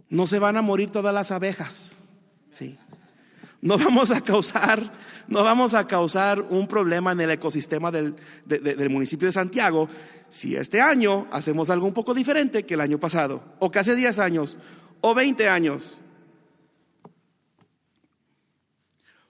No 0.10 0.28
se 0.28 0.40
van 0.40 0.58
a 0.58 0.62
morir 0.62 0.92
todas 0.92 1.14
las 1.14 1.32
abejas. 1.32 1.98
Sí. 2.52 2.78
No 3.62 3.78
vamos 3.78 4.12
a 4.12 4.22
causar, 4.22 4.94
no 5.28 5.44
vamos 5.44 5.74
a 5.74 5.88
causar 5.88 6.40
un 6.42 6.68
problema 6.68 7.14
en 7.14 7.22
el 7.22 7.32
ecosistema 7.32 7.92
del, 7.92 8.16
del 8.46 8.90
municipio 8.90 9.28
de 9.28 9.32
Santiago 9.32 9.90
si 10.30 10.56
este 10.56 10.82
año 10.82 11.28
hacemos 11.32 11.70
algo 11.70 11.88
un 11.88 11.94
poco 11.94 12.14
diferente 12.14 12.66
que 12.66 12.74
el 12.74 12.82
año 12.82 13.00
pasado, 13.00 13.56
o 13.60 13.72
que 13.72 13.80
hace 13.80 13.96
10 13.96 14.20
años, 14.20 14.58
o 15.02 15.14
20 15.16 15.48
años. 15.50 15.98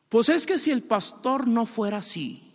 Pues 0.09 0.29
es 0.29 0.45
que 0.45 0.57
si 0.57 0.71
el 0.71 0.83
pastor 0.83 1.47
no 1.47 1.65
fuera 1.65 1.97
así. 1.97 2.53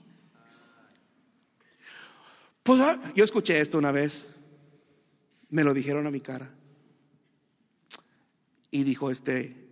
Pues 2.62 2.80
ah, 2.80 2.98
yo 3.14 3.24
escuché 3.24 3.60
esto 3.60 3.78
una 3.78 3.92
vez. 3.92 4.28
Me 5.48 5.64
lo 5.64 5.74
dijeron 5.74 6.06
a 6.06 6.10
mi 6.10 6.20
cara. 6.20 6.50
Y 8.70 8.84
dijo 8.84 9.10
este 9.10 9.68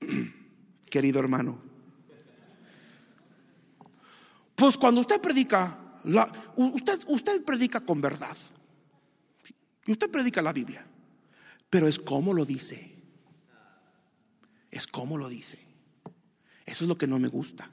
querido 0.90 1.20
hermano. 1.20 1.60
Pues 4.54 4.76
cuando 4.76 5.00
usted 5.00 5.20
predica, 5.20 5.78
usted, 6.56 7.00
usted 7.06 7.44
predica 7.44 7.80
con 7.80 8.00
verdad. 8.00 8.36
Y 9.86 9.92
usted 9.92 10.10
predica 10.10 10.42
la 10.42 10.52
Biblia. 10.52 10.86
Pero 11.70 11.88
es 11.88 11.98
como 11.98 12.34
lo 12.34 12.44
dice. 12.44 12.94
Es 14.70 14.86
como 14.86 15.16
lo 15.16 15.28
dice. 15.28 15.58
Eso 16.66 16.84
es 16.84 16.88
lo 16.88 16.98
que 16.98 17.06
no 17.06 17.18
me 17.18 17.28
gusta. 17.28 17.70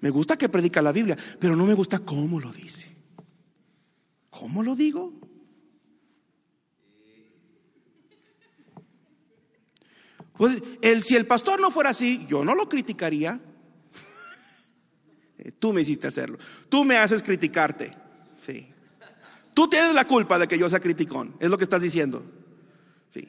Me 0.00 0.10
gusta 0.10 0.36
que 0.36 0.48
predica 0.48 0.82
la 0.82 0.92
Biblia, 0.92 1.16
pero 1.40 1.56
no 1.56 1.64
me 1.64 1.74
gusta 1.74 1.98
cómo 2.00 2.38
lo 2.38 2.52
dice. 2.52 2.86
¿Cómo 4.30 4.62
lo 4.62 4.76
digo? 4.76 5.14
Pues 10.36 10.62
el, 10.82 11.02
si 11.02 11.16
el 11.16 11.26
pastor 11.26 11.60
no 11.60 11.70
fuera 11.70 11.90
así, 11.90 12.26
yo 12.28 12.44
no 12.44 12.54
lo 12.54 12.68
criticaría. 12.68 13.40
Tú 15.58 15.72
me 15.72 15.82
hiciste 15.82 16.06
hacerlo. 16.06 16.38
Tú 16.68 16.84
me 16.84 16.96
haces 16.96 17.22
criticarte. 17.22 17.92
Sí. 18.44 18.68
Tú 19.54 19.68
tienes 19.68 19.94
la 19.94 20.06
culpa 20.06 20.38
de 20.38 20.48
que 20.48 20.58
yo 20.58 20.68
sea 20.68 20.80
criticón. 20.80 21.34
Es 21.40 21.48
lo 21.48 21.56
que 21.56 21.64
estás 21.64 21.82
diciendo. 21.82 22.22
Sí. 23.08 23.28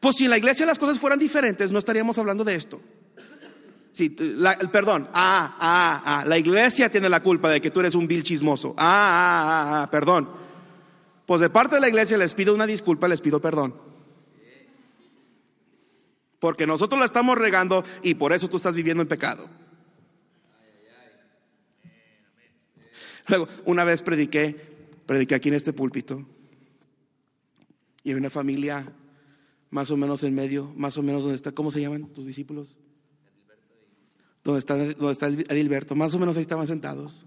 Pues 0.00 0.16
si 0.16 0.24
en 0.24 0.30
la 0.30 0.38
iglesia 0.38 0.66
las 0.66 0.78
cosas 0.78 0.98
fueran 0.98 1.18
diferentes, 1.18 1.72
no 1.72 1.78
estaríamos 1.78 2.18
hablando 2.18 2.44
de 2.44 2.54
esto. 2.54 2.80
Sí, 3.92 4.10
perdón. 4.10 5.08
Ah, 5.14 5.56
ah, 5.58 6.02
ah. 6.04 6.24
La 6.26 6.36
iglesia 6.36 6.90
tiene 6.90 7.08
la 7.08 7.22
culpa 7.22 7.48
de 7.48 7.62
que 7.62 7.70
tú 7.70 7.80
eres 7.80 7.94
un 7.94 8.06
vil 8.06 8.22
chismoso. 8.22 8.74
Ah, 8.76 8.84
ah, 8.86 9.44
ah, 9.46 9.82
ah. 9.82 9.90
Perdón. 9.90 10.28
Pues 11.24 11.40
de 11.40 11.48
parte 11.48 11.76
de 11.76 11.80
la 11.80 11.88
iglesia 11.88 12.18
les 12.18 12.34
pido 12.34 12.54
una 12.54 12.66
disculpa, 12.66 13.08
les 13.08 13.22
pido 13.22 13.40
perdón. 13.40 13.85
Porque 16.38 16.66
nosotros 16.66 16.98
la 16.98 17.06
estamos 17.06 17.38
regando 17.38 17.84
y 18.02 18.14
por 18.14 18.32
eso 18.32 18.48
tú 18.48 18.56
estás 18.56 18.74
viviendo 18.74 19.02
en 19.02 19.08
pecado. 19.08 19.48
Luego, 23.28 23.48
una 23.64 23.84
vez 23.84 24.02
prediqué, 24.02 24.54
prediqué 25.06 25.34
aquí 25.34 25.48
en 25.48 25.54
este 25.54 25.72
púlpito 25.72 26.26
y 28.06 28.10
hay 28.10 28.14
una 28.14 28.30
familia 28.30 28.92
más 29.70 29.90
o 29.90 29.96
menos 29.96 30.22
en 30.22 30.32
medio, 30.32 30.72
más 30.76 30.96
o 30.96 31.02
menos 31.02 31.24
donde 31.24 31.34
está, 31.34 31.50
¿cómo 31.50 31.72
se 31.72 31.80
llaman 31.80 32.06
tus 32.06 32.24
discípulos? 32.24 32.76
Donde 34.44 34.60
está, 34.60 34.76
donde 34.76 35.10
está 35.12 35.26
Adilberto, 35.26 35.96
más 35.96 36.14
o 36.14 36.18
menos 36.20 36.36
ahí 36.36 36.42
estaban 36.42 36.68
sentados. 36.68 37.26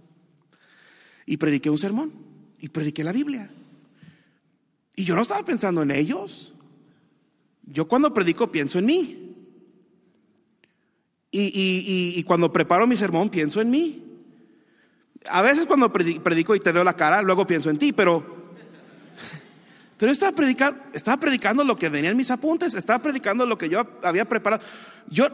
Y 1.25 1.35
prediqué 1.35 1.69
un 1.69 1.77
sermón 1.77 2.13
y 2.59 2.69
prediqué 2.69 3.03
la 3.03 3.11
Biblia. 3.11 3.51
Y 4.95 5.03
yo 5.03 5.15
no 5.15 5.21
estaba 5.21 5.43
pensando 5.43 5.81
en 5.81 5.91
ellos. 5.91 6.53
Yo 7.71 7.87
cuando 7.87 8.13
predico 8.13 8.51
pienso 8.51 8.79
en 8.79 8.85
mí. 8.85 9.25
Y, 11.31 12.23
cuando 12.23 12.51
preparo 12.51 12.87
mi 12.87 12.97
sermón 12.97 13.29
pienso 13.29 13.61
en 13.61 13.69
mí. 13.69 14.03
A 15.29 15.41
veces 15.41 15.67
cuando 15.67 15.93
predico 15.93 16.55
y 16.55 16.59
te 16.59 16.71
veo 16.71 16.83
la 16.83 16.95
cara, 16.95 17.21
luego 17.21 17.45
pienso 17.45 17.69
en 17.69 17.77
ti, 17.77 17.93
pero... 17.93 18.39
Pero 19.97 20.13
estaba 20.13 20.31
predicando, 20.31 20.81
estaba 20.93 21.19
predicando 21.19 21.61
lo 21.65 21.75
que 21.75 21.89
venía 21.89 22.09
en 22.09 22.15
mis 22.15 22.31
apuntes, 22.31 22.73
estaba 22.73 23.01
predicando 23.01 23.45
lo 23.45 23.57
que 23.57 23.67
yo 23.67 23.85
había 24.01 24.23
preparado. 24.23 24.63
Yo, 25.09 25.25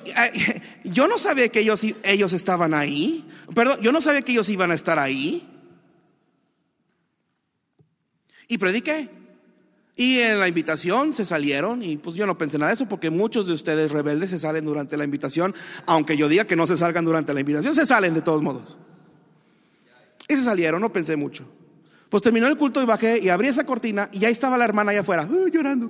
yo 0.83 1.07
no 1.07 1.19
sabía 1.19 1.49
que 1.49 1.59
ellos, 1.59 1.85
ellos 2.01 2.33
estaban 2.33 2.73
ahí. 2.73 3.27
Perdón, 3.53 3.79
yo 3.81 3.91
no 3.91 4.01
sabía 4.01 4.23
que 4.23 4.31
ellos 4.31 4.49
iban 4.49 4.71
a 4.71 4.73
estar 4.73 4.97
ahí. 4.97 5.47
Y 8.47 8.57
prediqué. 8.57 9.24
Y 9.95 10.19
en 10.19 10.39
la 10.39 10.47
invitación 10.47 11.13
se 11.13 11.23
salieron 11.23 11.81
y 11.81 11.95
pues 11.95 12.17
yo 12.17 12.27
no 12.27 12.37
pensé 12.37 12.57
nada 12.57 12.69
de 12.69 12.75
eso 12.75 12.87
porque 12.87 13.09
muchos 13.09 13.47
de 13.47 13.53
ustedes 13.53 13.91
rebeldes 13.91 14.29
se 14.29 14.39
salen 14.39 14.65
durante 14.65 14.97
la 14.97 15.05
invitación, 15.05 15.55
aunque 15.85 16.17
yo 16.17 16.27
diga 16.27 16.45
que 16.45 16.57
no 16.57 16.67
se 16.67 16.75
salgan 16.75 17.05
durante 17.05 17.33
la 17.33 17.39
invitación, 17.39 17.73
se 17.73 17.85
salen 17.85 18.13
de 18.13 18.21
todos 18.21 18.41
modos. 18.41 18.77
Y 20.27 20.35
se 20.35 20.43
salieron, 20.43 20.81
no 20.81 20.91
pensé 20.91 21.15
mucho. 21.15 21.47
Pues 22.09 22.21
terminó 22.21 22.47
el 22.47 22.57
culto 22.57 22.81
y 22.81 22.85
bajé 22.85 23.19
y 23.19 23.29
abrí 23.29 23.47
esa 23.47 23.65
cortina 23.65 24.09
y 24.11 24.25
ahí 24.25 24.31
estaba 24.33 24.57
la 24.57 24.65
hermana 24.65 24.91
allá 24.91 24.99
afuera, 25.01 25.27
uh, 25.29 25.47
llorando. 25.47 25.87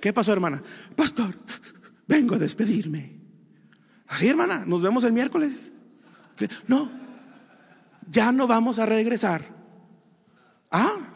¿Qué 0.00 0.12
pasó, 0.12 0.32
hermana? 0.32 0.62
Pastor, 0.94 1.34
vengo 2.06 2.36
a 2.36 2.38
despedirme. 2.38 3.18
Así, 4.06 4.28
hermana, 4.28 4.64
nos 4.66 4.82
vemos 4.82 5.02
el 5.04 5.12
miércoles. 5.12 5.72
No, 6.68 6.90
ya 8.08 8.30
no 8.30 8.46
vamos 8.46 8.78
a 8.78 8.86
regresar. 8.86 9.42
Ah, 10.70 11.07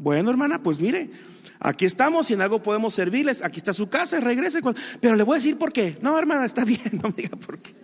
bueno, 0.00 0.30
hermana, 0.30 0.62
pues 0.62 0.80
mire, 0.80 1.10
aquí 1.58 1.84
estamos 1.84 2.30
y 2.30 2.34
en 2.34 2.40
algo 2.40 2.62
podemos 2.62 2.94
servirles. 2.94 3.44
Aquí 3.44 3.58
está 3.58 3.74
su 3.74 3.90
casa, 3.90 4.18
regrese. 4.18 4.62
Pero 4.98 5.14
le 5.14 5.22
voy 5.24 5.34
a 5.34 5.36
decir 5.36 5.58
por 5.58 5.74
qué. 5.74 5.98
No, 6.00 6.18
hermana, 6.18 6.46
está 6.46 6.64
bien, 6.64 6.80
no 7.02 7.10
me 7.10 7.14
diga 7.14 7.36
por 7.36 7.58
qué. 7.58 7.74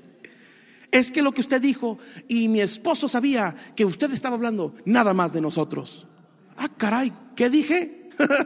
Es 0.91 1.13
que 1.13 1.21
lo 1.21 1.33
que 1.33 1.43
usted 1.43 1.61
dijo 1.61 1.99
y 2.27 2.49
mi 2.49 2.63
esposo 2.63 3.07
sabía 3.07 3.55
que 3.77 3.85
usted 3.85 4.11
estaba 4.13 4.37
hablando 4.37 4.75
nada 4.87 5.13
más 5.13 5.35
de 5.35 5.43
nosotros. 5.43 6.07
Ah, 6.57 6.71
caray, 6.75 7.13
¿qué 7.37 7.51
dije? 7.51 8.09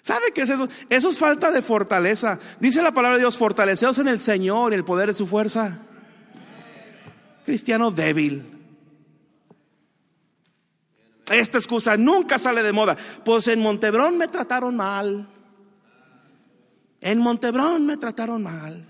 ¿Sabe 0.00 0.32
qué 0.34 0.40
es 0.42 0.48
eso? 0.48 0.66
Eso 0.88 1.10
es 1.10 1.18
falta 1.18 1.50
de 1.50 1.60
fortaleza. 1.60 2.38
Dice 2.58 2.80
la 2.80 2.94
palabra 2.94 3.18
de 3.18 3.24
Dios, 3.24 3.36
fortaleceos 3.36 3.98
en 3.98 4.08
el 4.08 4.18
Señor 4.18 4.72
y 4.72 4.76
el 4.76 4.84
poder 4.84 5.08
de 5.08 5.14
su 5.14 5.26
fuerza. 5.26 5.80
Cristiano 7.44 7.90
débil. 7.90 8.55
Esta 11.30 11.58
excusa 11.58 11.96
nunca 11.96 12.38
sale 12.38 12.62
de 12.62 12.72
moda. 12.72 12.96
Pues 13.24 13.48
en 13.48 13.60
Montebrón 13.60 14.16
me 14.16 14.28
trataron 14.28 14.76
mal. 14.76 15.28
En 17.00 17.18
Montebrón 17.18 17.86
me 17.86 17.96
trataron 17.96 18.42
mal. 18.42 18.84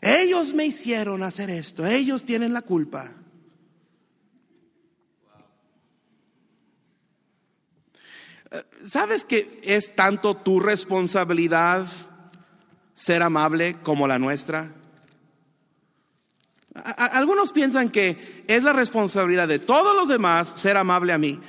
Ellos 0.00 0.54
me 0.54 0.66
hicieron 0.66 1.22
hacer 1.22 1.50
esto. 1.50 1.84
Ellos 1.86 2.24
tienen 2.24 2.52
la 2.52 2.62
culpa. 2.62 3.12
¿Sabes 8.86 9.24
que 9.24 9.60
es 9.64 9.94
tanto 9.94 10.36
tu 10.36 10.60
responsabilidad 10.60 11.86
ser 12.94 13.22
amable 13.22 13.80
como 13.82 14.06
la 14.06 14.18
nuestra? 14.18 14.72
Algunos 16.96 17.52
piensan 17.52 17.88
que 17.88 18.44
es 18.46 18.62
la 18.62 18.72
responsabilidad 18.72 19.48
de 19.48 19.58
todos 19.58 19.94
los 19.94 20.08
demás 20.08 20.52
ser 20.54 20.76
amable 20.76 21.12
a 21.12 21.18
mí. 21.18 21.40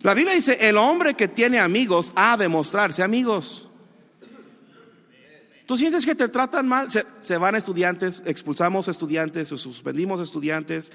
La 0.00 0.14
Biblia 0.14 0.34
dice, 0.34 0.58
el 0.60 0.76
hombre 0.76 1.14
que 1.14 1.28
tiene 1.28 1.58
amigos 1.58 2.12
ha 2.14 2.36
de 2.36 2.48
mostrarse 2.48 3.02
amigos. 3.02 3.68
¿Tú 5.66 5.76
sientes 5.76 6.06
que 6.06 6.14
te 6.14 6.28
tratan 6.28 6.66
mal? 6.66 6.90
Se, 6.90 7.04
se, 7.20 7.36
van 7.36 7.54
estudiantes, 7.54 8.22
expulsamos 8.24 8.88
estudiantes, 8.88 9.48
suspendimos 9.48 10.20
estudiantes 10.20 10.92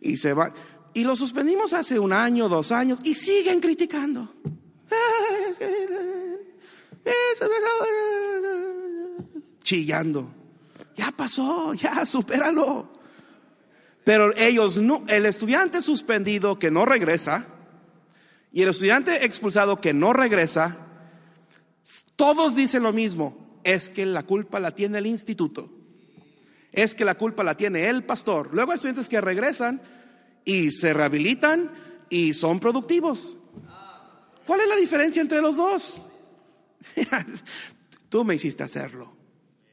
y 0.00 0.16
se 0.16 0.32
van. 0.32 0.54
Y 0.94 1.04
los 1.04 1.18
suspendimos 1.18 1.72
hace 1.74 1.98
un 1.98 2.12
año, 2.12 2.48
dos 2.48 2.70
años 2.72 3.00
y 3.02 3.14
siguen 3.14 3.60
criticando. 3.60 4.32
Chillando. 9.62 10.32
Ya 10.96 11.10
pasó, 11.10 11.74
ya, 11.74 12.06
supéralo. 12.06 12.93
Pero 14.04 14.36
ellos 14.36 14.76
no, 14.76 15.02
el 15.08 15.26
estudiante 15.26 15.80
suspendido 15.80 16.58
que 16.58 16.70
no 16.70 16.84
regresa 16.84 17.46
y 18.52 18.62
el 18.62 18.68
estudiante 18.68 19.24
expulsado 19.24 19.80
que 19.80 19.94
no 19.94 20.12
regresa, 20.12 20.76
todos 22.14 22.54
dicen 22.54 22.82
lo 22.82 22.92
mismo, 22.92 23.60
es 23.64 23.90
que 23.90 24.06
la 24.06 24.22
culpa 24.22 24.60
la 24.60 24.70
tiene 24.70 24.98
el 24.98 25.06
instituto, 25.06 25.70
es 26.70 26.94
que 26.94 27.04
la 27.04 27.16
culpa 27.16 27.42
la 27.42 27.56
tiene 27.56 27.88
el 27.88 28.04
pastor. 28.04 28.54
Luego 28.54 28.70
hay 28.70 28.76
estudiantes 28.76 29.08
que 29.08 29.20
regresan 29.20 29.82
y 30.44 30.70
se 30.70 30.92
rehabilitan 30.92 31.72
y 32.10 32.34
son 32.34 32.60
productivos. 32.60 33.38
¿Cuál 34.46 34.60
es 34.60 34.68
la 34.68 34.76
diferencia 34.76 35.22
entre 35.22 35.40
los 35.40 35.56
dos? 35.56 36.04
Tú 38.08 38.24
me 38.24 38.34
hiciste 38.34 38.62
hacerlo. 38.62 39.12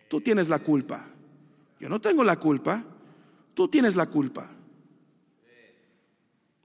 Tú 0.08 0.22
tienes 0.22 0.48
la 0.48 0.60
culpa. 0.60 1.06
Yo 1.80 1.90
no 1.90 2.00
tengo 2.00 2.24
la 2.24 2.40
culpa. 2.40 2.84
Tú 3.62 3.68
tienes 3.68 3.96
la 3.96 4.08
culpa. 4.08 4.50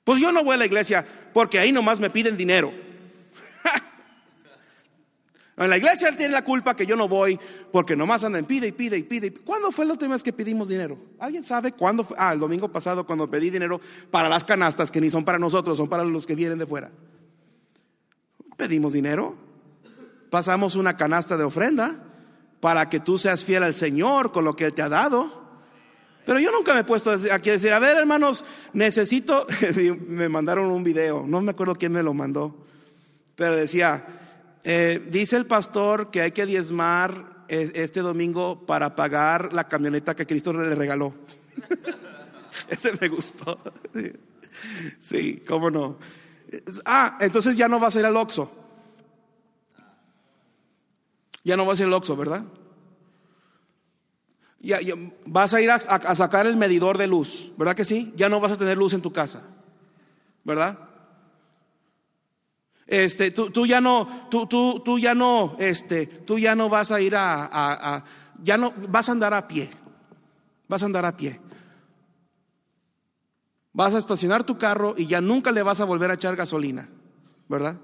Pues 0.03 0.19
yo 0.19 0.33
no 0.33 0.43
voy 0.43 0.55
a 0.55 0.57
la 0.57 0.65
iglesia 0.65 1.05
porque 1.35 1.59
ahí 1.59 1.71
nomás 1.71 2.01
me 2.01 2.09
piden 2.09 2.39
dinero. 2.39 2.73
en 5.59 5.69
la 5.69 5.77
iglesia 5.77 6.17
tiene 6.17 6.33
la 6.33 6.43
culpa 6.43 6.75
que 6.75 6.87
yo 6.87 6.97
no 6.97 7.07
voy 7.07 7.39
porque 7.71 7.95
nomás 7.95 8.25
andan 8.25 8.47
pide 8.47 8.69
y 8.69 8.73
pide 8.73 8.97
y 8.97 9.03
pide. 9.03 9.31
¿Cuándo 9.31 9.71
fue 9.73 9.85
la 9.85 9.93
última 9.93 10.19
que 10.19 10.33
pedimos 10.33 10.69
dinero? 10.69 10.97
¿Alguien 11.19 11.45
sabe 11.45 11.73
cuándo 11.73 12.03
fue? 12.03 12.17
Ah, 12.19 12.33
el 12.33 12.41
domingo 12.41 12.73
pasado 12.73 13.05
cuando 13.05 13.31
pedí 13.31 13.51
dinero 13.51 13.79
para 14.11 14.31
las 14.31 14.43
canastas 14.43 14.91
que 14.91 14.99
ni 14.99 15.11
son 15.11 15.23
para 15.23 15.39
nosotros, 15.39 15.77
son 15.77 15.91
para 15.91 16.03
los 16.03 16.27
que 16.27 16.35
vienen 16.35 16.59
de 16.59 16.67
fuera. 16.67 16.91
Pedimos 18.57 18.95
dinero, 18.95 19.37
pasamos 20.31 20.77
una 20.77 20.97
canasta 20.97 21.37
de 21.37 21.45
ofrenda 21.45 22.03
para 22.61 22.89
que 22.89 23.01
tú 23.01 23.19
seas 23.19 23.45
fiel 23.45 23.65
al 23.65 23.75
Señor 23.75 24.33
con 24.33 24.47
lo 24.47 24.57
que 24.57 24.65
Él 24.65 24.73
te 24.73 24.81
ha 24.81 24.89
dado. 24.89 25.45
Pero 26.27 26.41
yo 26.41 26.51
nunca 26.51 26.75
me 26.75 26.81
he 26.81 26.85
puesto 26.85 27.13
aquí 27.13 27.51
a 27.51 27.53
decir, 27.53 27.73
a 27.73 27.79
ver 27.79 27.97
hermanos, 27.97 28.45
necesito, 28.73 29.47
me 30.09 30.29
mandaron 30.29 30.67
un 30.73 30.83
video, 30.83 31.25
no 31.25 31.41
me 31.41 31.53
acuerdo 31.53 31.77
quién 31.77 31.93
me 31.93 32.03
lo 32.03 32.13
mandó, 32.13 32.67
pero 33.37 33.55
decía, 33.55 34.05
eh, 34.65 35.07
dice 35.09 35.37
el 35.37 35.47
pastor 35.47 36.11
que 36.11 36.23
hay 36.23 36.33
que 36.33 36.45
diezmar 36.45 37.45
este 37.49 38.01
domingo 38.01 38.67
para 38.67 38.97
pagar 38.97 39.53
la 39.53 39.69
camioneta 39.69 40.17
que 40.17 40.27
Cristo 40.27 40.53
le 40.53 40.75
regaló. 40.75 41.15
Ese 42.69 42.93
me 43.01 43.09
gustó. 43.09 43.59
Sí, 44.99 45.45
cómo 45.47 45.71
no. 45.71 45.99
Ah, 46.87 47.19
entonces 47.21 47.59
ya 47.59 47.69
no 47.69 47.79
vas 47.79 47.95
a 47.95 48.01
ir 48.01 48.07
al 48.07 48.17
Oxxo. 48.17 48.51
Ya 51.45 51.59
no 51.59 51.67
vas 51.67 51.79
a 51.79 51.83
ir 51.83 51.89
al 51.89 51.93
Oxxo, 51.93 52.17
¿verdad? 52.17 52.45
Ya, 54.61 54.79
vas 55.27 55.55
a 55.55 55.61
ir 55.61 55.71
a, 55.71 55.79
sacar 55.79 56.47
el 56.47 56.57
medidor 56.57 56.99
de 56.99 57.07
luz, 57.07 57.53
¿verdad 57.57 57.77
que 57.77 57.85
sí? 57.85 58.13
Ya 58.17 58.29
no 58.29 58.41
vas 58.41 58.53
a 58.53 58.57
tener 58.57 58.77
luz 58.77 58.95
en 58.95 59.03
tu 59.03 59.13
casa, 59.13 59.43
¿verdad? 60.45 60.79
Este, 62.87 63.31
tú, 63.31 63.51
tú 63.51 63.67
ya 63.67 63.81
no, 63.81 64.29
tú, 64.31 64.47
tú, 64.47 64.81
tú, 64.85 64.99
ya 64.99 65.15
no, 65.15 65.57
este, 65.59 66.07
tú 66.07 66.39
ya 66.39 66.55
no 66.55 66.69
vas 66.69 66.91
a 66.91 67.01
ir 67.01 67.17
a, 67.17 67.49
a, 67.53 68.05
ya 68.43 68.57
no, 68.57 68.73
vas 68.89 69.09
a 69.09 69.13
andar 69.13 69.35
a 69.35 69.47
pie, 69.47 69.71
vas 70.69 70.83
a 70.83 70.87
andar 70.87 71.05
a 71.05 71.17
pie. 71.17 71.41
Vas 73.73 73.95
a 73.95 73.99
estacionar 73.99 74.43
tu 74.43 74.57
carro 74.57 74.95
y 74.97 75.07
ya 75.07 75.21
nunca 75.21 75.53
le 75.53 75.63
vas 75.63 75.83
a 75.83 75.85
volver 75.85 76.11
a 76.11 76.15
echar 76.15 76.35
gasolina, 76.35 76.89
¿verdad? 77.47 77.77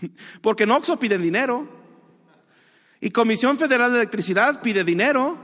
Porque 0.40 0.64
en 0.64 0.70
Oxxo 0.70 0.98
piden 0.98 1.20
dinero 1.20 1.68
y 3.00 3.10
Comisión 3.10 3.58
Federal 3.58 3.90
de 3.92 3.98
Electricidad 3.98 4.60
pide 4.62 4.84
dinero 4.84 5.38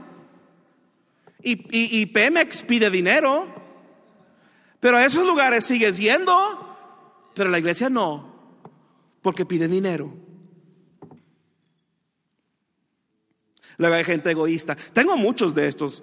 y, 1.41 1.65
y, 1.71 2.05
Pemex 2.05 2.63
pide 2.63 2.89
dinero, 2.89 3.47
pero 4.79 4.97
a 4.97 5.05
esos 5.05 5.25
lugares 5.25 5.65
sigues 5.65 5.97
yendo, 5.97 6.33
pero 7.33 7.49
la 7.49 7.59
iglesia 7.59 7.89
no, 7.89 8.33
porque 9.21 9.45
piden 9.45 9.71
dinero. 9.71 10.13
Luego 13.77 13.95
hay 13.95 14.05
gente 14.05 14.31
egoísta. 14.31 14.77
Tengo 14.93 15.17
muchos 15.17 15.53
de 15.53 15.67
estos, 15.67 16.01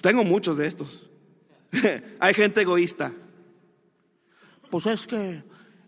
tengo 0.00 0.24
muchos 0.24 0.58
de 0.58 0.66
estos. 0.66 1.10
Hay 2.20 2.34
gente 2.34 2.62
egoísta. 2.62 3.12
Pues 4.70 4.86
es 4.86 5.06
que 5.06 5.42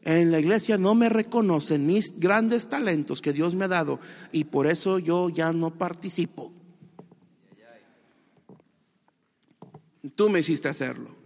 en 0.05 0.31
la 0.31 0.39
iglesia 0.39 0.79
no 0.79 0.95
me 0.95 1.09
reconocen 1.09 1.87
mis 1.87 2.17
grandes 2.19 2.69
talentos 2.69 3.21
que 3.21 3.33
Dios 3.33 3.55
me 3.55 3.65
ha 3.65 3.69
dado 3.69 4.01
y 4.33 4.45
por 4.45 4.67
eso 4.67 4.99
yo 4.99 5.29
ya 5.29 5.53
no 5.53 5.71
participo. 5.75 6.53
Tú 10.15 10.29
me 10.29 10.41
hiciste 10.41 10.69
hacerlo. 10.69 11.17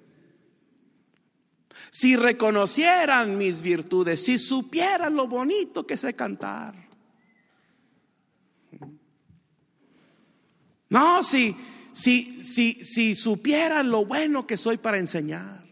Si 1.90 2.16
reconocieran 2.16 3.36
mis 3.36 3.62
virtudes, 3.62 4.24
si 4.24 4.38
supieran 4.38 5.14
lo 5.14 5.26
bonito 5.26 5.86
que 5.86 5.96
sé 5.96 6.14
cantar. 6.14 6.74
No, 10.90 11.24
si 11.24 11.56
si, 11.98 12.44
si, 12.44 12.84
si 12.84 13.16
supieran 13.16 13.90
lo 13.90 14.04
bueno 14.06 14.46
que 14.46 14.56
soy 14.56 14.78
para 14.78 14.98
enseñar. 14.98 15.67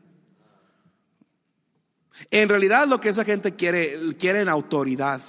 En 2.30 2.48
realidad 2.48 2.86
lo 2.86 3.00
que 3.00 3.10
esa 3.10 3.24
gente 3.24 3.54
quiere, 3.54 4.16
quieren 4.18 4.48
autoridad. 4.48 5.20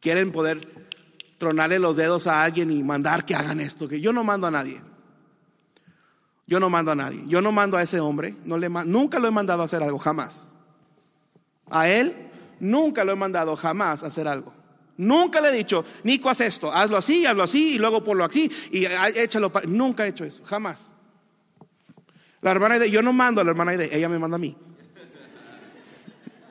Quieren 0.00 0.32
poder 0.32 0.86
tronarle 1.38 1.78
los 1.78 1.96
dedos 1.96 2.26
a 2.26 2.44
alguien 2.44 2.70
y 2.70 2.82
mandar 2.82 3.24
que 3.24 3.34
hagan 3.34 3.60
esto. 3.60 3.88
Que 3.88 4.00
yo 4.00 4.12
no 4.12 4.24
mando 4.24 4.46
a 4.46 4.50
nadie. 4.50 4.80
Yo 6.46 6.60
no 6.60 6.70
mando 6.70 6.92
a 6.92 6.94
nadie. 6.94 7.22
Yo 7.26 7.40
no 7.40 7.52
mando 7.52 7.76
a 7.76 7.82
ese 7.82 8.00
hombre. 8.00 8.36
No 8.44 8.56
le, 8.58 8.68
nunca 8.68 9.18
lo 9.18 9.28
he 9.28 9.30
mandado 9.30 9.62
a 9.62 9.64
hacer 9.64 9.82
algo, 9.82 9.98
jamás. 9.98 10.50
A 11.70 11.88
él 11.88 12.30
nunca 12.60 13.04
lo 13.04 13.12
he 13.12 13.16
mandado 13.16 13.56
jamás 13.56 14.02
a 14.02 14.06
hacer 14.06 14.28
algo. 14.28 14.52
Nunca 14.98 15.40
le 15.40 15.48
he 15.48 15.52
dicho, 15.52 15.84
Nico, 16.04 16.28
haz 16.28 16.42
esto, 16.42 16.70
hazlo 16.70 16.96
así, 16.96 17.24
hazlo 17.26 17.42
así, 17.42 17.74
y 17.74 17.78
luego 17.78 18.04
ponlo 18.04 18.24
así, 18.24 18.50
y 18.70 18.84
échalo. 19.16 19.50
Nunca 19.66 20.04
he 20.04 20.10
hecho 20.10 20.24
eso, 20.24 20.44
jamás. 20.44 20.91
La 22.42 22.50
hermana 22.50 22.78
de 22.78 22.90
yo 22.90 23.02
no 23.02 23.12
mando 23.12 23.40
a 23.40 23.44
la 23.44 23.52
hermana 23.52 23.72
de 23.76 23.96
ella 23.96 24.08
me 24.08 24.18
manda 24.18 24.34
a 24.34 24.38
mí. 24.38 24.56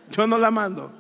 Yo 0.09 0.25
no 0.25 0.39
la 0.39 0.49
mando. 0.49 0.91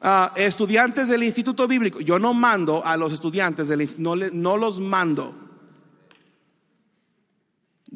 Ah, 0.00 0.32
estudiantes 0.36 1.08
del 1.08 1.22
Instituto 1.24 1.66
Bíblico, 1.66 2.00
yo 2.00 2.18
no 2.18 2.32
mando 2.34 2.84
a 2.84 2.96
los 2.96 3.12
estudiantes 3.12 3.68
del 3.68 3.88
no, 3.98 4.14
no 4.14 4.56
los 4.56 4.80
mando. 4.80 5.34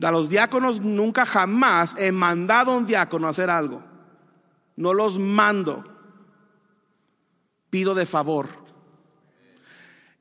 A 0.02 0.10
los 0.10 0.30
diáconos 0.30 0.80
nunca 0.80 1.26
jamás 1.26 1.94
he 1.98 2.10
mandado 2.10 2.72
a 2.72 2.76
un 2.76 2.86
diácono 2.86 3.26
a 3.26 3.30
hacer 3.30 3.50
algo. 3.50 3.82
No 4.76 4.94
los 4.94 5.18
mando 5.18 5.84
pido 7.68 7.94
de 7.94 8.06
favor. 8.06 8.48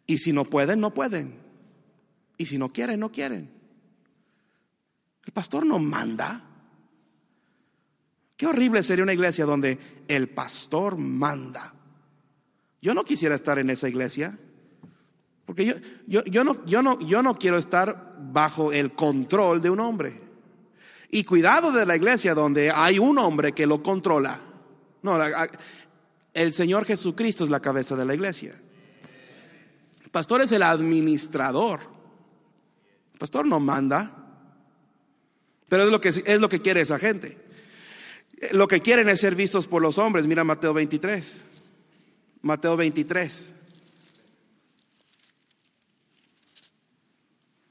Y 0.05 0.18
si 0.18 0.34
no 0.34 0.43
pueden, 0.43 0.82
no 0.82 0.93
pueden. 0.93 1.39
Y 2.38 2.45
si 2.45 2.57
no 2.57 2.74
quieren, 2.74 2.99
no 2.99 3.12
quieren. 3.12 3.59
El 5.30 5.34
pastor 5.34 5.64
no 5.64 5.78
manda. 5.78 6.42
Qué 8.36 8.48
horrible 8.48 8.82
sería 8.82 9.04
una 9.04 9.14
iglesia 9.14 9.46
donde 9.46 9.78
el 10.08 10.28
pastor 10.28 10.98
manda. 10.98 11.72
Yo 12.82 12.96
no 12.96 13.06
quisiera 13.06 13.36
estar 13.36 13.60
en 13.60 13.70
esa 13.70 13.88
iglesia. 13.88 14.40
Porque 15.46 15.68
yo, 15.68 15.76
yo, 16.08 16.24
yo, 16.24 16.44
no, 16.44 16.66
yo, 16.66 16.82
no, 16.82 17.00
yo 17.02 17.22
no 17.22 17.38
quiero 17.38 17.60
estar 17.60 18.16
bajo 18.20 18.72
el 18.72 18.96
control 18.96 19.62
de 19.62 19.70
un 19.70 19.82
hombre. 19.82 20.20
Y 21.12 21.24
cuidado 21.26 21.72
de 21.72 21.86
la 21.86 21.96
iglesia 21.96 22.34
donde 22.34 22.72
hay 22.72 22.98
un 22.98 23.20
hombre 23.20 23.52
que 23.54 23.68
lo 23.68 23.84
controla. 23.84 24.42
No, 25.04 25.20
el 26.34 26.54
Señor 26.54 26.86
Jesucristo 26.86 27.44
es 27.44 27.52
la 27.52 27.60
cabeza 27.60 27.96
de 27.96 28.06
la 28.06 28.16
iglesia. 28.16 28.60
El 30.04 30.10
pastor 30.10 30.42
es 30.42 30.52
el 30.54 30.64
administrador. 30.64 31.82
El 33.14 33.20
pastor 33.20 33.46
no 33.46 33.60
manda, 33.60 34.19
pero 35.70 35.84
es 35.84 35.92
lo 35.92 36.02
que, 36.02 36.10
es 36.10 36.42
lo 36.42 36.50
que 36.50 36.60
quiere 36.60 36.82
esa 36.82 37.00
gente. 37.00 37.38
Lo 38.52 38.68
que 38.68 38.82
quieren 38.82 39.08
es 39.10 39.22
ser 39.22 39.36
vistos 39.36 39.68
por 39.68 39.82
los 39.82 39.98
hombres. 39.98 40.26
Mira 40.26 40.44
Mateo 40.44 40.74
23. 40.74 41.44
Mateo 42.42 42.76
23. 42.76 43.54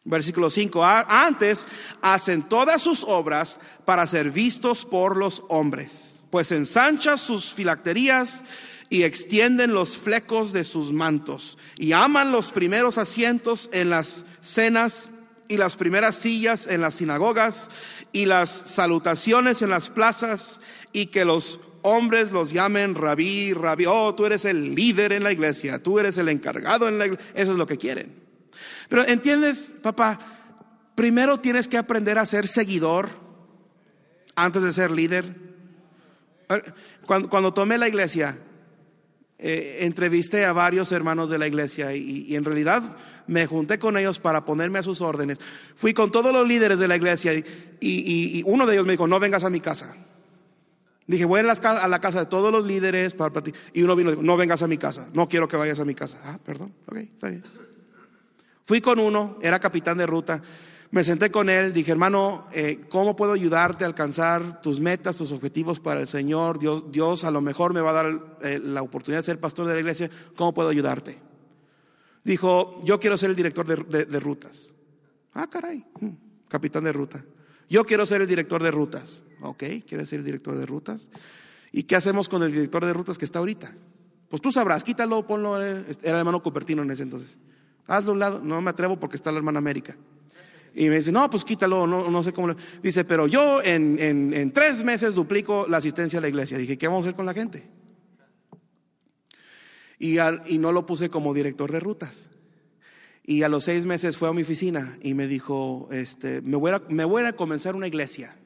Versículo 0.04 0.48
5. 0.48 0.84
Antes 0.84 1.66
hacen 2.00 2.48
todas 2.48 2.80
sus 2.80 3.04
obras 3.04 3.58
para 3.84 4.06
ser 4.06 4.30
vistos 4.30 4.86
por 4.86 5.16
los 5.16 5.44
hombres, 5.48 6.20
pues 6.30 6.50
ensanchan 6.52 7.18
sus 7.18 7.52
filacterías 7.52 8.42
y 8.88 9.02
extienden 9.02 9.74
los 9.74 9.98
flecos 9.98 10.52
de 10.52 10.64
sus 10.64 10.92
mantos 10.92 11.58
y 11.76 11.92
aman 11.92 12.32
los 12.32 12.52
primeros 12.52 12.96
asientos 12.96 13.68
en 13.72 13.90
las 13.90 14.24
cenas 14.40 15.10
y 15.48 15.56
las 15.56 15.76
primeras 15.76 16.14
sillas 16.16 16.66
en 16.66 16.82
las 16.82 16.96
sinagogas 16.96 17.70
y 18.12 18.26
las 18.26 18.50
salutaciones 18.50 19.62
en 19.62 19.70
las 19.70 19.90
plazas 19.90 20.60
y 20.92 21.06
que 21.06 21.24
los 21.24 21.58
hombres 21.82 22.30
los 22.32 22.52
llamen 22.52 22.94
rabí, 22.94 23.54
rabí, 23.54 23.86
oh, 23.86 24.14
tú 24.14 24.26
eres 24.26 24.44
el 24.44 24.74
líder 24.74 25.12
en 25.12 25.24
la 25.24 25.32
iglesia, 25.32 25.82
tú 25.82 25.98
eres 25.98 26.18
el 26.18 26.28
encargado 26.28 26.88
en 26.88 26.98
la 26.98 27.06
iglesia, 27.06 27.26
eso 27.34 27.52
es 27.52 27.58
lo 27.58 27.66
que 27.66 27.78
quieren. 27.78 28.22
Pero 28.88 29.06
entiendes, 29.06 29.72
papá, 29.82 30.18
primero 30.94 31.40
tienes 31.40 31.68
que 31.68 31.78
aprender 31.78 32.18
a 32.18 32.26
ser 32.26 32.46
seguidor 32.46 33.10
antes 34.34 34.62
de 34.62 34.72
ser 34.72 34.90
líder. 34.90 35.34
Cuando, 37.06 37.28
cuando 37.28 37.54
tomé 37.54 37.78
la 37.78 37.88
iglesia, 37.88 38.38
eh, 39.40 39.78
entrevisté 39.82 40.44
a 40.44 40.52
varios 40.52 40.90
hermanos 40.90 41.30
de 41.30 41.38
la 41.38 41.46
iglesia 41.46 41.94
y, 41.94 42.34
en 42.34 42.44
realidad 42.44 42.96
me 43.28 43.46
junté 43.46 43.78
con 43.78 43.96
ellos 43.96 44.18
para 44.18 44.44
ponerme 44.44 44.80
a 44.80 44.82
sus 44.82 45.00
órdenes. 45.00 45.38
Fui 45.76 45.94
con 45.94 46.10
todos 46.10 46.32
los 46.32 46.46
líderes 46.46 46.80
de 46.80 46.88
la 46.88 46.96
iglesia 46.96 47.32
y, 47.80 48.42
uno 48.46 48.66
de 48.66 48.74
ellos 48.74 48.86
me 48.86 48.94
dijo, 48.94 49.06
no 49.06 49.20
vengas 49.20 49.44
a 49.44 49.50
mi 49.50 49.60
casa. 49.60 49.94
Dije, 51.06 51.24
voy 51.24 51.40
a 51.40 51.44
la, 51.44 51.52
a 51.52 51.88
la 51.88 52.00
casa 52.00 52.20
de 52.20 52.26
todos 52.26 52.50
los 52.50 52.64
líderes 52.64 53.14
para 53.14 53.42
Y 53.72 53.82
uno 53.82 53.94
vino 53.94 54.12
y 54.12 54.16
no 54.16 54.36
vengas 54.36 54.62
a 54.62 54.66
mi 54.66 54.76
casa, 54.76 55.08
no 55.14 55.28
quiero 55.28 55.46
que 55.46 55.56
vayas 55.56 55.78
a 55.78 55.84
mi 55.84 55.94
casa. 55.94 56.18
Ah, 56.24 56.38
perdón, 56.44 56.74
ok, 56.86 56.96
está 56.96 57.28
bien. 57.28 57.42
Fui 58.64 58.80
con 58.80 58.98
uno, 58.98 59.38
era 59.40 59.60
capitán 59.60 59.98
de 59.98 60.06
ruta. 60.06 60.42
Me 60.90 61.04
senté 61.04 61.30
con 61.30 61.50
él, 61.50 61.74
dije, 61.74 61.90
hermano, 61.92 62.46
eh, 62.50 62.80
¿cómo 62.88 63.14
puedo 63.14 63.32
ayudarte 63.32 63.84
a 63.84 63.86
alcanzar 63.86 64.62
tus 64.62 64.80
metas, 64.80 65.18
tus 65.18 65.32
objetivos 65.32 65.80
para 65.80 66.00
el 66.00 66.06
Señor? 66.06 66.58
Dios, 66.58 66.90
Dios 66.90 67.24
a 67.24 67.30
lo 67.30 67.42
mejor 67.42 67.74
me 67.74 67.82
va 67.82 67.90
a 67.90 67.92
dar 67.92 68.38
eh, 68.40 68.58
la 68.62 68.80
oportunidad 68.80 69.18
de 69.18 69.24
ser 69.24 69.38
pastor 69.38 69.66
de 69.66 69.74
la 69.74 69.80
iglesia. 69.80 70.08
¿Cómo 70.34 70.54
puedo 70.54 70.70
ayudarte? 70.70 71.18
Dijo, 72.24 72.82
yo 72.84 72.98
quiero 72.98 73.18
ser 73.18 73.28
el 73.30 73.36
director 73.36 73.66
de, 73.66 74.20
rutas. 74.20 74.72
Ah, 75.34 75.46
caray, 75.48 75.84
mm, 76.00 76.08
capitán 76.48 76.84
de 76.84 76.92
ruta. 76.92 77.22
Yo 77.68 77.84
quiero 77.84 78.06
ser 78.06 78.22
el 78.22 78.28
director 78.28 78.62
de 78.62 78.70
rutas. 78.70 79.22
Ok, 79.42 79.64
¿quieres 79.86 80.08
ser 80.08 80.20
el 80.20 80.24
director 80.24 80.56
de 80.56 80.64
rutas? 80.64 81.10
¿Y 81.70 81.82
qué 81.82 81.96
hacemos 81.96 82.30
con 82.30 82.42
el 82.42 82.50
director 82.50 82.84
de 82.86 82.94
rutas 82.94 83.18
que 83.18 83.26
está 83.26 83.40
ahorita? 83.40 83.74
Pues 84.30 84.40
tú 84.40 84.50
sabrás, 84.52 84.84
quítalo, 84.84 85.26
ponlo. 85.26 85.62
Eh, 85.62 85.84
era 86.02 86.12
el 86.12 86.18
hermano 86.18 86.42
Cupertino 86.42 86.82
en 86.82 86.90
ese 86.90 87.02
entonces. 87.02 87.36
Hazlo 87.86 88.10
a 88.10 88.12
un 88.14 88.18
lado. 88.18 88.40
No 88.42 88.60
me 88.62 88.70
atrevo 88.70 88.98
porque 88.98 89.16
está 89.16 89.30
la 89.30 89.38
hermana 89.38 89.58
América. 89.58 89.96
Y 90.78 90.88
me 90.88 90.94
dice, 90.94 91.10
no, 91.10 91.28
pues 91.28 91.44
quítalo, 91.44 91.88
no, 91.88 92.08
no 92.08 92.22
sé 92.22 92.32
cómo. 92.32 92.54
Dice, 92.80 93.04
pero 93.04 93.26
yo 93.26 93.60
en, 93.64 93.98
en, 93.98 94.52
tres 94.52 94.84
meses 94.84 95.12
duplico 95.12 95.66
la 95.68 95.78
asistencia 95.78 96.20
a 96.20 96.22
la 96.22 96.28
iglesia. 96.28 96.56
Dije, 96.56 96.78
¿qué 96.78 96.86
vamos 96.86 97.04
a 97.04 97.08
hacer 97.08 97.16
con 97.16 97.26
la 97.26 97.34
gente? 97.34 97.68
Y, 99.98 100.18
y 100.20 100.58
no 100.58 100.70
lo 100.70 100.86
puse 100.86 101.10
como 101.10 101.34
director 101.34 101.72
de 101.72 101.80
rutas. 101.80 102.28
Y 103.24 103.42
a 103.42 103.48
los 103.48 103.64
seis 103.64 103.86
meses 103.86 104.16
fue 104.16 104.28
a 104.28 104.32
mi 104.32 104.42
oficina 104.42 104.96
y 105.02 105.14
me 105.14 105.26
dijo, 105.26 105.88
este, 105.90 106.42
me, 106.42 106.56
voy 106.56 106.70
a, 106.70 106.80
me 106.90 107.04
voy 107.04 107.24
a 107.24 107.32
comenzar 107.32 107.74
una 107.74 107.88
iglesia. 107.88 108.36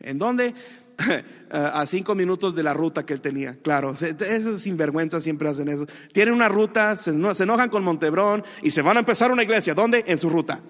¿En 0.00 0.18
dónde? 0.18 0.52
a 1.50 1.86
cinco 1.86 2.14
minutos 2.14 2.54
de 2.54 2.64
la 2.64 2.74
ruta 2.74 3.06
que 3.06 3.14
él 3.14 3.22
tenía. 3.22 3.56
Claro, 3.62 3.94
esos 3.94 4.60
sinvergüenzas 4.60 5.24
siempre 5.24 5.48
hacen 5.48 5.70
eso. 5.70 5.86
Tienen 6.12 6.34
una 6.34 6.50
ruta, 6.50 6.94
se, 6.96 7.14
se 7.34 7.42
enojan 7.44 7.70
con 7.70 7.82
Montebrón 7.82 8.44
y 8.62 8.72
se 8.72 8.82
van 8.82 8.98
a 8.98 9.00
empezar 9.00 9.32
una 9.32 9.42
iglesia. 9.42 9.72
¿Dónde? 9.72 10.04
En 10.06 10.18
su 10.18 10.28
ruta. 10.28 10.60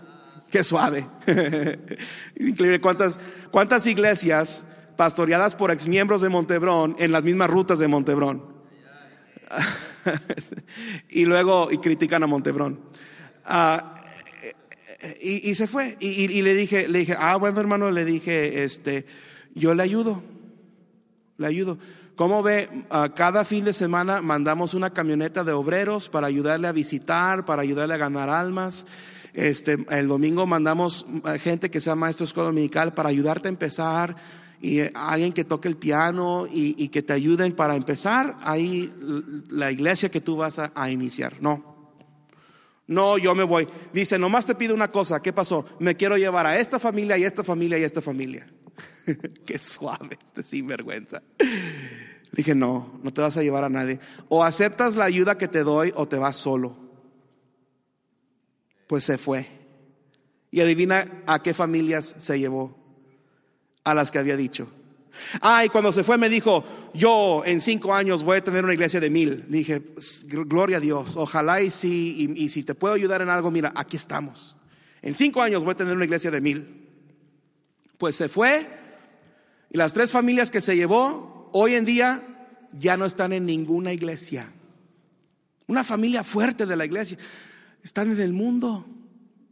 Qué 0.55 0.62
suave. 0.62 1.05
Increíble 2.36 2.80
cuántas, 2.80 3.18
cuántas 3.50 3.88
iglesias 3.88 4.64
pastoreadas 4.96 5.57
por 5.57 5.72
exmiembros 5.72 6.22
de 6.22 6.28
Montebrón 6.28 6.94
en 7.00 7.11
las 7.11 7.24
mismas 7.24 7.50
rutas 7.50 7.80
de 7.80 7.88
Montebrón. 7.88 8.55
y 11.09 11.24
luego 11.24 11.72
y 11.72 11.78
critican 11.78 12.22
a 12.22 12.28
Montebrón. 12.28 12.78
Ah, 13.44 14.00
y, 15.20 15.52
se 15.57 15.66
fue. 15.66 15.96
Y, 15.98 16.40
le 16.42 16.55
dije, 16.55 16.86
le 16.86 17.00
dije, 17.00 17.16
ah, 17.18 17.34
bueno 17.34 17.59
hermano, 17.59 17.90
le 17.90 18.05
dije, 18.05 18.62
este, 18.62 19.07
yo 19.57 19.74
le 19.74 19.82
ayudo. 19.82 20.22
Le 21.36 21.48
ayudo. 21.48 21.78
¿Cómo 22.14 22.44
ve? 22.44 22.68
Ah, 22.90 23.09
cada 23.12 23.44
fin 23.44 23.64
de 23.64 23.72
semana 23.72 24.22
mandamos 24.22 24.72
una 24.72 24.90
camioneta 24.90 25.42
de 25.42 25.50
obreros 25.50 26.09
para 26.09 26.28
ayudarle 26.28 26.68
a 26.68 26.72
visitar, 26.72 27.44
para 27.44 27.62
ayudarle 27.62 27.94
a 27.94 27.96
ganar 27.96 28.28
almas. 28.28 28.86
Este, 29.35 29.85
el 29.91 30.07
domingo 30.07 30.47
mandamos 30.47 31.05
gente 31.43 31.68
que 31.68 31.80
sea 31.80 31.97
maestro 31.97 32.24
de 32.24 32.28
escuela 32.28 32.51
dominical 32.51 32.95
para 32.95 33.09
ayudarte 33.09 33.49
a 33.49 33.51
empezar 33.51 34.14
y 34.61 34.78
eh, 34.78 34.93
alguien 34.95 35.32
que 35.32 35.43
toque 35.43 35.66
el 35.66 35.76
piano 35.76 36.47
y, 36.51 36.89
que 36.89 37.03
te 37.03 37.12
ayuden 37.12 37.53
para 37.53 37.74
empezar 37.74 38.39
ahí 38.43 38.95
la 39.51 39.72
iglesia 39.72 40.09
que 40.09 40.20
tú 40.20 40.37
vas 40.37 40.61
a, 40.61 40.91
iniciar. 40.91 41.35
No. 41.41 41.74
No, 42.87 43.18
yo 43.18 43.35
me 43.35 43.43
voy. 43.43 43.66
Dice, 43.93 44.18
nomás 44.18 44.47
te 44.47 44.55
pido 44.55 44.74
una 44.74 44.93
cosa. 44.93 45.20
¿Qué 45.20 45.32
pasó? 45.32 45.64
Me 45.80 45.97
quiero 45.97 46.16
llevar 46.16 46.47
a 46.47 46.59
esta 46.59 46.78
familia 46.78 47.18
y 47.18 47.24
esta 47.24 47.43
familia 47.43 47.78
y 47.78 47.82
esta 47.82 48.01
familia. 48.01 48.47
Qué 49.45 49.59
suave, 49.59 50.18
este 50.24 50.45
sinvergüenza. 50.45 51.22
Dije, 52.30 52.55
no, 52.55 53.01
no 53.03 53.12
te 53.12 53.20
vas 53.20 53.37
a 53.37 53.43
llevar 53.43 53.64
a 53.64 53.68
nadie. 53.68 53.99
O 54.28 54.45
aceptas 54.45 54.97
la 54.97 55.07
ayuda 55.07 55.39
que 55.39 55.49
te 55.49 55.64
doy 55.64 55.93
o 55.97 56.07
te 56.07 56.18
vas 56.18 56.37
solo 56.37 56.84
pues 58.87 59.05
se 59.05 59.18
fue. 59.18 59.49
Y 60.51 60.61
adivina 60.61 61.05
a 61.26 61.43
qué 61.43 61.55
familias 61.55 62.14
se 62.18 62.39
llevó. 62.39 62.74
A 63.85 63.93
las 63.93 64.11
que 64.11 64.18
había 64.18 64.37
dicho. 64.37 64.68
Ah, 65.41 65.64
y 65.64 65.68
cuando 65.68 65.93
se 65.93 66.05
fue 66.05 66.16
me 66.16 66.28
dijo, 66.28 66.64
yo 66.95 67.43
en 67.45 67.61
cinco 67.61 67.95
años 67.95 68.24
voy 68.24 68.39
a 68.39 68.45
tener 68.45 68.64
una 68.64 68.72
iglesia 68.72 68.99
de 68.99 69.11
mil. 69.11 69.45
Le 69.49 69.59
dije, 69.59 69.82
gloria 70.26 70.78
a 70.78 70.80
Dios, 70.80 71.16
ojalá 71.16 71.61
y 71.61 71.70
sí, 71.70 72.35
y, 72.35 72.49
si 72.49 72.62
te 72.62 72.74
puedo 72.74 72.95
ayudar 72.95 73.22
en 73.22 73.28
algo, 73.28 73.51
mira, 73.51 73.72
aquí 73.76 73.97
estamos. 73.97 74.57
En 75.03 75.14
cinco 75.14 75.43
años 75.43 75.64
voy 75.64 75.72
a 75.72 75.76
tener 75.76 75.95
una 75.95 76.05
iglesia 76.05 76.30
de 76.30 76.41
mil. 76.41 76.89
Pues 77.99 78.16
se 78.16 78.28
fue 78.28 78.68
y 79.74 79.76
las 79.76 79.93
tres 79.93 80.12
familias 80.12 80.53
que 80.53 80.61
se 80.61 80.76
llevó, 80.76 81.51
hoy 81.53 81.74
en 81.74 81.85
día 81.85 82.22
ya 82.72 82.97
no 82.97 83.07
están 83.07 83.32
en 83.32 83.45
ninguna 83.45 83.93
iglesia. 83.93 84.53
Una 85.66 85.82
familia 85.82 86.22
fuerte 86.22 86.64
de 86.64 86.76
la 86.76 86.85
iglesia. 86.85 87.18
Están 87.85 88.11
en 88.11 88.20
el 88.20 88.32
mundo. 88.32 88.87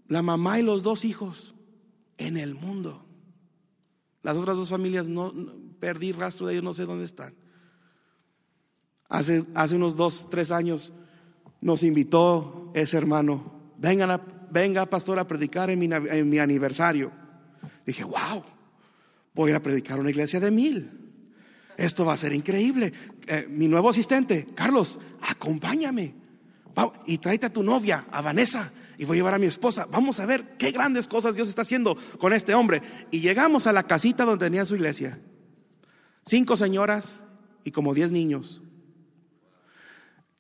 La 0.09 0.23
mamá 0.23 0.59
y 0.59 0.63
los 0.63 0.83
dos 0.83 1.05
hijos 1.05 1.55
en 2.17 2.37
el 2.37 2.55
mundo. 2.55 3.05
Las 4.23 4.37
otras 4.37 4.57
dos 4.57 4.71
familias 4.71 5.09
no, 5.09 5.33
perdí 5.79 6.13
rastro 6.13 6.47
de 6.47 6.55
ellos, 6.55 6.65
no 6.65 6.75
sé 6.75 6.87
dónde 6.87 7.05
están. 7.05 7.35
Hace, 9.09 9.45
hace 9.55 9.77
unos 9.77 9.97
dos, 9.97 10.29
tres 10.31 10.51
años 10.51 10.93
nos 11.61 11.83
invitó 11.83 12.71
ese 12.75 12.97
hermano, 12.97 13.73
venga, 13.79 14.21
venga 14.51 14.87
pastor 14.87 15.19
a 15.19 15.27
predicar 15.27 15.71
en 15.71 15.79
mi, 15.79 15.89
en 15.93 16.29
mi 16.29 16.39
aniversario. 16.39 17.13
Dije, 17.85 18.05
wow, 18.05 18.43
voy 19.35 19.53
a 19.53 19.61
predicar 19.61 20.01
una 20.01 20.11
iglesia 20.11 20.41
de 20.41 20.51
mil. 20.51 20.91
Esto 21.77 22.05
va 22.05 22.15
a 22.15 22.17
ser 22.17 22.33
increíble. 22.33 22.93
Eh, 23.27 23.47
mi 23.51 23.69
nuevo 23.69 23.91
asistente, 23.91 24.47
Carlos, 24.55 24.99
acompáñame 25.21 26.22
y 27.07 27.19
tráete 27.19 27.47
a 27.47 27.53
tu 27.53 27.63
novia, 27.63 28.07
a 28.11 28.21
Vanessa, 28.21 28.73
y 28.99 29.05
voy 29.05 29.17
a 29.17 29.19
llevar 29.19 29.35
a 29.35 29.39
mi 29.39 29.47
esposa. 29.47 29.87
Vamos 29.91 30.21
a 30.21 30.27
ver 30.27 30.57
qué 30.59 30.71
grandes 30.71 31.09
cosas 31.09 31.35
Dios 31.35 31.49
está 31.49 31.63
haciendo 31.63 31.97
con 32.19 32.33
este 32.33 32.55
hombre. 32.55 32.83
Y 33.11 33.21
llegamos 33.21 33.67
a 33.67 33.73
la 33.73 33.83
casita 33.85 34.25
donde 34.25 34.47
tenía 34.47 34.65
su 34.65 34.77
iglesia. 34.77 35.19
Cinco 36.25 36.57
señoras 36.57 37.25
y 37.65 37.71
como 37.71 37.95
diez 37.95 38.13
niños. 38.13 38.63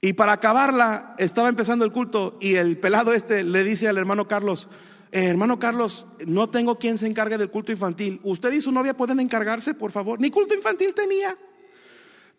Y 0.01 0.14
para 0.14 0.33
acabarla, 0.33 1.14
estaba 1.18 1.49
empezando 1.49 1.85
el 1.85 1.93
culto 1.93 2.37
y 2.41 2.57
el 2.57 2.76
pelado 2.78 3.12
este 3.12 3.45
le 3.45 3.62
dice 3.62 3.89
al 3.89 3.99
hermano 3.99 4.26
Carlos, 4.26 4.68
eh, 5.12 5.26
hermano 5.26 5.59
Carlos, 5.59 6.07
no 6.26 6.51
tengo 6.51 6.78
quien 6.78 6.99
se 6.99 7.07
encargue 7.07 7.39
del 7.39 7.51
culto 7.51 7.70
infantil. 7.70 8.18
¿Usted 8.24 8.53
y 8.53 8.61
su 8.61 8.72
novia 8.72 8.97
pueden 8.97 9.20
encargarse, 9.20 9.74
por 9.74 9.93
favor? 9.93 10.20
Ni 10.20 10.30
culto 10.30 10.55
infantil 10.55 10.95
tenía. 10.95 11.37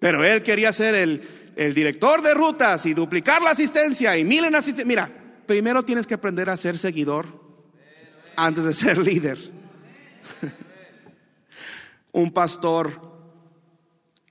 Pero 0.04 0.26
él 0.26 0.44
quería 0.44 0.74
ser 0.74 0.96
el, 0.96 1.74
director 1.74 2.22
de 2.22 2.34
rutas 2.34 2.86
y 2.86 2.94
duplicar 2.94 3.42
la 3.42 3.52
asistencia 3.52 4.18
y 4.18 4.26
mil 4.26 4.44
en 4.44 4.54
asistencia. 4.54 4.86
Mira, 4.86 5.10
primero 5.46 5.86
tienes 5.86 6.06
que 6.06 6.16
aprender 6.16 6.50
a 6.50 6.58
ser 6.58 6.78
seguidor 6.78 7.26
antes 8.36 8.66
de 8.66 8.74
ser 8.74 8.98
líder. 9.08 9.40
Un 12.12 12.34
pastor 12.34 13.00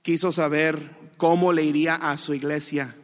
quiso 0.03 0.31
saber 0.31 0.77
cómo 1.17 1.51
le 1.51 1.63
iría 1.63 1.95
a 1.95 2.17
su 2.17 2.35
iglesia 2.35 2.95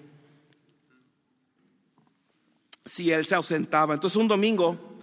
si 2.85 3.11
él 3.11 3.25
se 3.25 3.33
ausentaba. 3.33 3.95
Entonces 3.95 4.15
un 4.15 4.27
domingo 4.27 4.99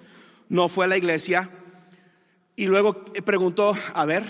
no 0.48 0.68
fue 0.68 0.84
a 0.84 0.88
la 0.88 0.96
iglesia 0.96 1.50
y 2.54 2.66
luego 2.66 3.04
preguntó, 3.24 3.74
a 3.92 4.04
ver, 4.04 4.22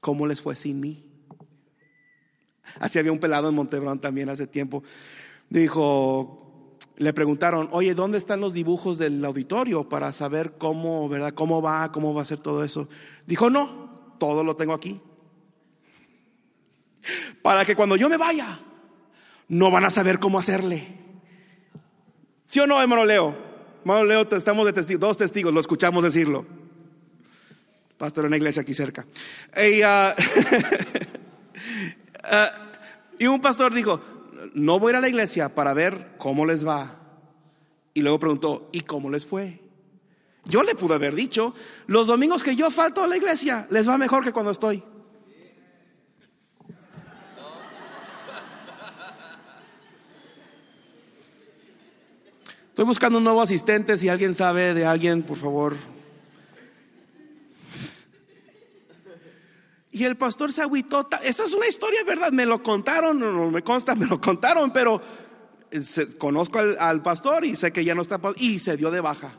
¿cómo 0.00 0.26
les 0.26 0.42
fue 0.42 0.56
sin 0.56 0.80
mí? 0.80 1.05
Así 2.80 2.98
había 2.98 3.12
un 3.12 3.18
pelado 3.18 3.48
en 3.48 3.54
Montebrón 3.54 3.98
también 3.98 4.28
hace 4.28 4.46
tiempo. 4.46 4.82
Dijo, 5.48 6.68
le 6.96 7.12
preguntaron, 7.12 7.68
oye, 7.72 7.94
¿dónde 7.94 8.18
están 8.18 8.40
los 8.40 8.52
dibujos 8.52 8.98
del 8.98 9.24
auditorio 9.24 9.88
para 9.88 10.12
saber 10.12 10.54
cómo, 10.58 11.08
verdad, 11.08 11.34
cómo 11.34 11.60
va, 11.60 11.92
cómo 11.92 12.14
va 12.14 12.22
a 12.22 12.26
ser 12.26 12.40
todo 12.40 12.64
eso? 12.64 12.88
Dijo, 13.26 13.50
no, 13.50 14.14
todo 14.18 14.44
lo 14.44 14.56
tengo 14.56 14.72
aquí. 14.72 15.00
Para 17.42 17.64
que 17.64 17.76
cuando 17.76 17.96
yo 17.96 18.08
me 18.08 18.16
vaya, 18.16 18.60
no 19.48 19.70
van 19.70 19.84
a 19.84 19.90
saber 19.90 20.18
cómo 20.18 20.38
hacerle. 20.38 20.88
¿Sí 22.46 22.60
o 22.60 22.66
no, 22.66 22.80
hermano 22.80 23.04
Leo? 23.04 23.36
Hermano 23.80 24.04
Leo, 24.04 24.28
estamos 24.30 24.66
de 24.66 24.72
testigos, 24.72 25.00
dos 25.00 25.16
testigos, 25.16 25.52
lo 25.52 25.60
escuchamos 25.60 26.02
decirlo. 26.02 26.46
Pastor 27.98 28.24
en 28.24 28.28
una 28.28 28.36
iglesia 28.36 28.62
aquí 28.62 28.74
cerca. 28.74 29.06
Y, 29.56 29.80
ah, 32.30 32.52
y 33.18 33.26
un 33.26 33.40
pastor 33.40 33.72
dijo, 33.72 34.00
no 34.54 34.78
voy 34.78 34.90
a 34.90 34.92
ir 34.92 34.96
a 34.96 35.00
la 35.00 35.08
iglesia 35.08 35.54
para 35.54 35.74
ver 35.74 36.14
cómo 36.18 36.44
les 36.46 36.66
va. 36.66 37.00
Y 37.94 38.02
luego 38.02 38.18
preguntó, 38.18 38.68
¿y 38.72 38.82
cómo 38.82 39.10
les 39.10 39.24
fue? 39.24 39.60
Yo 40.44 40.62
le 40.62 40.74
pude 40.74 40.94
haber 40.94 41.14
dicho, 41.14 41.54
los 41.86 42.06
domingos 42.06 42.42
que 42.42 42.54
yo 42.54 42.70
falto 42.70 43.02
a 43.02 43.06
la 43.06 43.16
iglesia, 43.16 43.66
les 43.70 43.88
va 43.88 43.98
mejor 43.98 44.22
que 44.22 44.32
cuando 44.32 44.52
estoy. 44.52 44.82
Estoy 52.68 52.84
buscando 52.84 53.16
un 53.16 53.24
nuevo 53.24 53.40
asistente. 53.40 53.96
Si 53.96 54.10
alguien 54.10 54.34
sabe 54.34 54.74
de 54.74 54.84
alguien, 54.84 55.22
por 55.22 55.38
favor. 55.38 55.74
Y 59.96 60.04
el 60.04 60.18
pastor 60.18 60.52
se 60.52 60.60
agüitó. 60.60 61.08
Esta 61.22 61.46
es 61.46 61.54
una 61.54 61.66
historia, 61.66 62.04
¿verdad? 62.04 62.30
Me 62.30 62.44
lo 62.44 62.62
contaron, 62.62 63.18
no 63.18 63.50
me 63.50 63.62
consta, 63.62 63.94
me 63.94 64.04
lo 64.04 64.20
contaron, 64.20 64.70
pero 64.70 65.00
eh, 65.70 65.80
conozco 66.18 66.58
al, 66.58 67.02
pastor 67.02 67.46
y 67.46 67.56
sé 67.56 67.72
que 67.72 67.82
ya 67.82 67.94
no 67.94 68.02
está. 68.02 68.20
Y 68.36 68.58
se 68.58 68.76
dio 68.76 68.90
de 68.90 69.00
baja. 69.00 69.32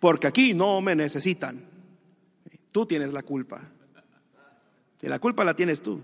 Porque 0.00 0.26
aquí 0.26 0.54
no 0.54 0.80
me 0.80 0.96
necesitan. 0.96 1.62
Tú 2.72 2.86
tienes 2.86 3.12
la 3.12 3.22
culpa. 3.22 3.60
Y 5.02 5.08
la 5.08 5.18
culpa 5.18 5.44
la 5.44 5.54
tienes 5.54 5.82
tú. 5.82 6.00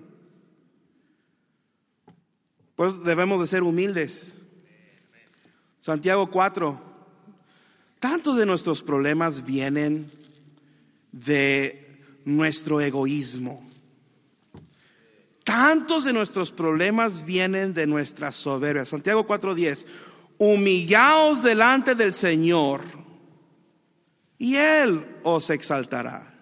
Pues 2.76 3.03
debemos 3.05 3.41
de 3.41 3.47
ser 3.47 3.62
humildes. 3.62 4.34
Santiago 5.80 6.30
4. 6.30 6.78
Tantos 8.01 8.36
de 8.36 8.45
nuestros 8.45 8.82
problemas 8.82 9.47
vienen 9.47 10.11
de 11.11 12.03
nuestro 12.26 12.82
egoísmo. 12.82 13.66
Tantos 15.49 16.05
de 16.05 16.12
nuestros 16.12 16.53
problemas 16.53 17.24
vienen 17.24 17.72
de 17.72 17.86
nuestra 17.86 18.32
soberbia. 18.32 18.84
Santiago 18.84 19.26
4:10. 19.26 19.86
Humillaos 20.36 21.42
delante 21.42 21.94
del 21.94 22.12
Señor 22.12 22.82
y 24.36 24.57
Él 24.57 25.07
os 25.22 25.49
exaltará. 25.49 26.34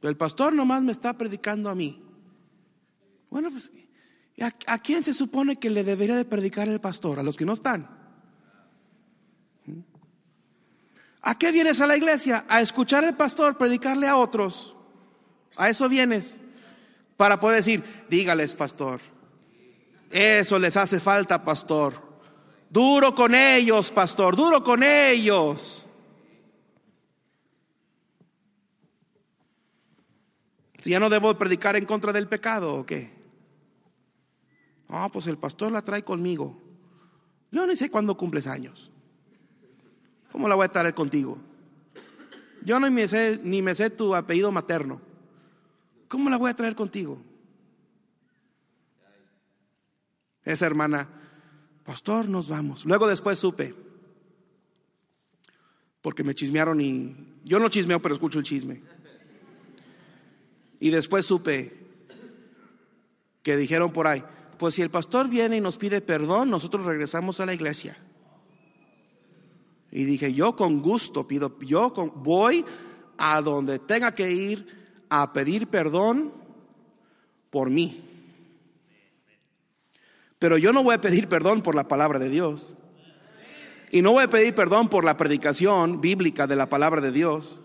El 0.00 0.16
pastor 0.16 0.54
nomás 0.54 0.82
me 0.82 0.92
está 0.92 1.12
predicando 1.12 1.68
a 1.68 1.74
mí. 1.74 2.02
Bueno, 3.28 3.50
pues, 3.50 3.70
¿a, 4.66 4.78
quién 4.78 5.02
se 5.02 5.12
supone 5.12 5.56
que 5.56 5.68
le 5.68 5.84
debería 5.84 6.16
de 6.16 6.24
predicar 6.24 6.68
el 6.68 6.80
pastor? 6.80 7.18
A 7.18 7.22
los 7.22 7.36
que 7.36 7.44
no 7.44 7.52
están. 7.52 7.99
¿A 11.22 11.38
qué 11.38 11.52
vienes 11.52 11.80
a 11.80 11.86
la 11.86 11.96
iglesia? 11.96 12.44
A 12.48 12.60
escuchar 12.60 13.04
al 13.04 13.16
pastor 13.16 13.58
predicarle 13.58 14.08
a 14.08 14.16
otros. 14.16 14.74
A 15.56 15.68
eso 15.68 15.88
vienes. 15.88 16.40
Para 17.16 17.38
poder 17.38 17.58
decir, 17.58 17.84
dígales, 18.08 18.54
pastor. 18.54 19.00
Eso 20.10 20.58
les 20.58 20.76
hace 20.76 20.98
falta, 20.98 21.44
pastor. 21.44 21.94
Duro 22.70 23.14
con 23.14 23.34
ellos, 23.34 23.90
pastor. 23.90 24.34
Duro 24.34 24.64
con 24.64 24.82
ellos. 24.82 25.86
Ya 30.82 30.98
no 30.98 31.10
debo 31.10 31.36
predicar 31.36 31.76
en 31.76 31.84
contra 31.84 32.12
del 32.12 32.26
pecado, 32.26 32.74
¿o 32.74 32.86
qué? 32.86 33.12
Ah, 34.88 35.10
pues 35.12 35.26
el 35.26 35.36
pastor 35.36 35.70
la 35.70 35.82
trae 35.82 36.02
conmigo. 36.02 36.58
Yo 37.52 37.66
ni 37.66 37.76
sé 37.76 37.90
cuándo 37.90 38.16
cumples 38.16 38.46
años. 38.46 38.89
¿Cómo 40.32 40.48
la 40.48 40.54
voy 40.54 40.64
a 40.64 40.68
traer 40.68 40.94
contigo? 40.94 41.38
Yo 42.62 42.78
no 42.78 42.90
me 42.90 43.08
sé, 43.08 43.40
ni 43.42 43.62
me 43.62 43.74
sé 43.74 43.90
tu 43.90 44.14
apellido 44.14 44.52
materno. 44.52 45.00
¿Cómo 46.08 46.28
la 46.28 46.36
voy 46.36 46.50
a 46.50 46.54
traer 46.54 46.74
contigo? 46.74 47.22
Esa 50.44 50.66
hermana, 50.66 51.08
pastor, 51.84 52.28
nos 52.28 52.48
vamos. 52.48 52.84
Luego 52.84 53.08
después 53.08 53.38
supe, 53.38 53.74
porque 56.02 56.24
me 56.24 56.34
chismearon 56.34 56.80
y 56.80 57.16
yo 57.44 57.58
no 57.58 57.68
chismeo, 57.68 58.00
pero 58.00 58.14
escucho 58.14 58.38
el 58.38 58.44
chisme. 58.44 58.82
Y 60.80 60.90
después 60.90 61.26
supe 61.26 61.78
que 63.42 63.56
dijeron 63.56 63.92
por 63.92 64.06
ahí, 64.06 64.24
pues 64.58 64.74
si 64.74 64.82
el 64.82 64.90
pastor 64.90 65.28
viene 65.28 65.56
y 65.56 65.60
nos 65.60 65.78
pide 65.78 66.00
perdón, 66.00 66.50
nosotros 66.50 66.84
regresamos 66.86 67.40
a 67.40 67.46
la 67.46 67.54
iglesia. 67.54 67.96
Y 69.92 70.04
dije, 70.04 70.32
yo 70.32 70.54
con 70.54 70.80
gusto 70.82 71.26
pido, 71.26 71.58
yo 71.60 71.92
voy 72.16 72.64
a 73.18 73.40
donde 73.42 73.78
tenga 73.78 74.14
que 74.14 74.30
ir 74.30 74.66
a 75.08 75.32
pedir 75.32 75.66
perdón 75.66 76.32
por 77.50 77.70
mí. 77.70 78.00
Pero 80.38 80.56
yo 80.56 80.72
no 80.72 80.82
voy 80.82 80.94
a 80.94 81.00
pedir 81.00 81.28
perdón 81.28 81.60
por 81.60 81.74
la 81.74 81.88
palabra 81.88 82.18
de 82.18 82.30
Dios. 82.30 82.76
Y 83.90 84.02
no 84.02 84.12
voy 84.12 84.24
a 84.24 84.30
pedir 84.30 84.54
perdón 84.54 84.88
por 84.88 85.04
la 85.04 85.16
predicación 85.16 86.00
bíblica 86.00 86.46
de 86.46 86.56
la 86.56 86.68
palabra 86.68 87.00
de 87.00 87.10
Dios. 87.10 87.60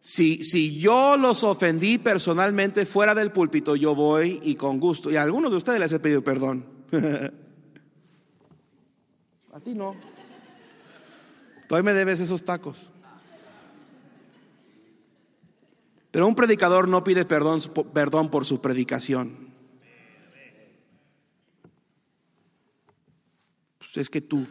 Si, 0.00 0.44
si 0.44 0.78
yo 0.78 1.16
los 1.16 1.44
ofendí 1.44 1.98
personalmente 1.98 2.84
fuera 2.84 3.14
del 3.14 3.30
púlpito, 3.32 3.76
yo 3.76 3.94
voy 3.94 4.40
y 4.42 4.56
con 4.56 4.80
gusto. 4.80 5.10
Y 5.10 5.16
a 5.16 5.22
algunos 5.22 5.52
de 5.52 5.56
ustedes 5.56 5.78
les 5.78 5.92
he 5.92 6.00
pedido 6.00 6.22
perdón. 6.22 6.66
a 9.52 9.60
ti 9.60 9.74
no. 9.74 10.13
Todavía 11.68 11.92
me 11.92 11.98
debes 11.98 12.20
esos 12.20 12.44
tacos. 12.44 12.90
Pero 16.10 16.28
un 16.28 16.34
predicador 16.34 16.86
no 16.86 17.02
pide 17.02 17.24
perdón, 17.24 17.60
perdón 17.92 18.30
por 18.30 18.44
su 18.44 18.60
predicación. 18.60 19.48
Pues 23.78 23.96
es 23.96 24.10
que 24.10 24.20
tú, 24.20 24.46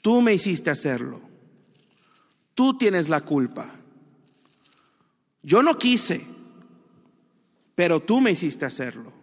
tú 0.00 0.20
me 0.20 0.34
hiciste 0.34 0.70
hacerlo. 0.70 1.20
Tú 2.54 2.76
tienes 2.76 3.08
la 3.08 3.20
culpa. 3.20 3.70
Yo 5.42 5.62
no 5.62 5.78
quise, 5.78 6.26
pero 7.74 8.00
tú 8.00 8.20
me 8.20 8.32
hiciste 8.32 8.64
hacerlo. 8.64 9.21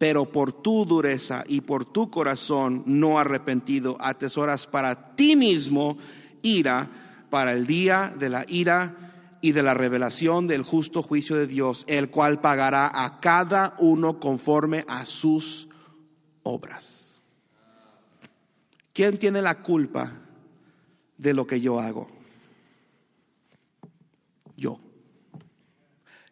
Pero 0.00 0.32
por 0.32 0.50
tu 0.52 0.86
dureza 0.86 1.44
y 1.46 1.60
por 1.60 1.84
tu 1.84 2.10
corazón 2.10 2.82
no 2.86 3.18
arrepentido, 3.18 3.98
atesoras 4.00 4.66
para 4.66 5.14
ti 5.14 5.36
mismo 5.36 5.98
ira 6.40 7.26
para 7.28 7.52
el 7.52 7.66
día 7.66 8.14
de 8.18 8.30
la 8.30 8.46
ira 8.48 9.36
y 9.42 9.52
de 9.52 9.62
la 9.62 9.74
revelación 9.74 10.46
del 10.46 10.62
justo 10.62 11.02
juicio 11.02 11.36
de 11.36 11.46
Dios, 11.46 11.84
el 11.86 12.10
cual 12.10 12.40
pagará 12.40 12.90
a 13.04 13.20
cada 13.20 13.74
uno 13.78 14.18
conforme 14.18 14.86
a 14.88 15.04
sus 15.04 15.68
obras. 16.44 17.20
¿Quién 18.94 19.18
tiene 19.18 19.42
la 19.42 19.62
culpa 19.62 20.10
de 21.18 21.34
lo 21.34 21.46
que 21.46 21.60
yo 21.60 21.78
hago? 21.78 22.10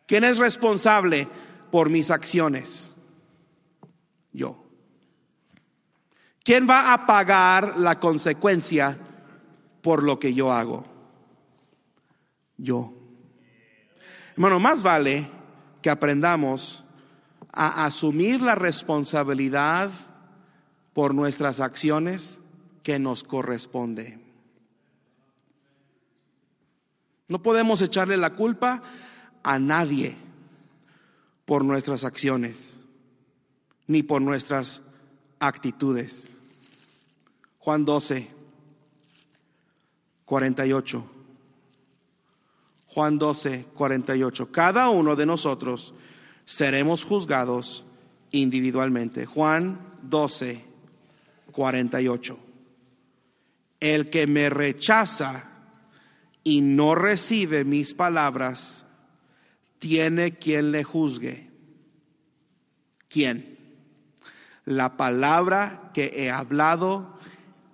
¿Quién 0.09 0.25
es 0.25 0.39
responsable 0.39 1.29
por 1.71 1.91
mis 1.91 2.11
acciones? 2.11 2.88
Yo. 4.33 4.65
¿Quién 6.45 6.69
va 6.69 6.95
a 6.95 7.07
pagar 7.07 7.79
la 7.79 8.01
consecuencia 8.01 8.99
por 9.83 10.03
lo 10.03 10.19
que 10.19 10.33
yo 10.33 10.51
hago? 10.51 10.87
Yo. 12.57 12.95
Hermano, 14.33 14.59
más 14.59 14.83
vale 14.83 15.31
que 15.83 15.91
aprendamos 15.91 16.85
a 17.53 17.85
asumir 17.85 18.41
la 18.41 18.55
responsabilidad 18.55 19.91
por 20.95 21.15
nuestras 21.15 21.61
acciones 21.61 22.41
que 22.83 22.99
nos 22.99 23.25
corresponde. 23.25 24.19
No 27.29 27.43
podemos 27.43 27.83
echarle 27.83 28.17
la 28.17 28.35
culpa 28.35 28.83
a 29.43 29.59
nadie 29.59 30.17
por 31.45 31.65
nuestras 31.65 32.05
acciones 32.05 32.78
ni 33.89 34.05
por 34.05 34.23
nuestras 34.23 34.81
actitudes. 35.41 36.31
Juan 37.59 37.85
12, 37.85 38.29
48. 40.25 41.11
Juan 42.87 43.19
12, 43.19 43.67
48. 43.75 44.53
Cada 44.53 44.89
uno 44.91 45.17
de 45.17 45.27
nosotros 45.27 45.95
seremos 46.45 47.05
juzgados 47.05 47.85
individualmente. 48.31 49.27
Juan 49.27 49.81
12, 50.03 50.65
48. 51.53 52.39
El 53.81 54.11
que 54.11 54.27
me 54.27 54.51
rechaza 54.51 55.51
y 56.45 56.61
no 56.61 56.95
recibe 56.95 57.65
mis 57.65 57.95
palabras, 57.95 58.87
tiene 59.79 60.37
quien 60.39 60.73
le 60.73 60.85
juzgue. 60.85 61.51
¿Quién? 63.09 63.58
La 64.69 64.99
palabra 64.99 65.91
que 65.95 66.13
he 66.15 66.31
hablado, 66.31 67.15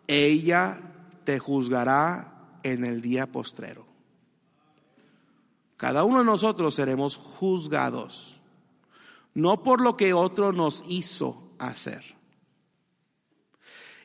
ella 0.06 0.80
te 1.24 1.40
juzgará 1.40 2.32
en 2.62 2.84
el 2.84 3.00
día 3.00 3.26
postrero. 3.26 3.84
Cada 5.76 6.04
uno 6.04 6.20
de 6.20 6.24
nosotros 6.24 6.72
seremos 6.72 7.16
juzgados, 7.16 8.40
no 9.34 9.64
por 9.64 9.80
lo 9.80 9.96
que 9.96 10.14
otro 10.14 10.52
nos 10.52 10.84
hizo 10.86 11.42
hacer. 11.58 12.14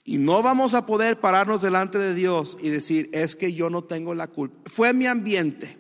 Y 0.04 0.18
no 0.18 0.42
vamos 0.42 0.74
a 0.74 0.88
poder 0.88 1.20
pararnos 1.20 1.62
delante 1.62 2.00
de 2.00 2.16
Dios 2.16 2.58
y 2.60 2.70
decir, 2.70 3.12
es 3.14 3.36
que 3.36 3.54
yo 3.54 3.70
no 3.70 3.84
tengo 3.84 4.16
la 4.16 4.26
culpa. 4.26 4.68
Fue 4.68 4.96
mi 4.96 5.06
ambiente, 5.06 5.78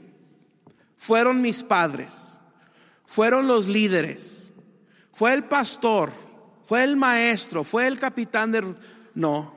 fueron 0.95 1.41
mis 1.41 1.63
padres, 1.63 2.37
fueron 3.07 3.47
los 3.47 3.67
líderes, 3.67 4.53
fue 5.11 5.33
el 5.33 5.45
pastor, 5.45 6.28
fue 6.69 6.83
el 6.83 6.95
maestro, 6.95 7.63
fue 7.63 7.87
el 7.87 7.97
capitán 7.97 8.51
de... 8.51 8.75
No. 9.15 9.55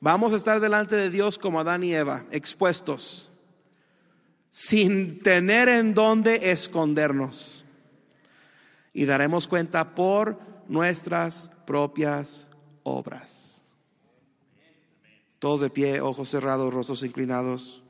Vamos 0.00 0.32
a 0.32 0.36
estar 0.36 0.58
delante 0.58 0.96
de 0.96 1.10
Dios 1.10 1.38
como 1.38 1.60
Adán 1.60 1.84
y 1.84 1.94
Eva, 1.94 2.24
expuestos, 2.32 3.30
sin 4.50 5.20
tener 5.20 5.68
en 5.68 5.94
dónde 5.94 6.50
escondernos. 6.50 7.64
Y 8.92 9.04
daremos 9.04 9.46
cuenta 9.46 9.94
por 9.94 10.40
nuestras 10.66 11.52
propias 11.64 12.48
obras. 12.82 13.62
Todos 15.38 15.60
de 15.60 15.70
pie, 15.70 16.00
ojos 16.00 16.30
cerrados, 16.30 16.74
rostros 16.74 17.04
inclinados. 17.04 17.83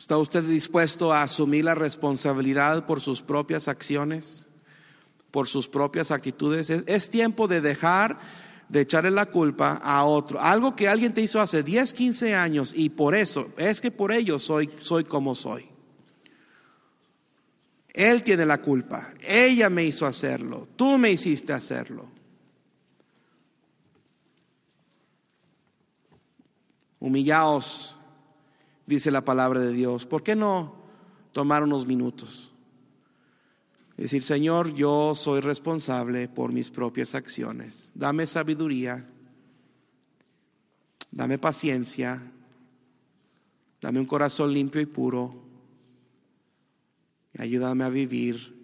¿Está 0.00 0.16
usted 0.16 0.42
dispuesto 0.44 1.12
a 1.12 1.20
asumir 1.20 1.66
la 1.66 1.74
responsabilidad 1.74 2.86
por 2.86 3.02
sus 3.02 3.20
propias 3.20 3.68
acciones, 3.68 4.46
por 5.30 5.46
sus 5.46 5.68
propias 5.68 6.10
actitudes? 6.10 6.70
Es, 6.70 7.10
tiempo 7.10 7.46
de 7.46 7.60
dejar 7.60 8.18
de 8.70 8.80
echarle 8.80 9.10
la 9.10 9.26
culpa 9.26 9.78
a 9.82 10.04
otro. 10.04 10.40
Algo 10.40 10.74
que 10.74 10.88
alguien 10.88 11.12
te 11.12 11.20
hizo 11.20 11.38
hace 11.38 11.62
10, 11.62 11.92
15 11.92 12.34
años 12.34 12.72
y 12.74 12.88
por 12.88 13.14
eso, 13.14 13.50
es 13.58 13.82
que 13.82 13.90
por 13.90 14.10
ello 14.10 14.38
soy, 14.38 14.70
soy 14.78 15.04
como 15.04 15.34
soy. 15.34 15.68
Él 17.92 18.22
tiene 18.22 18.46
la 18.46 18.62
culpa. 18.62 19.06
Ella 19.20 19.68
me 19.68 19.84
hizo 19.84 20.06
hacerlo. 20.06 20.66
Tú 20.76 20.96
me 20.96 21.10
hiciste 21.10 21.52
hacerlo. 21.52 22.06
Humillaos, 26.98 27.99
dice 28.90 29.10
la 29.10 29.24
palabra 29.24 29.60
de 29.60 29.72
Dios. 29.72 30.04
¿Por 30.04 30.22
qué 30.22 30.36
no 30.36 30.74
tomar 31.32 31.62
unos 31.62 31.86
minutos? 31.86 32.50
Decir, 33.96 34.22
Señor, 34.22 34.74
yo 34.74 35.14
soy 35.14 35.40
responsable 35.40 36.28
por 36.28 36.52
mis 36.52 36.70
propias 36.70 37.14
acciones. 37.14 37.90
Dame 37.94 38.26
sabiduría. 38.26 39.06
Dame 41.10 41.38
paciencia. 41.38 42.20
Dame 43.80 44.00
un 44.00 44.06
corazón 44.06 44.52
limpio 44.52 44.80
y 44.80 44.86
puro 44.86 45.50
Ayúdame 47.38 47.84
a 47.84 47.88
vivir 47.88 48.54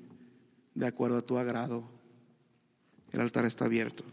de 0.74 0.87
acuerdo 0.87 1.18
a 1.18 1.22
tu 1.22 1.39
agrado. 1.39 1.85
El 3.12 3.20
altar 3.20 3.45
está 3.45 3.66
abierto. 3.66 4.05